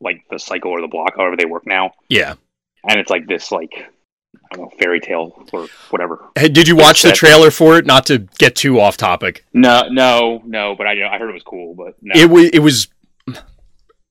like 0.00 0.24
the 0.28 0.38
cycle 0.38 0.72
or 0.72 0.80
the 0.80 0.88
block, 0.88 1.14
however 1.16 1.36
they 1.36 1.44
work 1.44 1.66
now, 1.66 1.92
yeah. 2.08 2.34
and 2.88 2.98
it's 2.98 3.10
like 3.10 3.28
this 3.28 3.52
like 3.52 3.70
I 4.34 4.56
don't 4.56 4.64
know 4.64 4.72
fairy 4.76 4.98
tale 4.98 5.46
or 5.52 5.68
whatever. 5.90 6.24
Hey, 6.36 6.48
did 6.48 6.66
you 6.66 6.74
watch 6.74 7.02
the 7.02 7.12
trailer 7.12 7.52
for 7.52 7.78
it? 7.78 7.86
Not 7.86 8.06
to 8.06 8.18
get 8.38 8.56
too 8.56 8.80
off 8.80 8.96
topic. 8.96 9.44
No, 9.52 9.88
no, 9.88 10.42
no. 10.44 10.74
But 10.74 10.88
I 10.88 10.92
I 11.06 11.18
heard 11.18 11.30
it 11.30 11.34
was 11.34 11.44
cool, 11.44 11.76
but 11.76 11.94
no. 12.02 12.20
It 12.20 12.28
was. 12.28 12.50
It 12.52 12.58
was. 12.58 12.88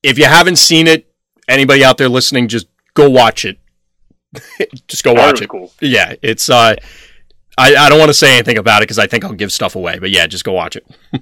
If 0.02 0.18
you 0.18 0.26
haven't 0.26 0.56
seen 0.56 0.88
it, 0.88 1.14
anybody 1.50 1.84
out 1.84 1.98
there 1.98 2.10
listening, 2.10 2.48
just 2.48 2.68
go 2.94 3.10
watch 3.10 3.44
it. 3.44 3.60
just 4.88 5.04
go 5.04 5.14
watch 5.14 5.42
it 5.42 5.44
it. 5.44 5.50
cool. 5.50 5.74
Yeah, 5.82 6.16
it's. 6.22 6.50
uh 6.50 6.76
I, 7.58 7.76
I 7.76 7.90
don't 7.90 8.00
want 8.00 8.10
to 8.10 8.14
say 8.14 8.34
anything 8.34 8.58
about 8.58 8.82
it 8.82 8.84
because 8.84 8.98
I 8.98 9.08
think 9.08 9.26
I'll 9.26 9.34
give 9.34 9.52
stuff 9.52 9.76
away. 9.76 10.00
But 10.00 10.10
yeah, 10.10 10.26
just 10.26 10.46
go 10.46 10.54
watch 10.54 10.78
it. 10.78 10.88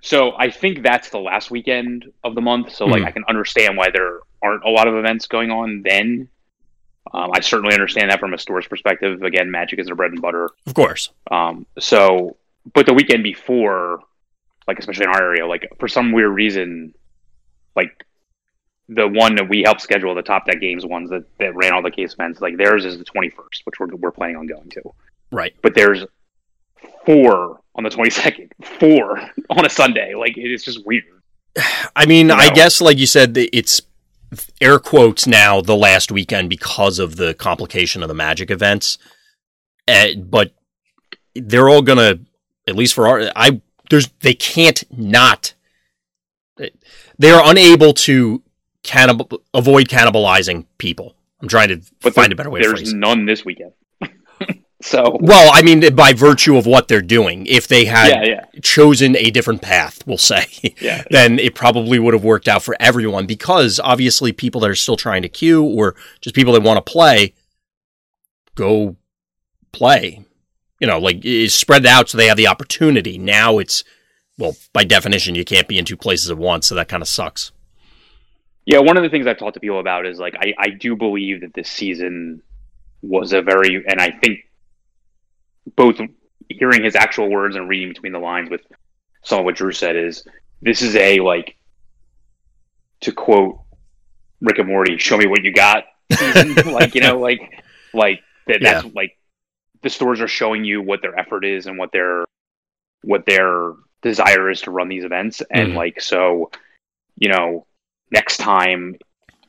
So 0.00 0.32
I 0.38 0.50
think 0.50 0.82
that's 0.82 1.10
the 1.10 1.18
last 1.18 1.50
weekend 1.50 2.10
of 2.24 2.34
the 2.34 2.40
month. 2.40 2.72
So 2.74 2.86
like 2.86 3.02
Hmm. 3.02 3.08
I 3.08 3.10
can 3.10 3.24
understand 3.28 3.76
why 3.76 3.90
there 3.90 4.20
aren't 4.42 4.64
a 4.64 4.70
lot 4.70 4.88
of 4.88 4.94
events 4.94 5.26
going 5.26 5.50
on 5.50 5.82
then. 5.82 6.28
Um, 7.12 7.30
I 7.34 7.40
certainly 7.40 7.74
understand 7.74 8.10
that 8.10 8.20
from 8.20 8.34
a 8.34 8.38
store's 8.38 8.66
perspective. 8.66 9.22
Again, 9.22 9.50
Magic 9.50 9.78
is 9.78 9.86
their 9.86 9.94
bread 9.96 10.12
and 10.12 10.22
butter. 10.22 10.50
Of 10.66 10.74
course. 10.74 11.10
Um, 11.30 11.66
so, 11.78 12.36
but 12.72 12.86
the 12.86 12.94
weekend 12.94 13.24
before, 13.24 14.00
like 14.68 14.78
especially 14.78 15.04
in 15.04 15.10
our 15.10 15.22
area, 15.22 15.46
like 15.46 15.68
for 15.78 15.88
some 15.88 16.12
weird 16.12 16.32
reason, 16.32 16.94
like 17.74 18.06
the 18.88 19.08
one 19.08 19.34
that 19.36 19.48
we 19.48 19.62
helped 19.62 19.80
schedule, 19.80 20.14
the 20.14 20.22
top 20.22 20.46
deck 20.46 20.60
games 20.60 20.84
ones 20.86 21.10
that, 21.10 21.24
that 21.38 21.54
ran 21.56 21.72
all 21.72 21.82
the 21.82 21.90
case 21.90 22.12
events, 22.12 22.40
like 22.40 22.56
theirs 22.56 22.84
is 22.84 22.98
the 22.98 23.04
twenty 23.04 23.30
first, 23.30 23.62
which 23.64 23.80
we're 23.80 23.94
we're 23.96 24.12
planning 24.12 24.36
on 24.36 24.46
going 24.46 24.68
to. 24.70 24.82
Right. 25.32 25.54
But 25.62 25.74
there's 25.74 26.04
four 27.06 27.60
on 27.74 27.84
the 27.84 27.90
twenty 27.90 28.10
second, 28.10 28.52
four 28.78 29.20
on 29.50 29.64
a 29.66 29.70
Sunday. 29.70 30.14
Like 30.14 30.34
it's 30.36 30.64
just 30.64 30.84
weird. 30.86 31.04
I 31.96 32.06
mean, 32.06 32.28
You 32.28 32.34
I 32.34 32.50
guess, 32.50 32.80
like 32.80 32.98
you 32.98 33.06
said, 33.06 33.36
it's 33.36 33.80
air 34.60 34.78
quotes 34.78 35.26
now 35.26 35.60
the 35.60 35.76
last 35.76 36.12
weekend 36.12 36.48
because 36.48 36.98
of 37.00 37.16
the 37.16 37.34
complication 37.34 38.02
of 38.02 38.08
the 38.08 38.14
Magic 38.14 38.50
events. 38.50 38.98
Uh, 39.88 40.08
but 40.16 40.52
they're 41.34 41.68
all 41.68 41.82
gonna, 41.82 42.20
at 42.68 42.76
least 42.76 42.94
for 42.94 43.08
our, 43.08 43.30
I 43.34 43.60
there's 43.90 44.08
they 44.20 44.34
can't 44.34 44.84
not. 44.96 45.54
They 47.18 47.30
are 47.30 47.42
unable 47.44 47.92
to 47.94 48.42
cannibal 48.82 49.42
avoid 49.52 49.88
cannibalizing 49.88 50.66
people. 50.78 51.16
I'm 51.42 51.48
trying 51.48 51.68
to 51.68 51.80
But 52.02 52.14
find 52.14 52.26
there- 52.30 52.34
a 52.34 52.36
better 52.36 52.50
way 52.50 52.60
to 52.62 52.68
there's 52.68 52.94
none 52.94 53.26
this 53.26 53.44
weekend. 53.44 53.72
So 54.82 55.18
Well, 55.20 55.50
I 55.52 55.62
mean, 55.62 55.94
by 55.94 56.14
virtue 56.14 56.56
of 56.56 56.64
what 56.64 56.88
they're 56.88 57.02
doing, 57.02 57.46
if 57.46 57.68
they 57.68 57.84
had 57.84 58.08
yeah, 58.08 58.24
yeah, 58.24 58.44
chosen 58.62 59.14
a 59.16 59.30
different 59.30 59.60
path, 59.60 60.06
we'll 60.06 60.18
say, 60.18 60.46
yeah. 60.80 61.04
then 61.10 61.38
it 61.38 61.54
probably 61.54 61.98
would 61.98 62.14
have 62.14 62.24
worked 62.24 62.48
out 62.48 62.62
for 62.62 62.76
everyone 62.80 63.26
because 63.26 63.78
obviously 63.78 64.32
people 64.32 64.62
that 64.62 64.70
are 64.70 64.74
still 64.74 64.96
trying 64.96 65.22
to 65.22 65.28
queue 65.28 65.62
or 65.62 65.94
just 66.22 66.34
people 66.34 66.54
that 66.54 66.62
want 66.62 66.84
to 66.84 66.92
play 66.92 67.34
go 68.54 68.96
play. 69.72 70.24
You 70.80 70.86
know, 70.86 70.98
like 70.98 71.20
it's 71.24 71.54
spread 71.54 71.84
out 71.84 72.08
so 72.08 72.16
they 72.16 72.28
have 72.28 72.38
the 72.38 72.48
opportunity. 72.48 73.18
Now 73.18 73.58
it's 73.58 73.84
well, 74.38 74.56
by 74.72 74.84
definition, 74.84 75.34
you 75.34 75.44
can't 75.44 75.68
be 75.68 75.78
in 75.78 75.84
two 75.84 75.98
places 75.98 76.30
at 76.30 76.38
once, 76.38 76.66
so 76.66 76.74
that 76.74 76.88
kind 76.88 77.02
of 77.02 77.08
sucks. 77.08 77.52
Yeah, 78.64 78.78
one 78.78 78.96
of 78.96 79.02
the 79.02 79.10
things 79.10 79.26
I've 79.26 79.38
talked 79.38 79.54
to 79.54 79.60
people 79.60 79.80
about 79.80 80.06
is 80.06 80.18
like 80.18 80.34
I, 80.40 80.54
I 80.58 80.70
do 80.70 80.96
believe 80.96 81.42
that 81.42 81.52
this 81.52 81.68
season 81.68 82.42
was 83.02 83.34
a 83.34 83.42
very 83.42 83.84
and 83.86 84.00
I 84.00 84.10
think 84.10 84.40
both 85.76 86.00
hearing 86.48 86.82
his 86.84 86.96
actual 86.96 87.30
words 87.30 87.56
and 87.56 87.68
reading 87.68 87.88
between 87.88 88.12
the 88.12 88.18
lines 88.18 88.50
with 88.50 88.60
some 89.22 89.38
of 89.40 89.44
what 89.44 89.56
Drew 89.56 89.72
said 89.72 89.96
is 89.96 90.24
this 90.62 90.82
is 90.82 90.96
a 90.96 91.20
like 91.20 91.56
to 93.02 93.12
quote 93.12 93.60
Rick 94.40 94.58
and 94.58 94.68
Morty, 94.68 94.98
show 94.98 95.16
me 95.16 95.26
what 95.26 95.42
you 95.42 95.52
got. 95.52 95.84
Like, 96.66 96.94
you 96.94 97.00
know, 97.00 97.18
like 97.20 97.40
like 97.92 98.20
that 98.46 98.60
that's 98.62 98.84
like 98.94 99.16
the 99.82 99.90
stores 99.90 100.20
are 100.20 100.28
showing 100.28 100.64
you 100.64 100.82
what 100.82 101.00
their 101.02 101.18
effort 101.18 101.44
is 101.44 101.66
and 101.66 101.78
what 101.78 101.92
their 101.92 102.24
what 103.02 103.24
their 103.26 103.72
desire 104.02 104.50
is 104.50 104.62
to 104.62 104.70
run 104.70 104.88
these 104.88 105.04
events. 105.04 105.42
And 105.50 105.72
Mhm. 105.72 105.76
like 105.76 106.00
so 106.00 106.50
you 107.16 107.28
know 107.28 107.66
next 108.10 108.38
time 108.38 108.96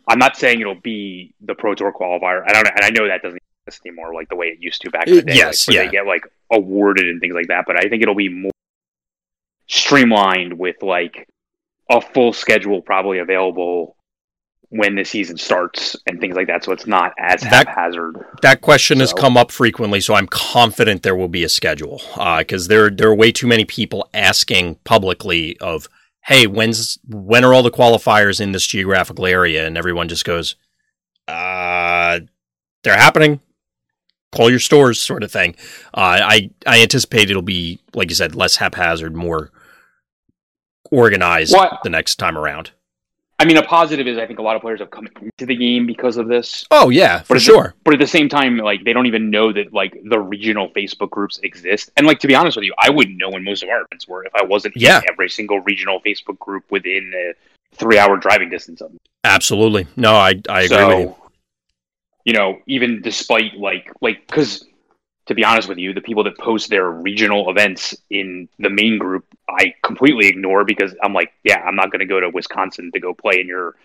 i'm 0.08 0.20
not 0.20 0.36
saying 0.36 0.60
it'll 0.60 0.76
be 0.76 1.34
the 1.42 1.56
pro 1.56 1.74
tour 1.74 1.94
qualifier. 1.94 2.44
I 2.46 2.52
don't 2.54 2.68
and 2.68 2.84
i 2.84 2.90
know 2.90 3.08
that 3.08 3.22
doesn't 3.22 3.41
anymore 3.86 4.14
like 4.14 4.28
the 4.30 4.36
way 4.36 4.48
it 4.48 4.58
used 4.60 4.82
to 4.82 4.90
back 4.90 5.08
in 5.08 5.14
the 5.16 5.22
Uh, 5.22 5.26
day 5.26 5.36
yes, 5.36 5.68
like, 5.68 5.76
yeah. 5.76 5.86
they 5.86 5.92
get 5.92 6.06
like 6.08 6.24
awarded 6.52 7.08
and 7.08 7.22
things 7.22 7.34
like 7.34 7.48
that 7.48 7.64
but 7.68 7.78
i 7.78 7.88
think 7.88 8.02
it'll 8.02 8.16
be 8.16 8.30
more 8.30 8.52
streamlined 9.68 10.58
with 10.58 10.82
like 10.82 11.28
a 11.90 12.02
full 12.02 12.34
schedule 12.34 12.82
probably 12.82 13.20
available 13.20 13.96
when 14.70 14.96
the 14.96 15.04
season 15.04 15.38
starts 15.38 15.96
and 16.08 16.20
things 16.20 16.36
like 16.36 16.48
that 16.48 16.64
so 16.64 16.72
it's 16.72 16.88
not 16.88 17.14
as 17.20 17.42
That- 17.42 17.68
haphazard 17.68 18.16
That 18.42 18.62
question 18.62 19.00
has 19.02 19.14
come 19.14 19.36
up 19.38 19.52
frequently, 19.52 20.00
so 20.02 20.14
I'm 20.16 20.28
confident 20.28 21.04
there 21.04 21.16
will 21.16 21.28
be 21.28 21.44
a 21.44 21.50
schedule 21.50 22.02
because 22.40 22.68
there 22.70 22.90
there 22.90 23.10
are 23.10 23.16
way 23.16 23.32
too 23.32 23.48
many 23.48 23.66
people 23.66 24.10
asking 24.14 24.76
publicly 24.84 25.58
of, 25.60 25.88
"Hey, 26.26 26.48
when's 26.48 26.98
when 27.08 27.44
are 27.44 27.54
all 27.54 27.62
the 27.64 27.70
qualifiers 27.70 28.40
in 28.42 28.54
this 28.54 28.66
geographical 28.66 29.26
area?" 29.28 29.68
And 29.68 29.78
everyone 29.78 30.08
just 30.08 30.24
goes, 30.26 30.56
"Uh, 31.28 32.22
they're 32.84 32.98
happening. 32.98 33.42
Call 34.32 34.50
your 34.50 34.60
stores, 34.60 35.00
sort 35.02 35.24
of 35.24 35.32
thing." 35.32 35.56
Uh, 35.94 36.20
I 36.24 36.50
I 36.66 36.82
anticipate 36.82 37.30
it'll 37.30 37.42
be 37.42 37.80
like 37.94 38.10
you 38.10 38.16
said, 38.16 38.36
less 38.36 38.56
haphazard, 38.58 39.16
more 39.16 39.52
organized 40.92 41.54
Well, 41.54 41.80
the 41.84 41.90
next 41.90 42.16
time 42.16 42.38
around. 42.38 42.72
I 43.40 43.46
mean, 43.46 43.58
a 43.58 43.64
positive 43.64 44.06
is 44.08 44.20
I 44.20 44.28
think 44.28 44.38
a 44.38 44.44
lot 44.44 44.56
of 44.56 44.62
players 44.62 44.80
have 44.82 44.92
come 44.92 45.08
into 45.08 45.46
the 45.48 45.56
game 45.56 45.88
because 45.88 46.18
of 46.18 46.28
this. 46.28 46.64
Oh 46.70 46.90
yeah, 46.90 47.22
for 47.24 47.34
at 47.36 47.38
the- 47.38 47.44
sure. 47.44 47.74
But 47.84 47.96
at 47.96 48.00
the 48.00 48.06
same 48.08 48.30
time, 48.30 48.58
like 48.58 48.84
they 48.84 48.94
don't 48.94 49.08
even 49.08 49.32
know 49.32 49.52
that 49.52 49.74
like 49.74 49.98
the 50.04 50.20
regional 50.20 50.70
Facebook 50.70 51.10
groups 51.10 51.40
exist. 51.42 51.90
And 51.98 52.06
like 52.06 52.20
to 52.20 52.28
be 52.28 52.36
honest 52.36 52.56
with 52.56 52.66
you, 52.66 52.74
I 52.78 52.92
wouldn't 52.92 53.18
know 53.18 53.30
when 53.32 53.44
most 53.44 53.64
of 53.64 53.70
our 53.70 53.82
events 53.82 54.08
were 54.08 54.24
if 54.26 54.34
I 54.36 54.44
wasn't 54.44 54.76
Yeah. 54.78 55.00
in 55.00 55.04
every 55.12 55.30
single 55.30 55.60
regional 55.62 56.00
Facebook 56.06 56.38
group 56.38 56.66
within 56.70 57.12
a 57.16 57.34
three-hour 57.76 58.18
driving 58.18 58.50
distance 58.50 58.80
of 58.82 58.92
me. 58.92 59.00
Absolutely. 59.24 59.88
No, 59.96 60.14
I 60.14 60.36
I 60.48 60.62
agree 60.64 60.68
so, 60.68 60.88
with 60.88 61.00
you. 61.00 61.16
You 62.26 62.34
know, 62.34 62.60
even 62.68 63.02
despite 63.02 63.56
like 63.58 63.92
like 64.02 64.26
because 64.28 64.66
to 65.28 65.36
be 65.36 65.46
honest 65.46 65.70
with 65.70 65.78
you, 65.78 65.94
the 65.94 66.02
people 66.02 66.24
that 66.24 66.38
post 66.38 66.70
their 66.70 66.90
regional 66.90 67.50
events 67.50 67.96
in 68.10 68.50
the 68.60 68.70
main 68.70 68.98
group, 68.98 69.26
I 69.50 69.74
completely 69.84 70.28
ignore 70.28 70.66
because 70.66 70.94
I'm 71.04 71.14
like, 71.14 71.32
yeah, 71.44 71.62
I'm 71.62 71.76
not 71.76 71.92
going 71.92 72.00
to 72.00 72.06
go 72.06 72.20
to 72.20 72.30
Wisconsin 72.30 72.92
to 72.94 73.00
go 73.00 73.14
play 73.14 73.40
in 73.40 73.48
your 73.48 73.76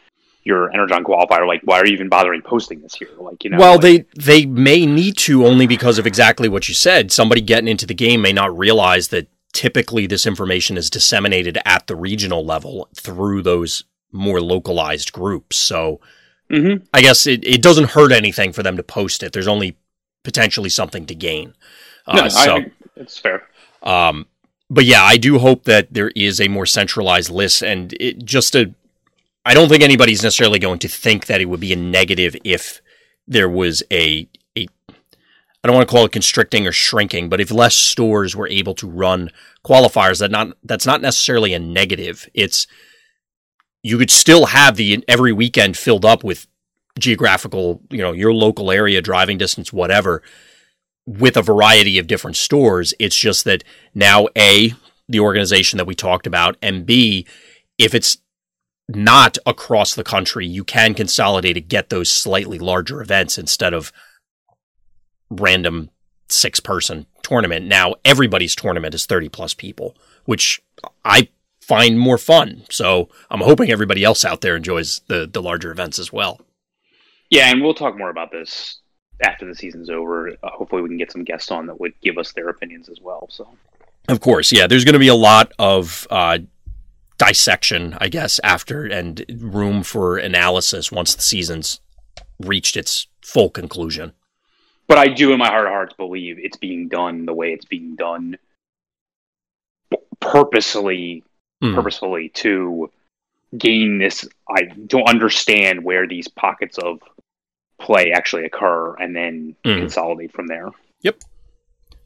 your 0.44 0.72
Energon 0.72 1.02
qualifier. 1.02 1.46
Like, 1.46 1.60
why 1.64 1.80
are 1.80 1.86
you 1.86 1.92
even 1.92 2.08
bothering 2.08 2.40
posting 2.40 2.80
this 2.80 2.94
here? 2.94 3.08
Like, 3.18 3.42
you 3.44 3.50
know, 3.50 3.58
well, 3.58 3.74
like- 3.74 3.82
they 4.16 4.42
they 4.42 4.46
may 4.46 4.86
need 4.86 5.16
to 5.18 5.46
only 5.46 5.66
because 5.66 5.98
of 5.98 6.06
exactly 6.06 6.48
what 6.48 6.68
you 6.68 6.74
said. 6.74 7.12
Somebody 7.12 7.40
getting 7.40 7.68
into 7.68 7.86
the 7.86 7.94
game 7.94 8.22
may 8.22 8.32
not 8.32 8.56
realize 8.56 9.08
that 9.08 9.28
typically 9.52 10.06
this 10.06 10.26
information 10.26 10.76
is 10.76 10.90
disseminated 10.90 11.58
at 11.64 11.86
the 11.86 11.96
regional 11.96 12.44
level 12.44 12.88
through 12.94 13.42
those 13.42 13.84
more 14.12 14.40
localized 14.40 15.12
groups. 15.12 15.56
So 15.56 16.00
Mhm. 16.50 16.86
I 16.94 17.00
guess 17.02 17.26
it, 17.26 17.44
it 17.44 17.62
doesn't 17.62 17.90
hurt 17.90 18.12
anything 18.12 18.52
for 18.52 18.62
them 18.62 18.76
to 18.76 18.82
post 18.82 19.22
it. 19.22 19.32
There's 19.32 19.48
only 19.48 19.76
potentially 20.22 20.68
something 20.70 21.06
to 21.06 21.14
gain. 21.14 21.54
Uh, 22.06 22.22
No, 22.22 22.28
so, 22.28 22.56
I, 22.58 22.70
it's 22.96 23.18
fair. 23.18 23.42
um, 23.82 24.26
but 24.70 24.84
yeah, 24.84 25.02
I 25.02 25.16
do 25.16 25.38
hope 25.38 25.64
that 25.64 25.92
there 25.92 26.10
is 26.14 26.40
a 26.40 26.48
more 26.48 26.66
centralized 26.66 27.30
list, 27.30 27.62
and 27.62 27.92
it 28.00 28.24
just 28.24 28.54
a. 28.54 28.72
I 29.44 29.54
don't 29.54 29.68
think 29.68 29.82
anybody's 29.82 30.22
necessarily 30.24 30.58
going 30.58 30.80
to 30.80 30.88
think 30.88 31.26
that 31.26 31.40
it 31.40 31.44
would 31.46 31.60
be 31.60 31.72
a 31.72 31.76
negative 31.76 32.36
if 32.44 32.80
there 33.28 33.48
was 33.48 33.82
a 33.92 34.28
a. 34.56 34.66
I 34.88 35.66
don't 35.68 35.74
want 35.74 35.88
to 35.88 35.92
call 35.92 36.04
it 36.04 36.12
constricting 36.12 36.66
or 36.66 36.72
shrinking, 36.72 37.28
but 37.28 37.40
if 37.40 37.50
less 37.50 37.74
stores 37.74 38.36
were 38.36 38.48
able 38.48 38.74
to 38.76 38.88
run 38.88 39.30
qualifiers, 39.64 40.18
that 40.20 40.30
not 40.30 40.56
that's 40.64 40.86
not 40.86 41.00
necessarily 41.00 41.54
a 41.54 41.58
negative. 41.60 42.28
It's 42.34 42.66
you 43.86 43.98
could 43.98 44.10
still 44.10 44.46
have 44.46 44.74
the 44.74 45.04
every 45.06 45.32
weekend 45.32 45.76
filled 45.76 46.04
up 46.04 46.24
with 46.24 46.48
geographical, 46.98 47.80
you 47.88 47.98
know, 47.98 48.10
your 48.10 48.34
local 48.34 48.72
area, 48.72 49.00
driving 49.00 49.38
distance, 49.38 49.72
whatever, 49.72 50.22
with 51.06 51.36
a 51.36 51.42
variety 51.42 51.96
of 51.96 52.08
different 52.08 52.36
stores. 52.36 52.92
It's 52.98 53.16
just 53.16 53.44
that 53.44 53.62
now, 53.94 54.26
A, 54.36 54.72
the 55.08 55.20
organization 55.20 55.76
that 55.76 55.86
we 55.86 55.94
talked 55.94 56.26
about, 56.26 56.56
and 56.60 56.84
B, 56.84 57.28
if 57.78 57.94
it's 57.94 58.18
not 58.88 59.38
across 59.46 59.94
the 59.94 60.02
country, 60.02 60.48
you 60.48 60.64
can 60.64 60.92
consolidate 60.92 61.56
and 61.56 61.68
get 61.68 61.88
those 61.88 62.10
slightly 62.10 62.58
larger 62.58 63.00
events 63.00 63.38
instead 63.38 63.72
of 63.72 63.92
random 65.30 65.90
six 66.28 66.58
person 66.58 67.06
tournament. 67.22 67.66
Now, 67.66 67.94
everybody's 68.04 68.56
tournament 68.56 68.96
is 68.96 69.06
30 69.06 69.28
plus 69.28 69.54
people, 69.54 69.96
which 70.24 70.60
I 71.04 71.28
find 71.66 71.98
more 71.98 72.18
fun. 72.18 72.64
So 72.70 73.08
I'm 73.30 73.40
hoping 73.40 73.70
everybody 73.70 74.04
else 74.04 74.24
out 74.24 74.40
there 74.40 74.56
enjoys 74.56 75.00
the, 75.08 75.26
the 75.30 75.42
larger 75.42 75.70
events 75.70 75.98
as 75.98 76.12
well. 76.12 76.40
Yeah, 77.30 77.50
and 77.50 77.62
we'll 77.62 77.74
talk 77.74 77.98
more 77.98 78.10
about 78.10 78.30
this 78.30 78.80
after 79.22 79.46
the 79.46 79.54
season's 79.54 79.90
over. 79.90 80.30
Uh, 80.30 80.50
hopefully, 80.50 80.82
we 80.82 80.88
can 80.88 80.98
get 80.98 81.10
some 81.10 81.24
guests 81.24 81.50
on 81.50 81.66
that 81.66 81.80
would 81.80 81.92
give 82.02 82.18
us 82.18 82.32
their 82.32 82.48
opinions 82.48 82.88
as 82.88 83.00
well. 83.00 83.26
So, 83.30 83.48
Of 84.08 84.20
course, 84.20 84.52
yeah. 84.52 84.66
There's 84.68 84.84
going 84.84 84.92
to 84.92 85.00
be 85.00 85.08
a 85.08 85.14
lot 85.14 85.52
of 85.58 86.06
uh, 86.10 86.38
dissection, 87.18 87.96
I 88.00 88.08
guess, 88.08 88.38
after 88.44 88.84
and 88.86 89.24
room 89.40 89.82
for 89.82 90.18
analysis 90.18 90.92
once 90.92 91.14
the 91.16 91.22
season's 91.22 91.80
reached 92.38 92.76
its 92.76 93.08
full 93.22 93.50
conclusion. 93.50 94.12
but 94.86 94.98
I 94.98 95.08
do, 95.08 95.32
in 95.32 95.38
my 95.38 95.48
heart 95.48 95.66
of 95.66 95.72
hearts, 95.72 95.94
believe 95.94 96.36
it's 96.38 96.58
being 96.58 96.86
done 96.88 97.26
the 97.26 97.34
way 97.34 97.52
it's 97.52 97.64
being 97.64 97.96
done, 97.96 98.36
purposely, 100.20 101.24
Mm. 101.62 101.74
purposefully 101.74 102.28
to 102.34 102.90
gain 103.56 103.98
this. 103.98 104.28
I 104.48 104.64
don't 104.86 105.08
understand 105.08 105.84
where 105.84 106.06
these 106.06 106.28
pockets 106.28 106.76
of 106.78 107.00
play 107.80 108.10
actually 108.12 108.44
occur, 108.44 108.94
and 108.96 109.14
then 109.16 109.56
Mm. 109.64 109.78
consolidate 109.80 110.32
from 110.32 110.46
there. 110.48 110.68
Yep. 111.02 111.20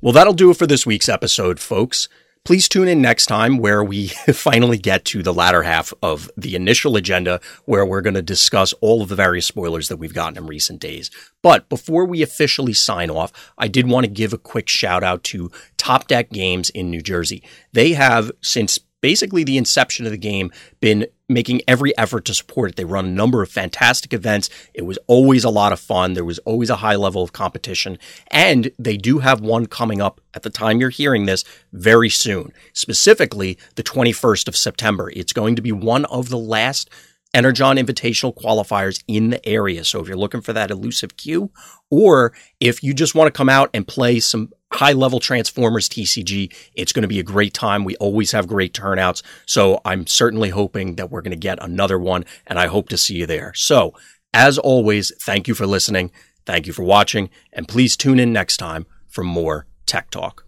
Well, 0.01 0.13
that'll 0.13 0.33
do 0.35 0.51
it 0.51 0.57
for 0.57 0.67
this 0.67 0.87
week's 0.87 1.09
episode, 1.09 1.59
folks. 1.61 2.09
Please 2.45 2.69
tune 2.69 2.89
in 2.89 3.03
next 3.03 3.27
time 3.27 3.59
where 3.59 3.85
we 3.85 4.09
finally 4.33 4.79
get 4.79 5.05
to 5.07 5.23
the 5.23 5.35
latter 5.35 5.63
half 5.63 5.93
of 6.03 6.31
the 6.39 6.55
initial 6.57 6.97
agenda 6.97 7.39
where 7.67 7.85
we're 7.85 8.01
going 8.01 8.15
to 8.15 8.23
discuss 8.23 8.73
all 8.81 9.03
of 9.03 9.11
the 9.11 9.15
various 9.15 9.47
spoilers 9.47 9.89
that 9.89 9.99
we've 9.99 10.15
gotten 10.15 10.39
in 10.39 10.47
recent 10.47 10.81
days. 10.81 11.11
But 11.43 11.69
before 11.69 12.07
we 12.07 12.23
officially 12.23 12.73
sign 12.73 13.11
off, 13.11 13.31
I 13.59 13.69
did 13.69 13.89
want 13.89 14.05
to 14.07 14.11
give 14.11 14.33
a 14.33 14.39
quick 14.39 14.69
shout 14.69 15.03
out 15.05 15.23
to 15.25 15.51
Top 15.77 16.09
Deck 16.09 16.31
Games 16.31 16.71
in 16.71 16.91
New 16.91 17.03
Jersey. 17.03 17.43
They 17.73 17.93
have, 17.93 18.33
since 18.41 18.79
basically 19.01 19.45
the 19.45 19.57
inception 19.57 20.07
of 20.07 20.13
the 20.13 20.19
game, 20.19 20.51
been 20.81 21.07
making 21.29 21.63
every 21.69 21.97
effort 21.97 22.25
to 22.25 22.35
support 22.35 22.71
it. 22.71 22.77
They 22.77 22.85
run 22.85 23.07
a 23.07 23.11
number 23.11 23.43
of 23.43 23.51
fantastic 23.51 24.13
events. 24.13 24.51
It 24.75 24.83
was 24.83 24.99
always 25.07 25.45
a 25.45 25.51
lot 25.51 25.73
of 25.73 25.81
fun. 25.81 26.15
There 26.15 26.25
was 26.25 26.39
always 26.41 26.71
a 26.71 26.77
high 26.77 26.97
level 26.97 27.23
of 27.23 27.33
competition. 27.33 27.99
And 28.31 28.71
they 28.79 28.97
do 28.97 29.21
have 29.21 29.41
one 29.41 29.67
coming 29.67 30.01
up 30.01 30.21
at 30.35 30.43
the 30.43 30.51
time 30.51 30.81
you're 30.81 30.91
hearing 30.91 31.27
this 31.27 31.45
very 31.73 32.11
soon, 32.11 32.53
specifically 32.73 33.59
the 33.77 33.83
21st 33.83 34.49
of 34.49 34.57
September. 34.57 35.11
It's 35.15 35.33
going 35.33 35.57
to 35.57 35.63
be 35.63 35.73
one 35.73 36.05
of 36.07 36.29
the 36.29 36.39
last 36.39 36.91
Energon 37.33 37.77
Invitational 37.77 38.35
qualifiers 38.35 39.03
in 39.07 39.31
the 39.31 39.49
area. 39.49 39.85
So 39.85 40.01
if 40.01 40.09
you're 40.09 40.17
looking 40.17 40.41
for 40.41 40.53
that 40.53 40.71
elusive 40.71 41.17
queue, 41.17 41.51
or 41.89 42.33
if 42.59 42.83
you 42.83 42.93
just 42.93 43.15
want 43.15 43.29
to 43.29 43.37
come 43.39 43.49
out 43.49 43.71
and 43.73 43.87
play 43.87 44.19
some 44.19 44.51
high 44.73 44.93
level 44.93 45.21
Transformers 45.21 45.89
TCG, 45.89 46.53
it's 46.75 46.93
going 46.93 47.03
to 47.03 47.09
be 47.09 47.19
a 47.19 47.25
great 47.25 47.55
time. 47.55 47.85
We 47.85 47.97
always 47.97 48.33
have 48.33 48.47
great 48.47 48.73
turnouts. 48.73 49.23
So 49.47 49.81
I'm 49.85 50.07
certainly 50.07 50.51
hoping 50.51 50.97
that 50.97 51.11
we're 51.11 51.23
going 51.23 51.33
to 51.33 51.37
get 51.37 51.63
another 51.63 51.99
one, 51.99 52.25
and 52.47 52.59
I 52.59 52.67
hope 52.67 52.89
to 52.91 52.97
see 52.97 53.15
you 53.15 53.27
there. 53.27 53.53
So 53.55 53.95
as 54.33 54.59
always, 54.59 55.13
thank 55.21 55.49
you 55.49 55.55
for 55.55 55.67
listening. 55.67 56.13
Thank 56.47 56.67
you 56.67 56.73
for 56.73 56.85
watching, 56.85 57.31
and 57.53 57.69
please 57.69 57.97
tune 57.97 58.19
in 58.19 58.33
next 58.33 58.57
time 58.57 58.87
for 59.07 59.23
more 59.23 59.67
tech 59.87 60.11
talk. 60.11 60.47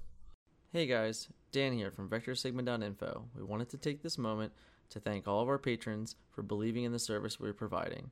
Hey 0.72 0.86
guys, 0.86 1.28
Dan 1.50 1.72
here 1.72 1.90
from 1.90 2.08
VectorSigma.info. 2.08 3.24
We 3.36 3.42
wanted 3.42 3.68
to 3.70 3.76
take 3.76 4.02
this 4.02 4.16
moment 4.16 4.52
to 4.90 5.00
thank 5.00 5.28
all 5.28 5.40
of 5.40 5.48
our 5.48 5.58
patrons 5.58 6.16
for 6.30 6.42
believing 6.42 6.84
in 6.84 6.92
the 6.92 6.98
service 6.98 7.38
we're 7.38 7.52
providing. 7.52 8.10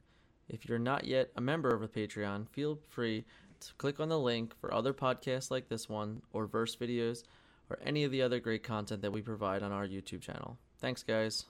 If 0.49 0.69
you're 0.69 0.79
not 0.79 1.05
yet 1.05 1.31
a 1.37 1.41
member 1.41 1.69
of 1.69 1.81
the 1.81 1.89
Patreon, 1.89 2.49
feel 2.51 2.79
free 2.89 3.25
click 3.79 4.01
on 4.01 4.09
the 4.09 4.19
link 4.19 4.55
for 4.61 4.73
other 4.73 4.93
podcasts 4.93 5.51
like 5.51 5.69
this 5.69 5.89
one, 5.89 6.23
or 6.33 6.47
verse 6.47 6.77
videos, 6.77 7.23
or 7.69 7.79
any 7.85 8.05
of 8.05 8.13
the 8.13 8.23
other 8.23 8.41
great 8.41 8.63
content 8.63 9.03
that 9.03 9.13
we 9.13 9.23
provide 9.23 9.63
on 9.63 9.73
our 9.73 9.87
YouTube 9.87 10.21
channel. 10.21 10.59
Thanks, 10.79 11.03
guys. 11.03 11.45